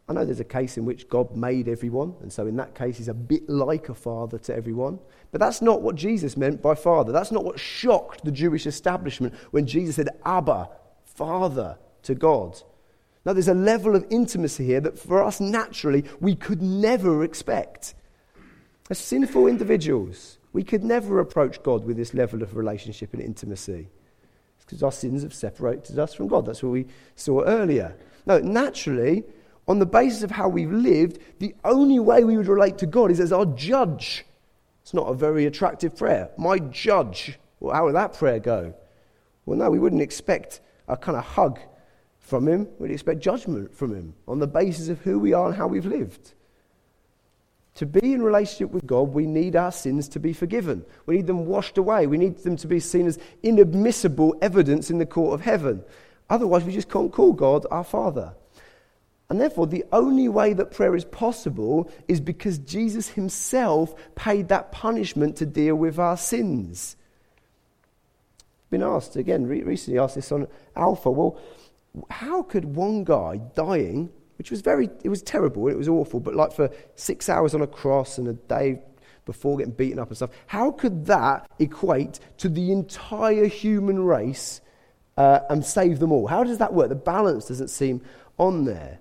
I 0.09 0.13
know 0.13 0.25
there's 0.25 0.41
a 0.41 0.45
case 0.45 0.77
in 0.77 0.85
which 0.85 1.09
God 1.09 1.37
made 1.37 1.69
everyone, 1.69 2.15
and 2.21 2.33
so 2.33 2.47
in 2.47 2.55
that 2.57 2.77
case, 2.77 2.97
he's 2.97 3.09
a 3.09 3.15
bit 3.15 3.49
like 3.49 3.89
a 3.89 3.95
father 3.95 4.39
to 4.39 4.55
everyone. 4.55 5.01
But 5.33 5.41
that's 5.41 5.61
not 5.61 5.83
what 5.83 5.97
Jesus 5.97 6.37
meant 6.37 6.63
by 6.63 6.77
father. 6.77 7.11
That's 7.11 7.33
not 7.33 7.45
what 7.45 7.59
shocked 7.59 8.25
the 8.25 8.31
Jewish 8.31 8.67
establishment 8.67 9.35
when 9.51 9.67
Jesus 9.67 9.97
said, 9.97 10.11
Abba, 10.25 10.71
Father 11.05 11.77
to 12.03 12.15
God. 12.15 12.63
Now, 13.25 13.33
there's 13.33 13.49
a 13.49 13.55
level 13.55 13.97
of 13.97 14.07
intimacy 14.09 14.65
here 14.65 14.81
that 14.81 14.97
for 14.97 15.25
us 15.25 15.41
naturally 15.41 16.05
we 16.21 16.37
could 16.37 16.63
never 16.63 17.25
expect. 17.25 17.96
As 18.89 18.99
sinful 18.99 19.49
individuals, 19.49 20.39
we 20.53 20.63
could 20.63 20.85
never 20.85 21.19
approach 21.19 21.63
God 21.63 21.85
with 21.85 21.97
this 21.97 22.15
level 22.15 22.43
of 22.43 22.57
relationship 22.57 23.13
and 23.13 23.23
intimacy. 23.23 23.89
It's 24.57 24.65
because 24.65 24.83
our 24.83 24.93
sins 24.93 25.25
have 25.25 25.35
separated 25.35 25.99
us 25.99 26.15
from 26.15 26.29
God. 26.29 26.47
That's 26.47 26.63
what 26.63 26.73
we 26.73 26.87
saw 27.17 27.43
earlier. 27.43 27.97
No, 28.27 28.39
naturally, 28.39 29.25
on 29.67 29.81
the 29.81 29.87
basis 29.87 30.23
of 30.23 30.31
how 30.31 30.49
we've 30.49 30.73
lived, 30.73 31.19
the 31.41 31.55
only 31.65 31.99
way 31.99 32.23
we 32.23 32.37
would 32.37 32.47
relate 32.47 32.79
to 32.79 32.87
God 32.87 33.11
is 33.11 33.19
as 33.19 33.33
our 33.33 33.47
judge. 33.47 34.25
It's 34.83 34.95
not 34.95 35.09
a 35.09 35.15
very 35.15 35.47
attractive 35.47 35.97
prayer. 35.97 36.31
My 36.37 36.59
judge. 36.59 37.41
Well, 37.59 37.75
how 37.75 37.87
would 37.87 37.97
that 37.97 38.13
prayer 38.13 38.39
go? 38.39 38.73
Well, 39.47 39.59
no, 39.59 39.69
we 39.69 39.81
wouldn't 39.81 40.03
expect 40.03 40.61
a 40.87 40.97
kind 40.97 41.19
of 41.19 41.25
hug 41.25 41.59
from 42.21 42.47
him. 42.47 42.69
We'd 42.79 42.93
expect 42.93 43.19
judgment 43.19 43.75
from 43.75 43.93
him 43.93 44.15
on 44.29 44.39
the 44.39 44.47
basis 44.47 44.89
of 44.89 45.01
who 45.01 45.19
we 45.19 45.33
are 45.33 45.49
and 45.49 45.57
how 45.57 45.67
we've 45.67 45.87
lived. 45.87 46.35
To 47.77 47.87
be 47.87 48.15
in 48.15 48.23
relationship 48.23 48.71
with 48.71 48.87
God, 48.87 49.13
we 49.13 49.27
need 49.27 49.55
our 49.55 49.71
sins 49.71 50.09
to 50.09 50.19
be 50.19 50.33
forgiven. 50.33 50.85
We 51.05 51.17
need 51.17 51.27
them 51.27 51.45
washed 51.45 51.77
away. 51.77 52.07
We 52.07 52.17
need 52.17 52.39
them 52.39 52.57
to 52.57 52.67
be 52.67 52.81
seen 52.81 53.07
as 53.07 53.19
inadmissible 53.43 54.37
evidence 54.41 54.91
in 54.91 54.99
the 54.99 55.05
court 55.07 55.35
of 55.35 55.43
heaven. 55.43 55.85
Otherwise, 56.31 56.65
we 56.65 56.73
just 56.73 56.91
can't 56.91 57.13
call 57.13 57.35
God 57.35 57.67
our 57.71 57.85
Father. 57.85 58.35
And 59.29 59.41
therefore, 59.41 59.67
the 59.67 59.85
only 59.93 60.29
way 60.29 60.55
that 60.55 60.71
prayer 60.71 60.97
is 60.97 61.05
possible 61.05 61.91
is 62.09 62.21
because 62.21 62.59
Jesus 62.59 63.09
himself 63.09 63.95
paid 64.15 64.49
that 64.49 64.73
punishment 64.73 65.37
to 65.37 65.47
deal 65.47 65.75
with 65.75 65.99
our 65.99 66.17
sins. 66.17 66.97
I've 68.41 68.71
Been 68.71 68.83
asked 68.83 69.17
again, 69.17 69.47
recently 69.47 69.99
asked 69.99 70.15
this 70.15 70.33
on 70.33 70.49
Alpha. 70.77 71.11
Well, 71.11 71.39
how 72.09 72.43
could 72.43 72.65
one 72.65 73.05
guy 73.05 73.41
dying, 73.55 74.11
which 74.39 74.51
was 74.51 74.61
very, 74.61 74.89
it 75.03 75.09
was 75.09 75.23
terrible, 75.23 75.69
it 75.69 75.77
was 75.77 75.89
awful, 75.89 76.21
but 76.21 76.35
like 76.35 76.53
for 76.53 76.71
six 76.95 77.29
hours 77.29 77.55
on 77.55 77.63
a 77.63 77.67
cross 77.67 78.19
and 78.19 78.29
a 78.29 78.33
day 78.33 78.79
before 79.25 79.57
getting 79.57 79.73
beaten 79.73 79.99
up 79.99 80.09
and 80.09 80.17
stuff, 80.17 80.31
how 80.47 80.71
could 80.71 81.07
that 81.07 81.51
equate 81.59 82.21
to 82.39 82.49
the 82.49 82.71
entire 82.71 83.47
human 83.47 84.05
race 84.05 84.61
uh, 85.17 85.41
and 85.51 85.65
save 85.65 85.99
them 85.99 86.13
all? 86.13 86.27
How 86.27 86.45
does 86.45 86.59
that 86.59 86.73
work? 86.73 86.89
The 86.89 86.95
balance 86.95 87.49
doesn't 87.49 87.69
seem 87.69 88.03
on 88.39 88.65
there. 88.65 88.99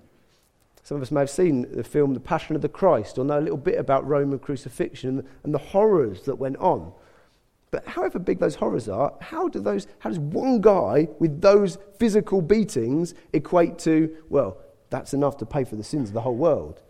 Some 0.84 0.98
of 0.98 1.04
us 1.04 1.12
may 1.12 1.21
have 1.21 1.30
seen 1.32 1.65
the 1.76 1.84
film 1.84 2.13
The 2.13 2.19
Passion 2.19 2.56
of 2.56 2.62
the 2.62 2.69
Christ 2.69 3.17
or 3.17 3.26
know 3.26 3.39
a 3.39 3.41
little 3.41 3.58
bit 3.58 3.80
about 3.80 4.08
Roman 4.08 4.38
crucifixion 4.38 5.19
and 5.19 5.28
and 5.43 5.54
the 5.54 5.58
horrors 5.58 6.21
that 6.24 6.36
went 6.36 6.58
on. 6.58 6.91
But 7.71 7.88
however 7.88 8.19
big 8.19 8.39
those 8.39 8.56
horrors 8.56 8.88
are, 8.88 9.13
how, 9.19 9.48
do 9.48 9.60
those, 9.60 9.88
how 10.00 10.10
does 10.10 10.19
one 10.19 10.62
guy 10.62 11.10
with 11.19 11.41
those 11.41 11.78
physical 11.98 12.41
beatings 12.41 13.13
equate 13.34 13.78
to, 13.80 14.15
well, 14.30 14.58
that's 14.89 15.13
enough 15.13 15.38
to 15.38 15.45
pay 15.45 15.63
for 15.63 15.76
the 15.76 15.84
sins 15.84 16.10
of 16.10 16.13
the 16.13 16.21
whole 16.21 16.36
world? 16.36 16.82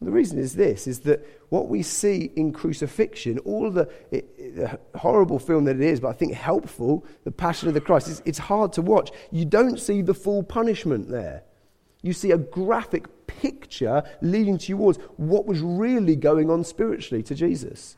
the 0.00 0.10
reason 0.10 0.36
is 0.36 0.56
this 0.56 0.88
is 0.88 0.98
that 1.00 1.24
what 1.50 1.68
we 1.68 1.80
see 1.80 2.32
in 2.34 2.52
crucifixion, 2.52 3.38
all 3.40 3.70
the, 3.70 3.88
it, 4.10 4.56
the, 4.56 4.80
horrible 4.98 5.38
film 5.38 5.62
that 5.66 5.76
it 5.76 5.82
is, 5.82 6.00
but 6.00 6.08
I 6.08 6.12
think 6.12 6.32
helpful, 6.32 7.06
the 7.22 7.30
Passion 7.30 7.68
of 7.68 7.74
the 7.74 7.80
Christ, 7.80 8.08
it's, 8.08 8.20
it's 8.24 8.38
hard 8.38 8.72
to 8.72 8.82
watch. 8.82 9.12
You 9.30 9.44
don't 9.44 9.78
see 9.78 10.02
the 10.02 10.12
full 10.12 10.42
punishment 10.42 11.08
there 11.08 11.44
you 12.02 12.12
see 12.12 12.32
a 12.32 12.38
graphic 12.38 13.26
picture 13.26 14.02
leading 14.20 14.58
towards 14.58 14.98
what 15.16 15.46
was 15.46 15.60
really 15.60 16.16
going 16.16 16.50
on 16.50 16.64
spiritually 16.64 17.22
to 17.22 17.34
Jesus. 17.34 17.96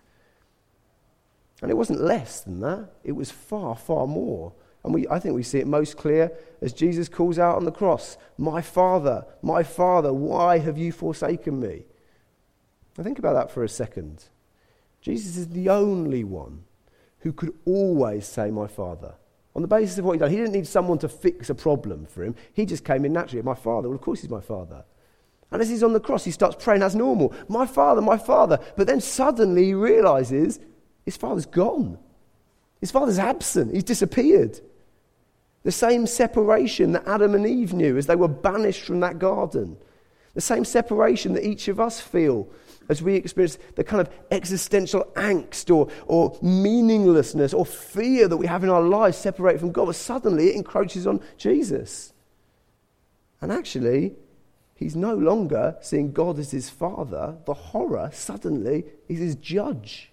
And 1.62 1.70
it 1.70 1.74
wasn't 1.74 2.02
less 2.02 2.42
than 2.42 2.60
that, 2.60 2.90
it 3.02 3.12
was 3.12 3.30
far, 3.30 3.74
far 3.74 4.06
more. 4.06 4.52
And 4.84 4.92
we, 4.92 5.08
I 5.08 5.18
think 5.18 5.34
we 5.34 5.42
see 5.42 5.58
it 5.58 5.66
most 5.66 5.96
clear 5.96 6.30
as 6.60 6.72
Jesus 6.72 7.08
calls 7.08 7.38
out 7.38 7.56
on 7.56 7.64
the 7.64 7.72
cross, 7.72 8.18
My 8.36 8.60
Father, 8.60 9.24
my 9.42 9.62
Father, 9.62 10.12
why 10.12 10.58
have 10.58 10.76
you 10.76 10.92
forsaken 10.92 11.58
me? 11.58 11.84
Now 12.96 13.04
think 13.04 13.18
about 13.18 13.34
that 13.34 13.50
for 13.50 13.64
a 13.64 13.68
second. 13.68 14.24
Jesus 15.00 15.36
is 15.36 15.48
the 15.48 15.70
only 15.70 16.22
one 16.22 16.64
who 17.20 17.32
could 17.32 17.54
always 17.64 18.26
say, 18.26 18.50
My 18.50 18.66
Father 18.66 19.14
on 19.54 19.62
the 19.62 19.68
basis 19.68 19.98
of 19.98 20.04
what 20.04 20.12
he'd 20.12 20.18
done. 20.18 20.30
He 20.30 20.36
didn't 20.36 20.52
need 20.52 20.66
someone 20.66 20.98
to 20.98 21.08
fix 21.08 21.48
a 21.48 21.54
problem 21.54 22.06
for 22.06 22.24
him. 22.24 22.34
He 22.52 22.66
just 22.66 22.84
came 22.84 23.04
in 23.04 23.12
naturally. 23.12 23.42
My 23.42 23.54
father, 23.54 23.88
well, 23.88 23.96
of 23.96 24.02
course 24.02 24.20
he's 24.20 24.30
my 24.30 24.40
father. 24.40 24.84
And 25.50 25.62
as 25.62 25.68
he's 25.68 25.84
on 25.84 25.92
the 25.92 26.00
cross, 26.00 26.24
he 26.24 26.32
starts 26.32 26.62
praying 26.62 26.82
as 26.82 26.96
normal 26.96 27.32
My 27.48 27.66
father, 27.66 28.00
my 28.00 28.18
father. 28.18 28.58
But 28.76 28.86
then 28.86 29.00
suddenly 29.00 29.66
he 29.66 29.74
realizes 29.74 30.58
his 31.04 31.16
father's 31.16 31.46
gone. 31.46 31.98
His 32.80 32.90
father's 32.90 33.18
absent. 33.18 33.72
He's 33.72 33.84
disappeared. 33.84 34.60
The 35.64 35.72
same 35.72 36.06
separation 36.06 36.92
that 36.92 37.08
Adam 37.08 37.34
and 37.34 37.46
Eve 37.46 37.72
knew 37.72 37.96
as 37.96 38.06
they 38.06 38.16
were 38.16 38.28
banished 38.28 38.82
from 38.82 39.00
that 39.00 39.18
garden. 39.18 39.78
The 40.34 40.40
same 40.40 40.64
separation 40.64 41.32
that 41.34 41.46
each 41.46 41.68
of 41.68 41.80
us 41.80 42.00
feel 42.00 42.48
as 42.90 43.00
we 43.00 43.14
experience 43.14 43.56
the 43.76 43.84
kind 43.84 44.00
of 44.06 44.12
existential 44.30 45.10
angst 45.16 45.74
or, 45.74 45.88
or 46.06 46.38
meaninglessness 46.42 47.54
or 47.54 47.64
fear 47.64 48.28
that 48.28 48.36
we 48.36 48.46
have 48.46 48.62
in 48.62 48.68
our 48.68 48.82
lives 48.82 49.16
separated 49.16 49.60
from 49.60 49.72
God. 49.72 49.86
But 49.86 49.96
suddenly 49.96 50.50
it 50.50 50.56
encroaches 50.56 51.06
on 51.06 51.20
Jesus. 51.38 52.12
And 53.40 53.50
actually, 53.50 54.14
he's 54.74 54.96
no 54.96 55.14
longer 55.14 55.76
seeing 55.80 56.12
God 56.12 56.38
as 56.38 56.50
his 56.50 56.68
father. 56.68 57.36
The 57.46 57.54
horror, 57.54 58.10
suddenly, 58.12 58.84
is 59.08 59.18
his 59.18 59.36
judge 59.36 60.10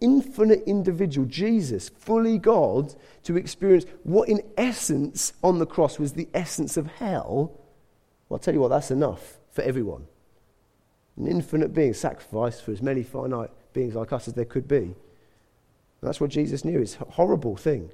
infinite 0.00 0.62
individual, 0.66 1.26
Jesus, 1.26 1.88
fully 1.88 2.38
God, 2.38 2.94
to 3.24 3.36
experience 3.36 3.84
what 4.04 4.28
in 4.28 4.42
essence 4.56 5.32
on 5.42 5.58
the 5.58 5.66
cross 5.66 5.98
was 5.98 6.12
the 6.12 6.28
essence 6.34 6.76
of 6.76 6.86
hell, 6.86 7.52
well, 8.28 8.36
I'll 8.36 8.38
tell 8.38 8.54
you 8.54 8.60
what, 8.60 8.68
that's 8.68 8.90
enough 8.90 9.38
for 9.50 9.62
everyone. 9.62 10.06
An 11.16 11.26
infinite 11.26 11.74
being 11.74 11.94
sacrificed 11.94 12.62
for 12.62 12.70
as 12.70 12.82
many 12.82 13.02
finite 13.02 13.50
beings 13.72 13.94
like 13.94 14.12
us 14.12 14.28
as 14.28 14.34
there 14.34 14.44
could 14.44 14.68
be. 14.68 14.76
And 14.76 14.94
that's 16.02 16.20
what 16.20 16.30
Jesus 16.30 16.64
knew. 16.64 16.80
It's 16.80 16.96
a 17.00 17.04
horrible 17.04 17.56
thing. 17.56 17.90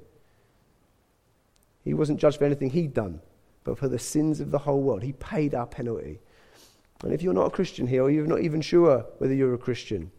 He 1.83 1.93
wasn't 1.93 2.19
judged 2.19 2.37
for 2.37 2.45
anything 2.45 2.69
he'd 2.71 2.93
done, 2.93 3.21
but 3.63 3.77
for 3.77 3.87
the 3.87 3.99
sins 3.99 4.39
of 4.39 4.51
the 4.51 4.59
whole 4.59 4.81
world. 4.81 5.03
He 5.03 5.13
paid 5.13 5.55
our 5.55 5.65
penalty. 5.65 6.19
And 7.03 7.13
if 7.13 7.21
you're 7.21 7.33
not 7.33 7.47
a 7.47 7.51
Christian 7.51 7.87
here, 7.87 8.03
or 8.03 8.11
you're 8.11 8.27
not 8.27 8.41
even 8.41 8.61
sure 8.61 9.05
whether 9.17 9.33
you're 9.33 9.53
a 9.53 9.59
Christian, 9.59 10.11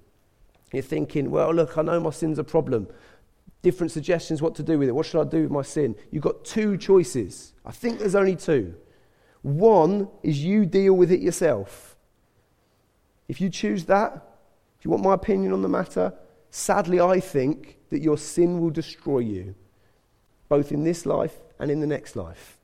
you're 0.73 0.83
thinking, 0.83 1.31
well, 1.31 1.53
look, 1.55 1.79
I 1.79 1.83
know 1.83 2.01
my 2.01 2.11
sin's 2.11 2.39
a 2.39 2.45
problem. 2.45 2.89
Different 3.63 3.93
suggestions 3.93 4.43
what 4.43 4.55
to 4.57 4.63
do 4.63 4.79
with 4.79 4.89
it. 4.89 4.93
What 4.93 5.07
should 5.07 5.21
I 5.21 5.29
do 5.29 5.43
with 5.43 5.51
my 5.51 5.63
sin? 5.63 5.97
You've 6.11 6.23
got 6.23 6.45
two 6.45 6.77
choices. 6.77 7.53
I 7.65 7.73
think 7.73 7.99
there's 7.99 8.15
only 8.15 8.37
two. 8.37 8.75
One 9.43 10.09
is 10.23 10.43
you 10.43 10.67
deal 10.67 10.95
with 10.95 11.13
it 11.13 11.21
yourself. 11.21 11.97
If 13.29 13.41
you 13.41 13.49
choose 13.49 13.85
that, 13.87 14.13
if 14.79 14.85
you 14.85 14.91
want 14.91 15.03
my 15.03 15.15
opinion 15.15 15.53
on 15.53 15.63
the 15.63 15.69
matter, 15.69 16.13
sadly, 16.51 17.01
I 17.01 17.21
think 17.21 17.79
that 17.91 18.03
your 18.03 18.19
sin 18.19 18.61
will 18.61 18.71
destroy 18.71 19.21
you, 19.21 19.55
both 20.49 20.73
in 20.73 20.85
this 20.85 21.07
life 21.07 21.35
and 21.59 21.71
in 21.71 21.81
the 21.81 21.87
next 21.87 22.17
life. 22.17 22.59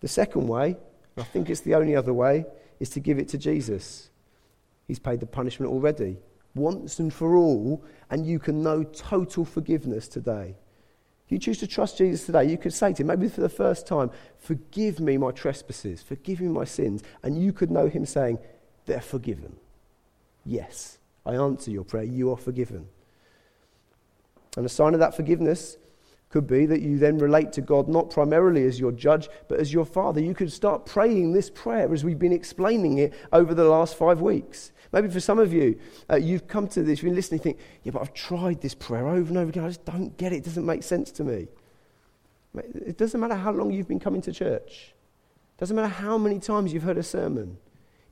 The 0.00 0.08
second 0.08 0.48
way, 0.48 0.76
I 1.16 1.22
think 1.22 1.50
it's 1.50 1.60
the 1.60 1.74
only 1.74 1.96
other 1.96 2.12
way, 2.12 2.44
is 2.80 2.90
to 2.90 3.00
give 3.00 3.18
it 3.18 3.28
to 3.28 3.38
Jesus. 3.38 4.10
He's 4.86 4.98
paid 4.98 5.20
the 5.20 5.26
punishment 5.26 5.72
already 5.72 6.18
once 6.54 6.98
and 6.98 7.12
for 7.12 7.36
all, 7.36 7.84
and 8.10 8.26
you 8.26 8.38
can 8.38 8.62
know 8.62 8.82
total 8.84 9.44
forgiveness 9.44 10.08
today. 10.08 10.56
If 11.26 11.32
you 11.32 11.38
choose 11.38 11.58
to 11.58 11.66
trust 11.66 11.98
Jesus 11.98 12.26
today, 12.26 12.44
you 12.44 12.58
could 12.58 12.74
say 12.74 12.92
to 12.92 13.02
him, 13.02 13.06
maybe 13.06 13.28
for 13.28 13.40
the 13.40 13.48
first 13.48 13.86
time, 13.86 14.10
Forgive 14.38 15.00
me 15.00 15.16
my 15.16 15.30
trespasses, 15.30 16.02
forgive 16.02 16.40
me 16.40 16.48
my 16.48 16.64
sins, 16.64 17.02
and 17.22 17.42
you 17.42 17.52
could 17.52 17.70
know 17.70 17.88
him 17.88 18.04
saying, 18.04 18.38
They're 18.84 19.00
forgiven. 19.00 19.56
Yes, 20.44 20.98
I 21.24 21.34
answer 21.34 21.70
your 21.70 21.84
prayer, 21.84 22.04
you 22.04 22.30
are 22.30 22.36
forgiven. 22.36 22.88
And 24.56 24.66
a 24.66 24.68
sign 24.68 24.94
of 24.94 25.00
that 25.00 25.16
forgiveness 25.16 25.78
could 26.34 26.48
be 26.48 26.66
that 26.66 26.80
you 26.80 26.98
then 26.98 27.16
relate 27.16 27.52
to 27.52 27.60
God 27.60 27.86
not 27.86 28.10
primarily 28.10 28.64
as 28.64 28.80
your 28.80 28.90
judge, 28.90 29.28
but 29.46 29.60
as 29.60 29.72
your 29.72 29.84
father. 29.84 30.20
You 30.20 30.34
could 30.34 30.50
start 30.50 30.84
praying 30.84 31.32
this 31.32 31.48
prayer 31.48 31.94
as 31.94 32.02
we've 32.02 32.18
been 32.18 32.32
explaining 32.32 32.98
it 32.98 33.14
over 33.32 33.54
the 33.54 33.62
last 33.62 33.96
five 33.96 34.20
weeks. 34.20 34.72
Maybe 34.92 35.08
for 35.08 35.20
some 35.20 35.38
of 35.38 35.52
you, 35.52 35.78
uh, 36.10 36.16
you've 36.16 36.48
come 36.48 36.66
to 36.66 36.82
this, 36.82 36.98
you've 36.98 37.10
been 37.10 37.14
listening, 37.14 37.38
think, 37.38 37.58
yeah, 37.84 37.92
but 37.92 38.02
I've 38.02 38.14
tried 38.14 38.60
this 38.60 38.74
prayer 38.74 39.06
over 39.06 39.28
and 39.28 39.38
over 39.38 39.50
again. 39.50 39.62
I 39.62 39.68
just 39.68 39.84
don't 39.84 40.16
get 40.16 40.32
it. 40.32 40.38
It 40.38 40.44
doesn't 40.46 40.66
make 40.66 40.82
sense 40.82 41.12
to 41.12 41.22
me. 41.22 41.46
It 42.56 42.98
doesn't 42.98 43.20
matter 43.20 43.36
how 43.36 43.52
long 43.52 43.70
you've 43.70 43.86
been 43.86 44.00
coming 44.00 44.20
to 44.22 44.32
church. 44.32 44.92
It 45.56 45.60
doesn't 45.60 45.76
matter 45.76 45.86
how 45.86 46.18
many 46.18 46.40
times 46.40 46.72
you've 46.72 46.82
heard 46.82 46.98
a 46.98 47.04
sermon. 47.04 47.58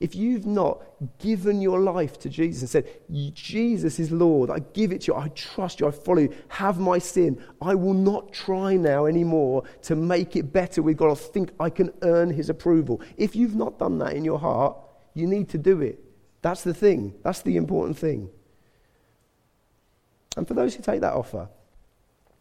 If 0.03 0.15
you've 0.15 0.45
not 0.45 0.81
given 1.17 1.61
your 1.61 1.79
life 1.79 2.19
to 2.19 2.29
Jesus 2.29 2.61
and 2.61 2.69
said, 2.69 3.33
Jesus 3.33 3.99
is 3.99 4.11
Lord, 4.11 4.49
I 4.49 4.59
give 4.73 4.91
it 4.91 5.03
to 5.03 5.13
you, 5.13 5.17
I 5.17 5.29
trust 5.29 5.79
you, 5.79 5.87
I 5.87 5.91
follow 5.91 6.23
you, 6.23 6.35
have 6.49 6.77
my 6.77 6.99
sin, 6.99 7.41
I 7.61 7.73
will 7.73 7.93
not 7.93 8.33
try 8.33 8.75
now 8.75 9.05
anymore 9.05 9.63
to 9.83 9.95
make 9.95 10.35
it 10.35 10.51
better 10.51 10.81
with 10.81 10.97
God 10.97 11.07
or 11.07 11.15
think 11.15 11.51
I 11.57 11.69
can 11.69 11.89
earn 12.01 12.31
his 12.31 12.49
approval. 12.49 12.99
If 13.15 13.33
you've 13.33 13.55
not 13.55 13.79
done 13.79 13.97
that 13.99 14.11
in 14.11 14.25
your 14.25 14.39
heart, 14.39 14.75
you 15.13 15.25
need 15.25 15.47
to 15.51 15.57
do 15.57 15.79
it. 15.79 16.03
That's 16.41 16.63
the 16.63 16.73
thing. 16.73 17.13
That's 17.23 17.41
the 17.41 17.55
important 17.55 17.97
thing. 17.97 18.29
And 20.35 20.45
for 20.45 20.53
those 20.53 20.75
who 20.75 20.83
take 20.83 20.99
that 20.99 21.13
offer, 21.13 21.47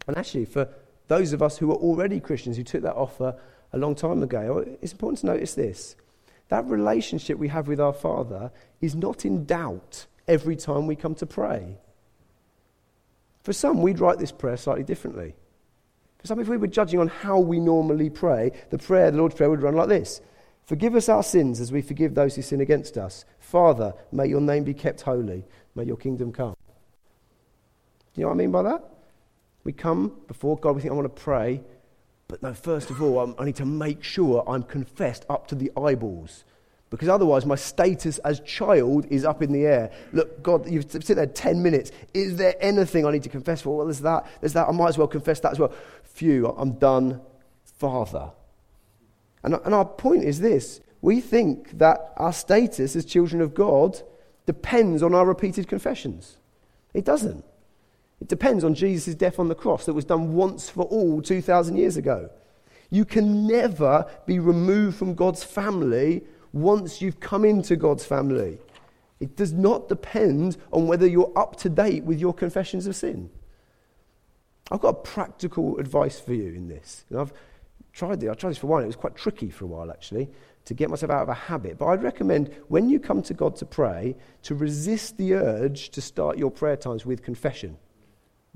and 0.09 0.19
actually 0.19 0.47
for 0.47 0.69
those 1.07 1.33
of 1.33 1.43
us 1.43 1.59
who 1.59 1.71
are 1.71 1.77
already 1.77 2.19
Christians 2.19 2.57
who 2.57 2.65
took 2.65 2.83
that 2.83 2.97
offer 2.97 3.37
a 3.73 3.79
long 3.79 3.95
time 3.95 4.21
ago, 4.21 4.65
it's 4.83 4.91
important 4.91 5.21
to 5.21 5.27
notice 5.27 5.55
this. 5.55 5.95
That 6.53 6.69
relationship 6.69 7.39
we 7.39 7.49
have 7.49 7.67
with 7.67 7.81
our 7.81 7.95
Father 7.95 8.53
is 8.83 8.95
not 8.95 9.25
in 9.25 9.47
doubt 9.47 10.05
every 10.29 10.55
time 10.55 10.87
we 10.87 10.97
come 10.97 11.15
to 11.15 11.25
pray. 11.25 11.79
For 13.43 13.55
some, 13.55 13.81
we'd 13.81 14.01
write 14.01 14.19
this 14.19 14.33
prayer 14.33 14.59
slightly 14.59 14.85
differently. 14.85 15.35
For 16.19 16.27
some, 16.27 16.41
if 16.41 16.49
we 16.49 16.59
were 16.59 16.67
judging 16.67 17.01
on 17.01 17.09
how 17.09 17.39
we 17.39 17.59
normally 17.59 18.11
pray, 18.11 18.53
the 18.69 18.77
prayer, 18.77 19.11
the 19.11 19.17
Lord's 19.17 19.35
Prayer, 19.35 19.49
would 19.49 19.63
run 19.63 19.77
like 19.77 19.89
this 19.89 20.21
Forgive 20.67 20.95
us 20.95 21.09
our 21.09 21.23
sins 21.23 21.59
as 21.59 21.73
we 21.73 21.81
forgive 21.81 22.15
those 22.15 22.37
who 22.37 22.43
sin 22.43 22.61
against 22.61 22.99
us. 22.99 23.25
Father, 23.39 23.95
may 24.13 24.27
your 24.27 24.43
name 24.43 24.65
be 24.65 24.75
kept 24.75 25.01
holy. 25.01 25.47
May 25.75 25.85
your 25.85 25.97
kingdom 25.97 26.33
come. 26.33 26.55
Do 28.13 28.21
you 28.21 28.25
know 28.25 28.29
what 28.29 28.35
I 28.35 28.37
mean 28.37 28.53
by 28.53 28.63
that? 28.65 28.85
We 29.65 29.73
come 29.73 30.21
before 30.29 30.59
God, 30.59 30.77
we 30.77 30.83
think, 30.83 30.93
I 30.93 30.97
want 30.97 31.17
to 31.17 31.23
pray, 31.23 31.63
but 32.33 32.43
no, 32.43 32.55
first 32.55 32.89
of 32.89 33.03
all, 33.03 33.21
I'm, 33.21 33.35
i 33.39 33.45
need 33.45 33.57
to 33.57 33.67
make 33.67 34.03
sure 34.03 34.43
I'm 34.47 34.63
confessed 34.63 35.27
up 35.29 35.49
to 35.49 35.55
the 35.55 35.71
eyeballs. 35.77 36.45
Because 36.89 37.11
otherwise, 37.11 37.45
my 37.45 37.57
status 37.57 38.17
as 38.21 38.41
child 38.41 39.05
is 39.11 39.27
up 39.27 39.43
in 39.43 39.53
the 39.53 39.67
air. 39.67 39.93
Look, 40.15 40.43
God, 40.43 40.67
you've 40.67 40.91
sit 40.91 41.17
there 41.17 41.27
10 41.27 41.63
minutes. 41.63 41.93
Is 42.15 42.37
there 42.37 42.55
anything 42.59 43.05
I 43.05 43.11
need 43.11 43.25
to 43.25 43.29
confess 43.29 43.61
for? 43.61 43.77
Well, 43.77 43.87
there's 43.87 44.01
that. 44.01 44.27
There's 44.41 44.55
that. 44.55 44.67
I 44.67 44.73
might 44.73 44.89
as 44.89 44.97
well 44.97 45.09
confess 45.09 45.41
that 45.41 45.53
as 45.53 45.59
well. 45.59 45.75
Phew, 46.05 46.47
I'm 46.57 46.73
done. 46.79 47.21
Father. 47.65 48.31
And, 49.43 49.53
and 49.53 49.75
our 49.75 49.85
point 49.85 50.25
is 50.25 50.41
this 50.41 50.81
we 51.03 51.21
think 51.21 51.77
that 51.77 52.15
our 52.17 52.33
status 52.33 52.97
as 52.97 53.05
children 53.05 53.43
of 53.43 53.53
God 53.53 54.01
depends 54.47 55.03
on 55.03 55.15
our 55.15 55.27
repeated 55.27 55.69
confessions. 55.69 56.39
It 56.95 57.05
doesn't. 57.05 57.45
It 58.23 58.29
depends 58.29 58.63
on 58.63 58.75
Jesus' 58.75 59.17
death 59.17 59.41
on 59.41 59.49
the 59.49 59.55
cross 59.57 59.85
that 59.87 59.95
was 59.95 60.05
done 60.05 60.35
once 60.35 60.71
for 60.71 60.85
all 60.85 61.21
2,000 61.21 61.77
years 61.77 61.97
ago. 61.97 62.31
You 62.89 63.05
can 63.05 63.49
never 63.49 64.07
be 64.27 64.39
removed 64.39 64.97
from 64.97 65.17
God's 65.17 65.43
family 65.43 66.23
once 66.53 67.03
you've 67.03 67.19
come 67.19 67.45
into 67.45 67.75
God's 67.75 68.05
family. 68.05 68.61
It 69.19 69.35
does 69.35 69.53
not 69.53 69.89
depend 69.89 70.57
on 70.73 70.87
whether 70.87 71.05
you're 71.05 71.33
up 71.35 71.57
to 71.57 71.69
date 71.69 72.05
with 72.05 72.21
your 72.21 72.33
confessions 72.33 72.87
of 72.87 72.95
sin. 72.95 73.29
I've 74.71 74.79
got 74.79 75.03
practical 75.03 75.79
advice 75.79 76.21
for 76.21 76.33
you 76.33 76.55
in 76.55 76.69
this. 76.69 77.05
And 77.11 77.19
I've 77.19 77.33
tried 77.93 78.21
this. 78.21 78.31
I 78.31 78.35
tried 78.35 78.51
this 78.51 78.59
for 78.59 78.69
a 78.69 78.71
while. 78.71 78.85
It 78.85 78.87
was 78.87 78.95
quite 78.95 79.17
tricky 79.17 79.51
for 79.51 79.65
a 79.65 79.69
while, 79.69 79.91
actually 79.91 80.29
to 80.67 80.75
get 80.75 80.89
myself 80.89 81.11
out 81.11 81.23
of 81.23 81.29
a 81.29 81.35
habit. 81.35 81.77
But 81.77 81.87
I'd 81.87 82.05
recommend 82.05 82.55
when 82.69 82.89
you 82.89 83.01
come 83.01 83.21
to 83.23 83.35
God 83.35 83.57
to 83.57 83.67
pray, 83.67 84.15
to 84.43 84.55
resist 84.55 85.17
the 85.17 85.35
urge 85.35 85.91
to 85.91 86.01
start 86.01 86.39
your 86.39 86.53
prayer 86.53 86.77
times 86.77 87.05
with 87.05 87.21
confession. 87.21 87.79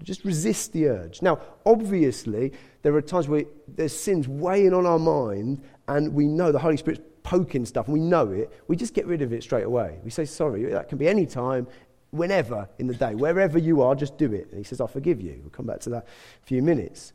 Just 0.02 0.24
resist 0.24 0.72
the 0.72 0.88
urge. 0.88 1.22
Now, 1.22 1.40
obviously, 1.64 2.52
there 2.82 2.94
are 2.94 3.02
times 3.02 3.28
where 3.28 3.44
there's 3.66 3.98
sins 3.98 4.28
weighing 4.28 4.74
on 4.74 4.84
our 4.84 4.98
mind, 4.98 5.62
and 5.88 6.12
we 6.12 6.26
know 6.26 6.52
the 6.52 6.58
Holy 6.58 6.76
Spirit's 6.76 7.02
poking 7.22 7.64
stuff, 7.64 7.86
and 7.86 7.94
we 7.94 8.00
know 8.00 8.30
it. 8.30 8.52
We 8.68 8.76
just 8.76 8.92
get 8.92 9.06
rid 9.06 9.22
of 9.22 9.32
it 9.32 9.42
straight 9.42 9.64
away. 9.64 9.98
We 10.04 10.10
say, 10.10 10.26
Sorry, 10.26 10.64
that 10.66 10.88
can 10.88 10.98
be 10.98 11.08
any 11.08 11.24
time, 11.24 11.66
whenever 12.10 12.68
in 12.78 12.86
the 12.86 12.94
day, 12.94 13.14
wherever 13.14 13.58
you 13.58 13.80
are, 13.82 13.94
just 13.94 14.18
do 14.18 14.32
it. 14.32 14.48
And 14.50 14.58
He 14.58 14.64
says, 14.64 14.80
I 14.80 14.86
forgive 14.86 15.20
you. 15.20 15.38
We'll 15.40 15.50
come 15.50 15.66
back 15.66 15.80
to 15.80 15.90
that 15.90 16.04
in 16.04 16.42
a 16.42 16.46
few 16.46 16.62
minutes. 16.62 17.14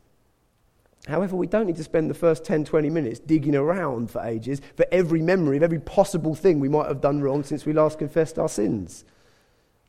However, 1.06 1.36
we 1.36 1.46
don't 1.46 1.66
need 1.66 1.76
to 1.76 1.84
spend 1.84 2.10
the 2.10 2.14
first 2.14 2.44
10, 2.44 2.64
20 2.64 2.90
minutes 2.90 3.18
digging 3.18 3.56
around 3.56 4.10
for 4.10 4.22
ages 4.22 4.60
for 4.76 4.86
every 4.92 5.20
memory 5.20 5.56
of 5.56 5.62
every 5.62 5.80
possible 5.80 6.34
thing 6.34 6.60
we 6.60 6.68
might 6.68 6.86
have 6.86 7.00
done 7.00 7.20
wrong 7.20 7.42
since 7.42 7.64
we 7.64 7.72
last 7.72 7.98
confessed 7.98 8.38
our 8.38 8.48
sins. 8.48 9.04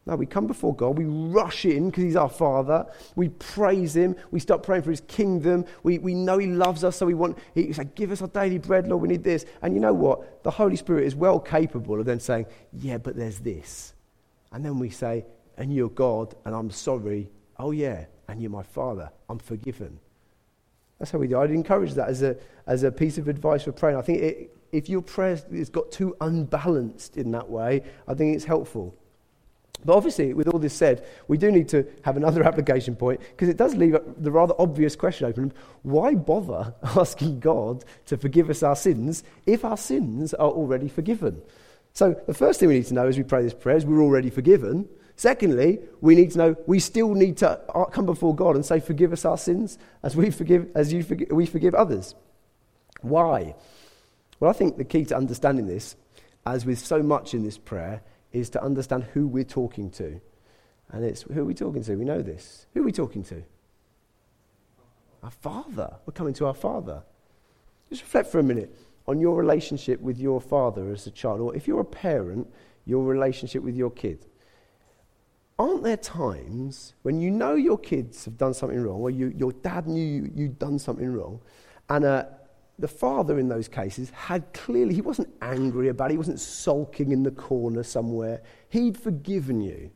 No, 0.06 0.18
we 0.18 0.26
come 0.26 0.48
before 0.48 0.76
God, 0.76 0.98
we 0.98 1.06
rush 1.06 1.64
in 1.64 1.90
because 1.90 2.04
He's 2.04 2.16
our 2.18 2.30
Father, 2.30 2.86
we 3.16 3.30
praise 3.30 3.96
Him, 3.96 4.18
we 4.32 4.40
start 4.42 4.62
praying 4.62 4.84
for 4.84 4.90
His 4.90 5.02
kingdom, 5.02 5.66
we, 5.84 5.98
we 5.98 6.14
know 6.14 6.40
He 6.40 6.48
loves 6.48 6.84
us, 6.84 6.98
so 6.98 7.06
we 7.06 7.14
want, 7.14 7.38
He 7.56 7.72
said, 7.72 7.96
Give 7.96 8.12
us 8.12 8.22
our 8.22 8.28
daily 8.28 8.58
bread, 8.58 8.88
Lord, 8.88 9.02
we 9.02 9.08
need 9.08 9.24
this. 9.24 9.46
And 9.62 9.74
you 9.74 9.80
know 9.80 9.94
what? 9.94 10.44
The 10.44 10.52
Holy 10.52 10.76
Spirit 10.76 11.06
is 11.06 11.16
well 11.16 11.40
capable 11.40 12.00
of 12.00 12.06
then 12.06 12.20
saying, 12.20 12.48
Yeah, 12.74 12.98
but 12.98 13.16
there's 13.16 13.40
this. 13.40 13.94
And 14.52 14.66
then 14.66 14.78
we 14.78 14.90
say, 14.90 15.26
And 15.58 15.74
you're 15.74 15.90
God, 15.90 16.36
and 16.44 16.54
I'm 16.54 16.70
sorry. 16.70 17.30
Oh, 17.58 17.72
yeah, 17.72 18.06
and 18.28 18.42
you're 18.42 18.52
my 18.52 18.64
Father, 18.64 19.10
I'm 19.30 19.40
forgiven. 19.40 20.00
That's 21.00 21.12
how 21.12 21.20
we 21.20 21.28
do. 21.28 21.40
I'd 21.40 21.52
encourage 21.52 21.94
that 21.94 22.10
as 22.10 22.24
a, 22.24 22.36
as 22.68 22.84
a 22.84 22.92
piece 22.92 23.18
of 23.18 23.30
advice 23.30 23.64
for 23.64 23.72
praying. 23.72 23.98
I 23.98 24.02
think 24.02 24.22
it, 24.22 24.58
if 24.74 24.90
your 24.90 25.02
prayer 25.02 25.40
has 25.52 25.70
got 25.70 25.92
too 25.92 26.16
unbalanced 26.20 27.16
in 27.16 27.32
that 27.32 27.50
way, 27.50 27.84
I 28.06 28.14
think 28.16 28.36
it's 28.36 28.46
helpful. 28.46 28.98
But 29.86 29.96
obviously, 29.96 30.34
with 30.34 30.48
all 30.48 30.60
this 30.60 30.74
said, 30.74 31.06
we 31.28 31.38
do 31.38 31.52
need 31.52 31.70
to 31.70 31.86
have 32.04 32.18
another 32.18 32.44
application 32.48 32.96
point 32.96 33.20
because 33.32 33.50
it 33.50 33.58
does 33.58 33.76
leave 33.76 33.98
the 34.18 34.32
rather 34.32 34.54
obvious 34.60 34.96
question 34.96 35.28
open 35.28 35.54
why 35.84 36.16
bother 36.16 36.74
asking 36.84 37.40
God 37.40 37.84
to 38.06 38.18
forgive 38.18 38.50
us 38.50 38.64
our 38.64 38.76
sins 38.76 39.24
if 39.46 39.66
our 39.66 39.78
sins 39.78 40.34
are 40.34 40.50
already 40.50 40.88
forgiven? 40.88 41.42
So, 41.94 42.20
the 42.26 42.34
first 42.34 42.60
thing 42.60 42.70
we 42.70 42.76
need 42.76 42.88
to 42.88 42.94
know 42.94 43.08
as 43.08 43.18
we 43.18 43.24
pray 43.24 43.44
this 43.44 43.54
prayer 43.54 43.78
is 43.78 43.86
we're 43.86 44.02
already 44.02 44.30
forgiven. 44.30 44.90
Secondly, 45.16 45.80
we 46.02 46.16
need 46.16 46.32
to 46.32 46.38
know 46.40 46.56
we 46.66 46.80
still 46.80 47.14
need 47.14 47.38
to 47.38 47.60
uh, 47.76 47.86
come 47.86 48.08
before 48.08 48.36
God 48.36 48.56
and 48.56 48.66
say, 48.66 48.80
Forgive 48.80 49.14
us 49.14 49.26
our 49.26 49.38
sins 49.38 49.78
as 50.02 50.16
we 50.16 50.32
forgive, 50.32 50.70
as 50.74 50.92
you 50.92 51.06
we 51.30 51.46
forgive 51.46 51.76
others. 51.76 52.16
Why? 53.02 53.56
Well, 54.40 54.50
I 54.50 54.54
think 54.54 54.78
the 54.78 54.84
key 54.84 55.06
to 55.06 55.16
understanding 55.16 55.68
this, 55.68 55.96
as 56.46 56.66
with 56.66 56.80
so 56.80 57.04
much 57.04 57.34
in 57.34 57.44
this 57.44 57.58
prayer, 57.58 58.02
is 58.34 58.50
to 58.50 58.64
understand 58.64 59.06
who 59.14 59.28
we're 59.28 59.44
talking 59.44 59.90
to. 59.92 60.20
And 60.90 61.06
it's 61.06 61.22
who 61.22 61.40
are 61.40 61.46
we 61.46 61.54
talking 61.54 61.84
to? 61.84 61.96
We 61.96 62.06
know 62.06 62.22
this. 62.22 62.66
Who 62.74 62.82
are 62.82 62.86
we 62.86 62.92
talking 62.92 63.24
to? 63.26 63.44
Our 65.24 65.32
Father. 65.32 65.96
We're 66.06 66.14
coming 66.14 66.34
to 66.36 66.48
our 66.48 66.54
Father. 66.54 67.04
Just 67.90 68.02
reflect 68.02 68.30
for 68.30 68.40
a 68.40 68.44
minute 68.44 68.76
on 69.08 69.20
your 69.20 69.36
relationship 69.36 70.02
with 70.02 70.18
your 70.18 70.40
father 70.40 70.92
as 70.92 71.06
a 71.08 71.12
child, 71.12 71.42
or 71.42 71.56
if 71.56 71.68
you're 71.68 71.82
a 71.82 71.86
parent, 71.86 72.48
your 72.86 73.04
relationship 73.04 73.62
with 73.62 73.76
your 73.76 73.92
kid. 73.92 74.26
Aren't 75.60 75.84
there 75.84 75.98
times 75.98 76.94
when 77.04 77.22
you 77.22 77.30
know 77.30 77.56
your 77.56 77.78
kids 77.78 78.26
have 78.26 78.38
done 78.38 78.54
something 78.54 78.82
wrong, 78.82 79.02
or 79.02 79.10
you, 79.10 79.34
your 79.38 79.52
dad 79.52 79.88
knew 79.88 80.04
you, 80.04 80.32
you'd 80.34 80.58
done 80.58 80.80
something 80.80 81.12
wrong, 81.12 81.40
and 81.90 82.06
uh, 82.06 82.26
the 82.80 82.88
father 82.88 83.38
in 83.38 83.48
those 83.48 83.68
cases 83.68 84.10
had 84.12 84.52
clearly, 84.54 84.96
he 84.96 85.02
wasn't 85.02 85.30
angry 85.42 85.90
about 85.90 86.10
it, 86.10 86.14
he 86.14 86.18
wasn't 86.18 86.40
sulking 86.40 87.12
in 87.12 87.24
the 87.24 87.32
corner 87.32 87.84
somewhere. 87.84 88.42
He'd 88.70 88.98
forgiven 88.98 89.62
you. 89.62 89.92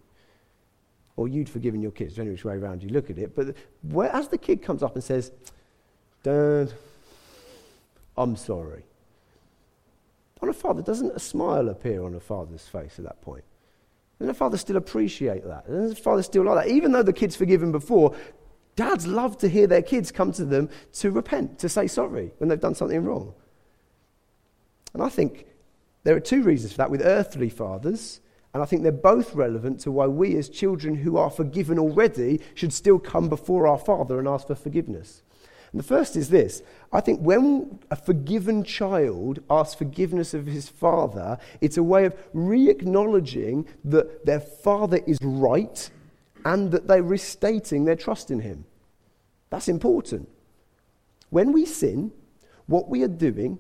Or 1.15 1.27
you'd 1.27 1.49
forgiven 1.49 1.81
your 1.81 1.91
kids, 1.91 2.19
any 2.19 2.29
which 2.29 2.45
way 2.45 2.55
around 2.55 2.83
you 2.83 2.89
look 2.89 3.09
at 3.09 3.17
it. 3.17 3.35
But 3.35 3.55
where, 3.81 4.13
as 4.15 4.27
the 4.27 4.37
kid 4.37 4.61
comes 4.61 4.83
up 4.83 4.93
and 4.93 5.03
says, 5.03 5.31
Dad, 6.21 6.71
I'm 8.15 8.35
sorry. 8.35 8.83
On 10.41 10.49
a 10.49 10.53
father, 10.53 10.83
doesn't 10.83 11.11
a 11.15 11.19
smile 11.19 11.69
appear 11.69 12.03
on 12.03 12.13
a 12.13 12.19
father's 12.19 12.67
face 12.67 12.99
at 12.99 13.05
that 13.05 13.19
point? 13.21 13.43
Doesn't 14.19 14.31
a 14.31 14.33
father 14.35 14.57
still 14.57 14.77
appreciate 14.77 15.43
that? 15.45 15.67
Doesn't 15.67 15.97
a 15.97 16.01
father 16.01 16.21
still 16.21 16.43
like 16.43 16.65
that? 16.65 16.71
Even 16.71 16.91
though 16.91 17.03
the 17.03 17.13
kid's 17.13 17.35
forgiven 17.35 17.71
before, 17.71 18.15
Dads 18.77 19.07
love 19.07 19.39
to 19.39 19.49
hear 19.49 19.65
their 19.65 19.81
kids 19.81 20.11
come 20.11 20.31
to 20.33 20.45
them 20.45 20.69
to 20.93 21.09
repent, 21.11 21.57
to 21.59 21.67
say 21.67 21.87
sorry 21.87 22.31
when 22.37 22.47
they've 22.47 22.59
done 22.59 22.75
something 22.75 23.03
wrong. 23.03 23.33
And 24.93 25.01
I 25.01 25.09
think 25.09 25.47
there 26.03 26.15
are 26.15 26.21
two 26.21 26.43
reasons 26.43 26.73
for 26.73 26.77
that 26.77 26.91
with 26.91 27.01
earthly 27.01 27.49
fathers, 27.49 28.21
and 28.53 28.61
I 28.61 28.65
think 28.67 28.83
they're 28.83 28.91
both 28.91 29.33
relevant 29.33 29.79
to 29.81 29.91
why 29.91 30.05
we, 30.05 30.37
as 30.37 30.47
children 30.47 30.95
who 30.95 31.17
are 31.17 31.31
forgiven 31.31 31.79
already, 31.79 32.39
should 32.53 32.71
still 32.71 32.99
come 32.99 33.29
before 33.29 33.67
our 33.67 33.79
Father 33.79 34.19
and 34.19 34.27
ask 34.27 34.47
for 34.47 34.55
forgiveness. 34.55 35.23
And 35.71 35.79
the 35.79 35.83
first 35.83 36.15
is 36.15 36.29
this 36.29 36.61
I 36.93 37.01
think 37.01 37.19
when 37.21 37.79
a 37.89 37.95
forgiven 37.95 38.63
child 38.63 39.39
asks 39.49 39.73
forgiveness 39.73 40.35
of 40.35 40.45
his 40.45 40.69
father, 40.69 41.39
it's 41.61 41.77
a 41.77 41.83
way 41.83 42.05
of 42.05 42.15
re 42.31 42.69
acknowledging 42.69 43.67
that 43.83 44.25
their 44.25 44.39
father 44.39 45.01
is 45.07 45.17
right 45.21 45.89
and 46.47 46.71
that 46.71 46.87
they're 46.87 47.03
restating 47.03 47.83
their 47.83 47.97
trust 47.97 48.31
in 48.31 48.39
Him. 48.39 48.63
That's 49.49 49.67
important. 49.67 50.29
When 51.29 51.51
we 51.51 51.65
sin, 51.65 52.13
what 52.67 52.87
we 52.87 53.03
are 53.03 53.09
doing, 53.09 53.59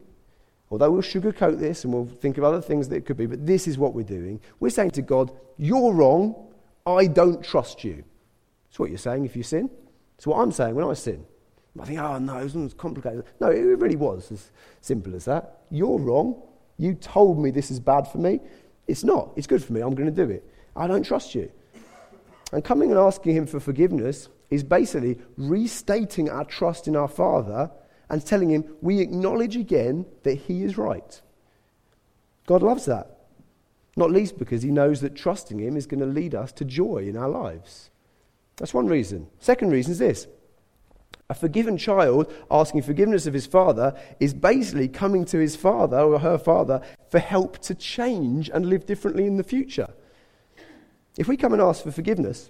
although 0.71 0.91
we'll 0.91 1.01
sugarcoat 1.01 1.59
this 1.59 1.83
and 1.83 1.93
we'll 1.93 2.05
think 2.05 2.37
of 2.37 2.45
other 2.45 2.61
things 2.61 2.87
that 2.87 2.95
it 2.95 3.05
could 3.05 3.17
be, 3.17 3.25
but 3.25 3.45
this 3.45 3.67
is 3.67 3.77
what 3.77 3.93
we're 3.93 4.03
doing. 4.03 4.39
We're 4.61 4.69
saying 4.69 4.91
to 4.91 5.01
God, 5.01 5.31
You're 5.57 5.93
wrong. 5.93 6.47
I 6.85 7.07
don't 7.07 7.43
trust 7.43 7.83
you. 7.83 8.05
That's 8.69 8.79
what 8.79 8.87
you're 8.87 8.97
saying 8.97 9.25
if 9.25 9.35
you 9.35 9.43
sin. 9.43 9.69
It's 10.15 10.25
what 10.25 10.37
I'm 10.37 10.53
saying 10.53 10.73
when 10.73 10.85
I 10.85 10.93
sin. 10.93 11.25
I 11.77 11.83
think, 11.83 11.99
oh 11.99 12.17
no, 12.19 12.37
it 12.37 12.55
was 12.55 12.73
complicated. 12.73 13.25
No, 13.41 13.49
it 13.49 13.59
really 13.59 13.97
was 13.97 14.31
as 14.31 14.49
simple 14.79 15.13
as 15.13 15.25
that. 15.25 15.63
You're 15.69 15.99
wrong. 15.99 16.41
You 16.77 16.93
told 16.93 17.37
me 17.37 17.51
this 17.51 17.69
is 17.69 17.81
bad 17.81 18.07
for 18.07 18.19
me. 18.19 18.39
It's 18.87 19.03
not. 19.03 19.31
It's 19.35 19.45
good 19.45 19.61
for 19.61 19.73
me. 19.73 19.81
I'm 19.81 19.93
going 19.93 20.09
to 20.13 20.25
do 20.25 20.31
it. 20.31 20.49
I 20.73 20.87
don't 20.87 21.03
trust 21.03 21.35
you. 21.35 21.51
And 22.51 22.63
coming 22.63 22.91
and 22.91 22.99
asking 22.99 23.35
Him 23.35 23.45
for 23.45 23.59
forgiveness 23.59 24.29
is 24.49 24.63
basically 24.63 25.19
restating 25.35 26.29
our 26.29 26.45
trust 26.45 26.87
in 26.87 26.95
our 26.95 27.07
Father 27.07 27.71
and 28.09 28.25
telling 28.25 28.49
Him 28.49 28.75
we 28.81 28.99
acknowledge 28.99 29.57
again 29.57 30.05
that 30.23 30.35
He 30.35 30.63
is 30.63 30.77
right. 30.77 31.21
God 32.45 32.63
loves 32.63 32.85
that. 32.85 33.17
Not 33.95 34.11
least 34.11 34.37
because 34.37 34.61
He 34.61 34.71
knows 34.71 35.01
that 35.01 35.15
trusting 35.15 35.59
Him 35.59 35.75
is 35.75 35.87
going 35.87 35.99
to 35.99 36.05
lead 36.05 36.35
us 36.35 36.51
to 36.53 36.65
joy 36.65 36.99
in 36.99 37.17
our 37.17 37.29
lives. 37.29 37.89
That's 38.57 38.73
one 38.73 38.87
reason. 38.87 39.27
Second 39.39 39.71
reason 39.71 39.91
is 39.91 39.99
this 39.99 40.27
a 41.29 41.33
forgiven 41.33 41.77
child 41.77 42.33
asking 42.49 42.83
forgiveness 42.83 43.27
of 43.27 43.33
his 43.33 43.45
father 43.45 43.99
is 44.19 44.33
basically 44.33 44.87
coming 44.87 45.25
to 45.25 45.37
his 45.37 45.55
father 45.57 45.99
or 45.99 46.19
her 46.19 46.37
father 46.37 46.81
for 47.09 47.19
help 47.19 47.59
to 47.59 47.75
change 47.75 48.49
and 48.49 48.67
live 48.67 48.85
differently 48.85 49.25
in 49.25 49.35
the 49.35 49.43
future. 49.43 49.89
If 51.17 51.27
we 51.27 51.37
come 51.37 51.53
and 51.53 51.61
ask 51.61 51.83
for 51.83 51.91
forgiveness, 51.91 52.49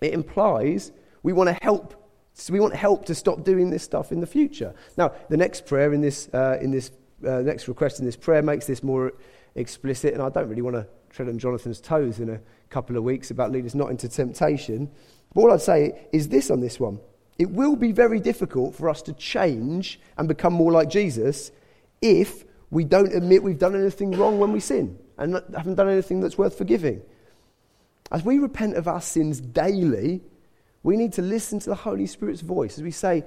it 0.00 0.12
implies 0.12 0.92
we 1.22 1.32
want 1.32 1.48
to 1.48 1.64
help. 1.64 1.94
So 2.34 2.52
we 2.52 2.60
want 2.60 2.74
help 2.74 3.04
to 3.06 3.14
stop 3.14 3.44
doing 3.44 3.70
this 3.70 3.82
stuff 3.82 4.12
in 4.12 4.20
the 4.20 4.26
future. 4.26 4.74
Now, 4.96 5.12
the 5.28 5.36
next 5.36 5.66
prayer 5.66 5.92
in 5.92 6.00
this, 6.00 6.28
uh, 6.32 6.58
in 6.60 6.70
this 6.70 6.90
uh, 7.26 7.40
next 7.40 7.68
request 7.68 7.98
in 7.98 8.06
this 8.06 8.16
prayer 8.16 8.42
makes 8.42 8.66
this 8.66 8.82
more 8.82 9.12
explicit, 9.54 10.14
and 10.14 10.22
I 10.22 10.30
don't 10.30 10.48
really 10.48 10.62
want 10.62 10.76
to 10.76 10.86
tread 11.10 11.28
on 11.28 11.38
Jonathan's 11.38 11.80
toes 11.80 12.18
in 12.20 12.30
a 12.30 12.40
couple 12.70 12.96
of 12.96 13.02
weeks 13.02 13.30
about 13.30 13.50
leading 13.50 13.66
us 13.66 13.74
not 13.74 13.90
into 13.90 14.08
temptation. 14.08 14.90
But 15.34 15.40
all 15.42 15.52
I'd 15.52 15.60
say 15.60 16.08
is 16.12 16.28
this 16.28 16.50
on 16.50 16.60
this 16.60 16.80
one. 16.80 16.98
It 17.38 17.50
will 17.50 17.76
be 17.76 17.92
very 17.92 18.20
difficult 18.20 18.74
for 18.74 18.88
us 18.88 19.02
to 19.02 19.12
change 19.14 20.00
and 20.16 20.28
become 20.28 20.52
more 20.52 20.72
like 20.72 20.88
Jesus 20.88 21.52
if 22.00 22.44
we 22.70 22.84
don't 22.84 23.12
admit 23.12 23.42
we've 23.42 23.58
done 23.58 23.74
anything 23.74 24.12
wrong 24.12 24.38
when 24.38 24.52
we 24.52 24.60
sin 24.60 24.98
and 25.18 25.42
haven't 25.54 25.74
done 25.74 25.88
anything 25.88 26.20
that's 26.20 26.38
worth 26.38 26.56
forgiving. 26.56 27.02
As 28.10 28.24
we 28.24 28.38
repent 28.38 28.76
of 28.76 28.88
our 28.88 29.00
sins 29.00 29.40
daily, 29.40 30.22
we 30.82 30.96
need 30.96 31.12
to 31.14 31.22
listen 31.22 31.58
to 31.60 31.70
the 31.70 31.76
Holy 31.76 32.06
Spirit's 32.06 32.40
voice 32.40 32.78
as 32.78 32.82
we 32.82 32.90
say, 32.90 33.24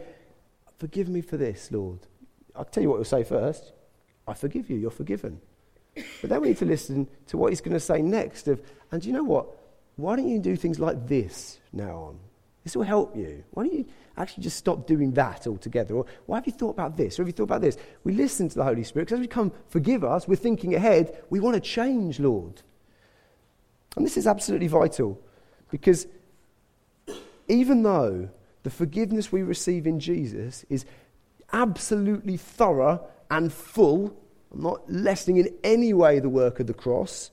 Forgive 0.80 1.08
me 1.08 1.22
for 1.22 1.38
this, 1.38 1.72
Lord. 1.72 2.00
I'll 2.56 2.66
tell 2.66 2.84
you 2.84 2.90
what 2.90 2.98
he'll 2.98 3.06
say 3.06 3.24
first 3.24 3.72
I 4.28 4.34
forgive 4.34 4.70
you, 4.70 4.78
you're 4.78 4.92
forgiven. 4.92 5.40
But 6.22 6.30
then 6.30 6.42
we 6.42 6.50
need 6.50 6.58
to 6.58 6.66
listen 6.66 7.08
to 7.28 7.38
what 7.38 7.52
he's 7.52 7.62
going 7.62 7.74
to 7.74 7.80
say 7.80 8.02
next. 8.02 8.48
Of, 8.48 8.62
and 8.92 9.04
you 9.06 9.14
know 9.14 9.24
what? 9.24 9.48
Why 9.96 10.16
don't 10.16 10.28
you 10.28 10.40
do 10.40 10.56
things 10.56 10.80
like 10.80 11.08
this 11.08 11.60
now 11.72 11.96
on? 11.96 12.20
This 12.64 12.76
will 12.76 12.84
help 12.84 13.16
you. 13.16 13.44
Why 13.52 13.64
don't 13.64 13.74
you 13.74 13.86
actually 14.18 14.44
just 14.44 14.58
stop 14.58 14.88
doing 14.88 15.12
that 15.12 15.46
altogether? 15.46 15.96
Or 15.96 16.06
why 16.26 16.38
have 16.38 16.48
you 16.48 16.54
thought 16.54 16.72
about 16.72 16.98
this? 16.98 17.20
Or 17.20 17.24
have 17.24 17.28
you 17.28 17.34
thought 17.34 17.44
about 17.44 17.62
this? 17.62 17.78
We 18.04 18.14
listen 18.14 18.50
to 18.50 18.56
the 18.56 18.64
Holy 18.64 18.84
Spirit 18.84 19.06
because 19.06 19.18
as 19.18 19.22
we 19.22 19.28
come 19.28 19.52
forgive 19.68 20.04
us, 20.04 20.28
we're 20.28 20.36
thinking 20.36 20.74
ahead. 20.74 21.24
We 21.30 21.40
want 21.40 21.56
to 21.56 21.62
change, 21.62 22.20
Lord. 22.20 22.62
And 23.96 24.06
this 24.06 24.18
is 24.18 24.28
absolutely 24.28 24.68
vital 24.68 25.20
because 25.70 26.08
even 27.48 27.84
though 27.84 28.30
the 28.64 28.70
forgiveness 28.70 29.32
we 29.32 29.44
receive 29.44 29.86
in 29.86 30.00
Jesus 30.00 30.66
is 30.70 30.86
absolutely 31.52 32.38
thorough 32.38 33.06
and 33.30 33.52
full, 33.52 34.16
I'm 34.52 34.62
not 34.62 34.92
lessening 34.92 35.38
in 35.38 35.56
any 35.64 35.94
way 35.94 36.20
the 36.20 36.30
work 36.30 36.60
of 36.60 36.68
the 36.68 36.74
cross. 36.74 37.32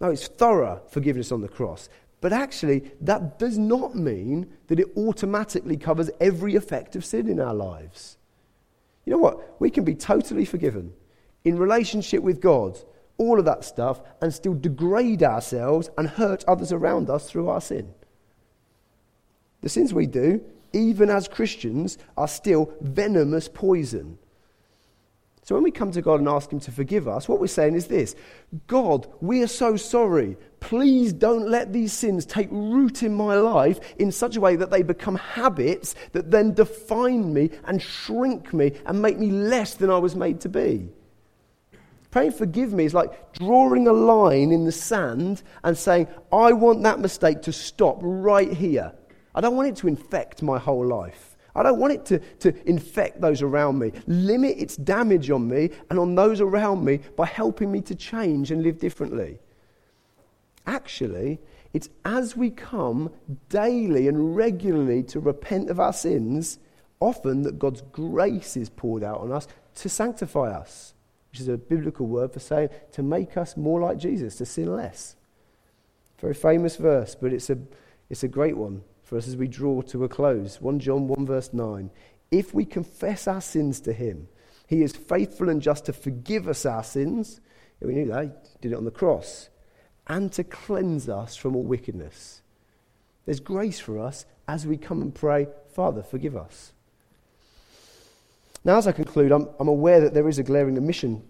No, 0.00 0.08
it's 0.08 0.28
thorough 0.28 0.82
forgiveness 0.90 1.32
on 1.32 1.40
the 1.40 1.48
cross. 1.48 1.88
But 2.20 2.32
actually, 2.32 2.90
that 3.00 3.38
does 3.38 3.56
not 3.56 3.94
mean 3.94 4.52
that 4.66 4.78
it 4.78 4.88
automatically 4.96 5.76
covers 5.76 6.10
every 6.20 6.54
effect 6.54 6.94
of 6.96 7.04
sin 7.04 7.28
in 7.28 7.40
our 7.40 7.54
lives. 7.54 8.18
You 9.06 9.12
know 9.12 9.18
what? 9.18 9.60
We 9.60 9.70
can 9.70 9.84
be 9.84 9.94
totally 9.94 10.44
forgiven 10.44 10.92
in 11.44 11.58
relationship 11.58 12.22
with 12.22 12.40
God 12.40 12.78
all 13.20 13.38
of 13.38 13.44
that 13.44 13.64
stuff, 13.64 14.00
and 14.22 14.32
still 14.32 14.54
degrade 14.54 15.22
ourselves 15.22 15.90
and 15.98 16.08
hurt 16.08 16.42
others 16.48 16.72
around 16.72 17.10
us 17.10 17.30
through 17.30 17.50
our 17.50 17.60
sin. 17.60 17.92
The 19.60 19.68
sins 19.68 19.92
we 19.92 20.06
do, 20.06 20.40
even 20.72 21.10
as 21.10 21.28
Christians, 21.28 21.98
are 22.16 22.26
still 22.26 22.72
venomous 22.80 23.46
poison. 23.46 24.18
So 25.42 25.54
when 25.54 25.64
we 25.64 25.70
come 25.70 25.90
to 25.92 26.00
God 26.00 26.20
and 26.20 26.28
ask 26.28 26.50
Him 26.50 26.60
to 26.60 26.72
forgive 26.72 27.08
us, 27.08 27.28
what 27.28 27.40
we're 27.40 27.46
saying 27.48 27.74
is 27.74 27.88
this 27.88 28.14
God, 28.66 29.06
we 29.20 29.42
are 29.42 29.48
so 29.48 29.76
sorry. 29.76 30.38
Please 30.60 31.12
don't 31.12 31.46
let 31.46 31.74
these 31.74 31.92
sins 31.92 32.24
take 32.24 32.48
root 32.50 33.02
in 33.02 33.12
my 33.14 33.34
life 33.34 33.80
in 33.98 34.12
such 34.12 34.36
a 34.36 34.40
way 34.40 34.56
that 34.56 34.70
they 34.70 34.82
become 34.82 35.16
habits 35.16 35.94
that 36.12 36.30
then 36.30 36.54
define 36.54 37.34
me 37.34 37.50
and 37.64 37.82
shrink 37.82 38.54
me 38.54 38.72
and 38.86 39.02
make 39.02 39.18
me 39.18 39.30
less 39.30 39.74
than 39.74 39.90
I 39.90 39.98
was 39.98 40.16
made 40.16 40.40
to 40.40 40.48
be. 40.48 40.88
Praying 42.10 42.32
forgive 42.32 42.72
me 42.72 42.84
is 42.84 42.94
like 42.94 43.32
drawing 43.34 43.86
a 43.86 43.92
line 43.92 44.50
in 44.50 44.64
the 44.64 44.72
sand 44.72 45.42
and 45.62 45.76
saying, 45.76 46.08
I 46.32 46.52
want 46.52 46.82
that 46.82 46.98
mistake 46.98 47.42
to 47.42 47.52
stop 47.52 47.98
right 48.00 48.52
here. 48.52 48.92
I 49.34 49.40
don't 49.40 49.56
want 49.56 49.68
it 49.68 49.76
to 49.76 49.88
infect 49.88 50.42
my 50.42 50.58
whole 50.58 50.84
life. 50.84 51.36
I 51.54 51.62
don't 51.62 51.78
want 51.78 51.92
it 51.92 52.04
to, 52.06 52.18
to 52.18 52.68
infect 52.68 53.20
those 53.20 53.42
around 53.42 53.78
me. 53.78 53.92
Limit 54.06 54.58
its 54.58 54.76
damage 54.76 55.30
on 55.30 55.48
me 55.48 55.70
and 55.88 55.98
on 55.98 56.14
those 56.14 56.40
around 56.40 56.84
me 56.84 57.00
by 57.16 57.26
helping 57.26 57.70
me 57.70 57.80
to 57.82 57.94
change 57.94 58.50
and 58.50 58.62
live 58.62 58.78
differently. 58.78 59.38
Actually, 60.66 61.40
it's 61.72 61.88
as 62.04 62.36
we 62.36 62.50
come 62.50 63.10
daily 63.48 64.08
and 64.08 64.36
regularly 64.36 65.02
to 65.04 65.20
repent 65.20 65.70
of 65.70 65.80
our 65.80 65.92
sins, 65.92 66.58
often 66.98 67.42
that 67.42 67.58
God's 67.58 67.82
grace 67.92 68.56
is 68.56 68.68
poured 68.68 69.02
out 69.02 69.20
on 69.20 69.32
us 69.32 69.46
to 69.76 69.88
sanctify 69.88 70.50
us, 70.50 70.94
which 71.30 71.40
is 71.40 71.48
a 71.48 71.56
biblical 71.56 72.06
word 72.06 72.32
for 72.32 72.40
saying 72.40 72.70
to 72.92 73.02
make 73.02 73.36
us 73.36 73.56
more 73.56 73.80
like 73.80 73.98
Jesus, 73.98 74.36
to 74.36 74.46
sin 74.46 74.74
less. 74.74 75.16
Very 76.18 76.34
famous 76.34 76.76
verse, 76.76 77.14
but 77.14 77.32
it's 77.32 77.50
a, 77.50 77.58
it's 78.08 78.22
a 78.22 78.28
great 78.28 78.56
one 78.56 78.82
for 79.02 79.16
us 79.16 79.28
as 79.28 79.36
we 79.36 79.48
draw 79.48 79.80
to 79.82 80.04
a 80.04 80.08
close. 80.08 80.60
1 80.60 80.78
John 80.80 81.08
1, 81.08 81.26
verse 81.26 81.52
9. 81.52 81.90
If 82.30 82.54
we 82.54 82.64
confess 82.64 83.26
our 83.26 83.40
sins 83.40 83.80
to 83.80 83.92
him, 83.92 84.28
he 84.66 84.82
is 84.82 84.92
faithful 84.92 85.48
and 85.48 85.60
just 85.60 85.86
to 85.86 85.92
forgive 85.92 86.46
us 86.46 86.64
our 86.64 86.84
sins. 86.84 87.40
We 87.80 87.94
knew 87.94 88.06
that. 88.06 88.22
He 88.22 88.30
did 88.60 88.72
it 88.72 88.78
on 88.78 88.84
the 88.84 88.90
cross. 88.90 89.48
And 90.06 90.32
to 90.32 90.44
cleanse 90.44 91.08
us 91.08 91.36
from 91.36 91.56
all 91.56 91.62
wickedness. 91.62 92.42
There's 93.24 93.40
grace 93.40 93.80
for 93.80 93.98
us 93.98 94.26
as 94.46 94.66
we 94.66 94.76
come 94.76 95.02
and 95.02 95.14
pray, 95.14 95.48
Father, 95.74 96.02
forgive 96.02 96.36
us. 96.36 96.72
Now, 98.64 98.76
as 98.76 98.86
I 98.86 98.92
conclude, 98.92 99.32
I'm, 99.32 99.48
I'm 99.58 99.68
aware 99.68 100.00
that 100.00 100.12
there 100.12 100.28
is 100.28 100.38
a 100.38 100.42
glaring 100.42 100.76
omission 100.76 101.22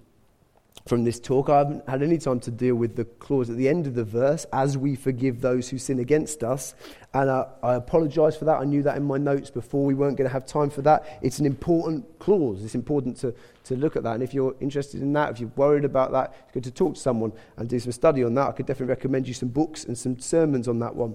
from 0.86 1.04
this 1.04 1.20
talk. 1.20 1.48
I 1.48 1.58
haven't 1.58 1.88
had 1.88 2.02
any 2.02 2.18
time 2.18 2.40
to 2.40 2.50
deal 2.50 2.74
with 2.74 2.96
the 2.96 3.04
clause 3.04 3.48
at 3.50 3.56
the 3.56 3.68
end 3.68 3.86
of 3.86 3.94
the 3.94 4.02
verse, 4.02 4.46
as 4.52 4.76
we 4.76 4.96
forgive 4.96 5.40
those 5.40 5.68
who 5.68 5.78
sin 5.78 6.00
against 6.00 6.42
us. 6.42 6.74
And 7.14 7.30
I, 7.30 7.46
I 7.62 7.74
apologise 7.74 8.36
for 8.36 8.46
that. 8.46 8.58
I 8.58 8.64
knew 8.64 8.82
that 8.82 8.96
in 8.96 9.04
my 9.04 9.18
notes 9.18 9.50
before. 9.50 9.84
We 9.84 9.94
weren't 9.94 10.16
going 10.16 10.28
to 10.28 10.32
have 10.32 10.46
time 10.46 10.70
for 10.70 10.82
that. 10.82 11.20
It's 11.22 11.38
an 11.38 11.46
important 11.46 12.18
clause. 12.18 12.64
It's 12.64 12.74
important 12.74 13.16
to, 13.18 13.34
to 13.64 13.76
look 13.76 13.94
at 13.94 14.02
that. 14.02 14.14
And 14.14 14.22
if 14.22 14.34
you're 14.34 14.56
interested 14.60 15.00
in 15.00 15.12
that, 15.12 15.30
if 15.30 15.40
you're 15.40 15.52
worried 15.54 15.84
about 15.84 16.10
that, 16.12 16.34
it's 16.44 16.52
good 16.54 16.64
to 16.64 16.72
talk 16.72 16.94
to 16.94 17.00
someone 17.00 17.32
and 17.56 17.68
do 17.68 17.78
some 17.78 17.92
study 17.92 18.24
on 18.24 18.34
that. 18.34 18.48
I 18.48 18.52
could 18.52 18.66
definitely 18.66 18.90
recommend 18.90 19.28
you 19.28 19.34
some 19.34 19.50
books 19.50 19.84
and 19.84 19.96
some 19.96 20.18
sermons 20.18 20.66
on 20.66 20.80
that 20.80 20.96
one. 20.96 21.14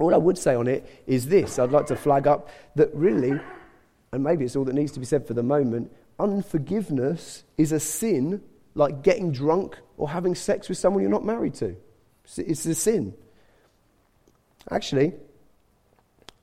All 0.00 0.12
I 0.12 0.18
would 0.18 0.38
say 0.38 0.56
on 0.56 0.66
it 0.66 1.04
is 1.06 1.26
this 1.26 1.58
I'd 1.60 1.70
like 1.70 1.86
to 1.86 1.96
flag 1.96 2.26
up 2.26 2.48
that 2.74 2.92
really, 2.94 3.38
and 4.14 4.22
maybe 4.22 4.44
it's 4.44 4.54
all 4.54 4.64
that 4.64 4.74
needs 4.74 4.92
to 4.92 5.00
be 5.00 5.06
said 5.06 5.26
for 5.26 5.34
the 5.34 5.42
moment, 5.42 5.92
unforgiveness 6.20 7.42
is 7.58 7.72
a 7.72 7.80
sin 7.80 8.40
like 8.76 9.02
getting 9.02 9.32
drunk 9.32 9.76
or 9.96 10.08
having 10.08 10.36
sex 10.36 10.68
with 10.68 10.78
someone 10.78 11.02
you're 11.02 11.10
not 11.10 11.24
married 11.24 11.54
to. 11.54 11.76
It's 12.36 12.64
a 12.64 12.74
sin. 12.76 13.14
Actually, 14.70 15.14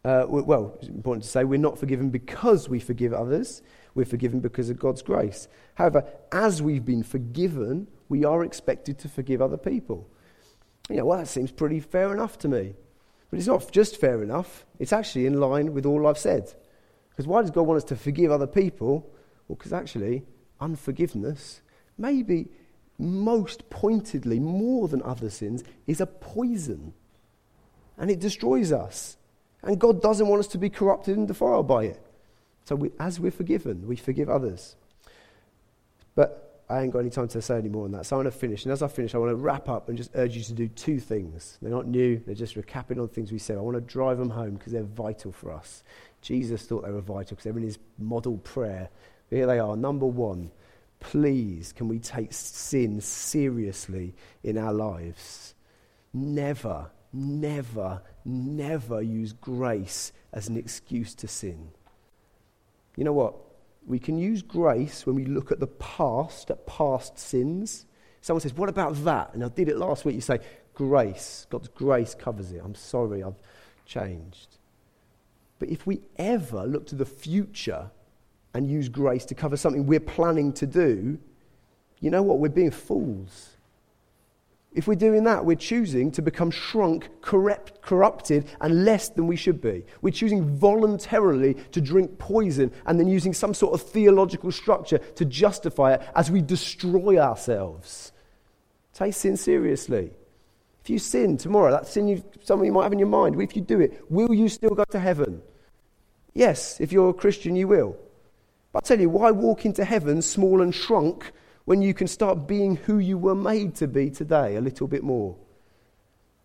uh, 0.03 0.25
well, 0.27 0.77
it's 0.79 0.89
important 0.89 1.23
to 1.23 1.29
say 1.29 1.45
we're 1.45 1.57
not 1.57 1.79
forgiven 1.79 2.09
because 2.09 2.67
we 2.67 2.81
forgive 2.81 3.13
others. 3.13 3.61
We're 3.95 4.05
forgiven 4.05 4.41
because 4.41 4.69
of 4.69 4.77
God's 4.77 5.01
grace. 5.01 5.47
However, 5.75 6.03
as 6.33 6.61
we've 6.61 6.85
been 6.85 7.03
forgiven, 7.03 7.87
we 8.09 8.25
are 8.25 8.43
expected 8.43 8.99
to 8.99 9.09
forgive 9.09 9.41
other 9.41 9.57
people. 9.57 10.09
You 10.89 10.97
know, 10.97 11.05
well, 11.05 11.19
that 11.19 11.27
seems 11.27 11.51
pretty 11.51 11.79
fair 11.79 12.11
enough 12.11 12.37
to 12.39 12.49
me. 12.49 12.75
But 13.29 13.39
it's 13.39 13.47
not 13.47 13.71
just 13.71 13.95
fair 13.95 14.21
enough, 14.21 14.65
it's 14.77 14.91
actually 14.91 15.25
in 15.25 15.39
line 15.39 15.73
with 15.73 15.85
all 15.85 16.05
I've 16.05 16.17
said. 16.17 16.53
Because 17.21 17.27
why 17.27 17.41
does 17.41 17.51
God 17.51 17.67
want 17.67 17.77
us 17.77 17.83
to 17.83 17.95
forgive 17.95 18.31
other 18.31 18.47
people? 18.47 19.07
Well, 19.47 19.55
because 19.55 19.73
actually, 19.73 20.23
unforgiveness 20.59 21.61
maybe 21.99 22.47
most 22.97 23.69
pointedly, 23.69 24.39
more 24.39 24.87
than 24.87 25.03
other 25.03 25.29
sins, 25.29 25.63
is 25.85 26.01
a 26.01 26.07
poison. 26.07 26.93
And 27.99 28.09
it 28.09 28.19
destroys 28.19 28.71
us. 28.71 29.17
And 29.61 29.79
God 29.79 30.01
doesn't 30.01 30.27
want 30.27 30.39
us 30.39 30.47
to 30.47 30.57
be 30.57 30.71
corrupted 30.71 31.15
and 31.15 31.27
defiled 31.27 31.67
by 31.67 31.83
it. 31.83 32.01
So 32.65 32.75
we, 32.75 32.89
as 32.99 33.19
we're 33.19 33.29
forgiven, 33.29 33.85
we 33.85 33.97
forgive 33.97 34.27
others. 34.27 34.75
But 36.15 36.63
I 36.71 36.81
ain't 36.81 36.91
got 36.91 36.99
any 36.99 37.11
time 37.11 37.27
to 37.27 37.41
say 37.41 37.57
any 37.57 37.69
more 37.69 37.85
on 37.85 37.91
that. 37.91 38.07
So 38.07 38.15
I'm 38.15 38.23
going 38.23 38.31
to 38.31 38.37
finish. 38.37 38.65
And 38.65 38.71
as 38.71 38.81
I 38.81 38.87
finish, 38.87 39.13
I 39.13 39.19
want 39.19 39.29
to 39.29 39.35
wrap 39.35 39.69
up 39.69 39.89
and 39.89 39.97
just 39.97 40.09
urge 40.15 40.35
you 40.35 40.43
to 40.43 40.53
do 40.53 40.67
two 40.69 40.99
things. 40.99 41.59
They're 41.61 41.69
not 41.69 41.85
new, 41.85 42.19
they're 42.25 42.33
just 42.33 42.55
recapping 42.55 42.99
on 42.99 43.09
things 43.09 43.31
we 43.31 43.37
said. 43.37 43.57
I 43.57 43.61
want 43.61 43.75
to 43.75 43.81
drive 43.81 44.17
them 44.17 44.31
home 44.31 44.55
because 44.55 44.73
they're 44.73 44.83
vital 44.83 45.31
for 45.31 45.51
us. 45.51 45.83
Jesus 46.21 46.65
thought 46.65 46.85
they 46.85 46.91
were 46.91 47.01
vital 47.01 47.35
because 47.35 47.43
they're 47.43 47.57
in 47.57 47.63
his 47.63 47.79
model 47.97 48.37
prayer. 48.37 48.89
Here 49.29 49.47
they 49.47 49.59
are. 49.59 49.75
Number 49.75 50.05
one, 50.05 50.51
please, 50.99 51.73
can 51.73 51.87
we 51.87 51.99
take 51.99 52.31
sin 52.31 53.01
seriously 53.01 54.13
in 54.43 54.57
our 54.57 54.73
lives? 54.73 55.55
Never, 56.13 56.91
never, 57.11 58.01
never 58.25 59.01
use 59.01 59.33
grace 59.33 60.11
as 60.33 60.47
an 60.47 60.57
excuse 60.57 61.15
to 61.15 61.27
sin. 61.27 61.71
You 62.95 63.03
know 63.03 63.13
what? 63.13 63.35
We 63.87 63.97
can 63.97 64.17
use 64.17 64.41
grace 64.43 65.05
when 65.05 65.15
we 65.15 65.25
look 65.25 65.51
at 65.51 65.59
the 65.59 65.67
past, 65.67 66.51
at 66.51 66.67
past 66.67 67.17
sins. 67.17 67.85
Someone 68.21 68.41
says, 68.41 68.53
What 68.53 68.69
about 68.69 69.03
that? 69.05 69.33
And 69.33 69.43
I 69.43 69.47
did 69.47 69.69
it 69.69 69.77
last 69.77 70.05
week. 70.05 70.15
You 70.15 70.21
say, 70.21 70.39
Grace, 70.75 71.47
God's 71.49 71.67
grace 71.69 72.13
covers 72.13 72.51
it. 72.51 72.61
I'm 72.63 72.75
sorry, 72.75 73.23
I've 73.23 73.41
changed. 73.85 74.57
But 75.61 75.69
if 75.69 75.85
we 75.85 76.01
ever 76.15 76.65
look 76.65 76.87
to 76.87 76.95
the 76.95 77.05
future 77.05 77.91
and 78.55 78.67
use 78.67 78.89
grace 78.89 79.25
to 79.25 79.35
cover 79.35 79.55
something 79.55 79.85
we're 79.85 79.99
planning 79.99 80.53
to 80.53 80.65
do, 80.65 81.19
you 81.99 82.09
know 82.09 82.23
what? 82.23 82.39
We're 82.39 82.49
being 82.49 82.71
fools. 82.71 83.51
If 84.73 84.87
we're 84.87 84.95
doing 84.95 85.23
that, 85.25 85.45
we're 85.45 85.55
choosing 85.55 86.09
to 86.13 86.23
become 86.23 86.49
shrunk, 86.49 87.09
corrupt, 87.21 87.79
corrupted, 87.83 88.47
and 88.59 88.85
less 88.85 89.09
than 89.09 89.27
we 89.27 89.35
should 89.35 89.61
be. 89.61 89.85
We're 90.01 90.09
choosing 90.09 90.57
voluntarily 90.57 91.53
to 91.73 91.79
drink 91.79 92.17
poison 92.17 92.71
and 92.87 92.99
then 92.99 93.07
using 93.07 93.31
some 93.31 93.53
sort 93.53 93.75
of 93.75 93.87
theological 93.87 94.51
structure 94.51 94.97
to 94.97 95.25
justify 95.25 95.93
it 95.93 96.01
as 96.15 96.31
we 96.31 96.41
destroy 96.41 97.19
ourselves. 97.19 98.13
Take 98.95 99.13
sin 99.13 99.37
seriously. 99.37 100.09
If 100.83 100.89
you 100.89 100.97
sin 100.97 101.37
tomorrow, 101.37 101.69
that 101.69 101.85
sin 101.85 102.07
you, 102.07 102.23
something 102.41 102.65
you 102.65 102.71
might 102.71 102.81
have 102.81 102.93
in 102.93 102.97
your 102.97 103.07
mind, 103.07 103.39
if 103.39 103.55
you 103.55 103.61
do 103.61 103.79
it, 103.79 104.01
will 104.09 104.33
you 104.33 104.49
still 104.49 104.71
go 104.73 104.85
to 104.85 104.99
heaven? 104.99 105.43
Yes, 106.33 106.79
if 106.79 106.91
you're 106.91 107.09
a 107.09 107.13
Christian, 107.13 107.55
you 107.55 107.67
will. 107.67 107.97
But 108.71 108.85
I 108.85 108.87
tell 108.87 108.99
you, 108.99 109.09
why 109.09 109.31
walk 109.31 109.65
into 109.65 109.83
heaven 109.83 110.21
small 110.21 110.61
and 110.61 110.73
shrunk 110.73 111.31
when 111.65 111.81
you 111.81 111.93
can 111.93 112.07
start 112.07 112.47
being 112.47 112.77
who 112.77 112.99
you 112.99 113.17
were 113.17 113.35
made 113.35 113.75
to 113.75 113.87
be 113.87 114.09
today 114.09 114.55
a 114.55 114.61
little 114.61 114.87
bit 114.87 115.03
more? 115.03 115.35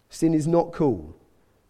Sin 0.08 0.34
is 0.34 0.46
not 0.46 0.72
cool. 0.72 1.16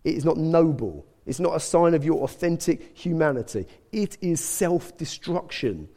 It 0.05 0.15
is 0.15 0.25
not 0.25 0.37
noble. 0.37 1.07
It's 1.27 1.41
not 1.41 1.57
a 1.57 1.61
sign 1.61 1.95
of 1.95 2.05
your 2.05 2.23
authentic 2.23 2.97
humanity. 2.97 3.67
It 3.93 4.17
is 4.21 4.43
self 4.43 4.97
destruction. 4.97 5.89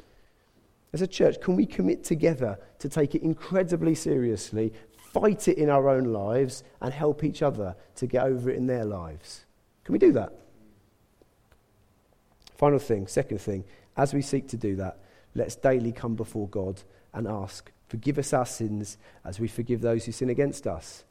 As 0.92 1.02
a 1.02 1.08
church, 1.08 1.40
can 1.40 1.56
we 1.56 1.68
commit 1.68 2.04
together 2.04 2.58
to 2.80 2.90
take 2.90 3.14
it 3.14 3.22
incredibly 3.22 3.94
seriously, 3.94 4.74
fight 5.14 5.48
it 5.48 5.58
in 5.58 5.70
our 5.70 5.88
own 5.88 6.06
lives, 6.06 6.64
and 6.82 6.92
help 6.92 7.24
each 7.24 7.44
other 7.44 7.76
to 7.96 8.08
get 8.08 8.26
over 8.26 8.50
it 8.50 8.58
in 8.58 8.66
their 8.66 8.86
lives? 8.86 9.46
Can 9.84 9.94
we 9.94 10.00
do 10.00 10.12
that? 10.14 10.34
Final 12.60 12.78
thing, 12.78 13.08
second 13.08 13.38
thing, 13.38 13.64
as 13.96 14.14
we 14.14 14.22
seek 14.22 14.50
to 14.50 14.58
do 14.58 14.76
that, 14.76 15.00
let's 15.34 15.56
daily 15.56 15.94
come 15.94 16.16
before 16.16 16.50
God 16.50 16.82
and 17.14 17.26
ask, 17.26 17.72
Forgive 17.88 18.18
us 18.18 18.34
our 18.34 18.46
sins 18.46 18.98
as 19.24 19.40
we 19.40 19.48
forgive 19.48 19.80
those 19.80 20.04
who 20.04 20.12
sin 20.12 20.30
against 20.30 20.68
us. 20.68 21.06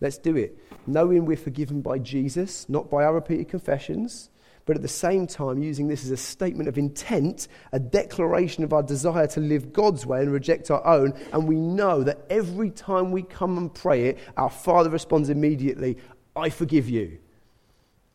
Let's 0.00 0.16
do 0.16 0.36
it, 0.36 0.56
knowing 0.86 1.24
we're 1.24 1.36
forgiven 1.36 1.82
by 1.82 1.98
Jesus, 1.98 2.68
not 2.68 2.88
by 2.88 3.02
our 3.02 3.14
repeated 3.14 3.48
confessions, 3.48 4.30
but 4.64 4.76
at 4.76 4.82
the 4.82 4.86
same 4.86 5.26
time 5.26 5.60
using 5.60 5.88
this 5.88 6.04
as 6.04 6.12
a 6.12 6.16
statement 6.16 6.68
of 6.68 6.78
intent, 6.78 7.48
a 7.72 7.80
declaration 7.80 8.62
of 8.62 8.72
our 8.72 8.84
desire 8.84 9.26
to 9.26 9.40
live 9.40 9.72
God's 9.72 10.06
way 10.06 10.20
and 10.20 10.30
reject 10.30 10.70
our 10.70 10.86
own. 10.86 11.14
And 11.32 11.48
we 11.48 11.56
know 11.56 12.04
that 12.04 12.24
every 12.30 12.70
time 12.70 13.10
we 13.10 13.24
come 13.24 13.58
and 13.58 13.74
pray 13.74 14.10
it, 14.10 14.18
our 14.36 14.50
Father 14.50 14.90
responds 14.90 15.30
immediately, 15.30 15.96
I 16.36 16.48
forgive 16.48 16.88
you. 16.88 17.18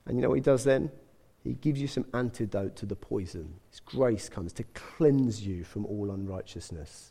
And 0.05 0.15
you 0.15 0.21
know 0.21 0.29
what 0.29 0.35
He 0.35 0.41
does 0.41 0.63
then? 0.63 0.89
He 1.43 1.53
gives 1.53 1.81
you 1.81 1.87
some 1.87 2.05
antidote 2.13 2.75
to 2.77 2.85
the 2.85 2.95
poison. 2.95 3.55
His 3.69 3.79
grace 3.79 4.29
comes 4.29 4.53
to 4.53 4.63
cleanse 4.73 5.45
you 5.45 5.63
from 5.63 5.85
all 5.85 6.11
unrighteousness. 6.11 7.10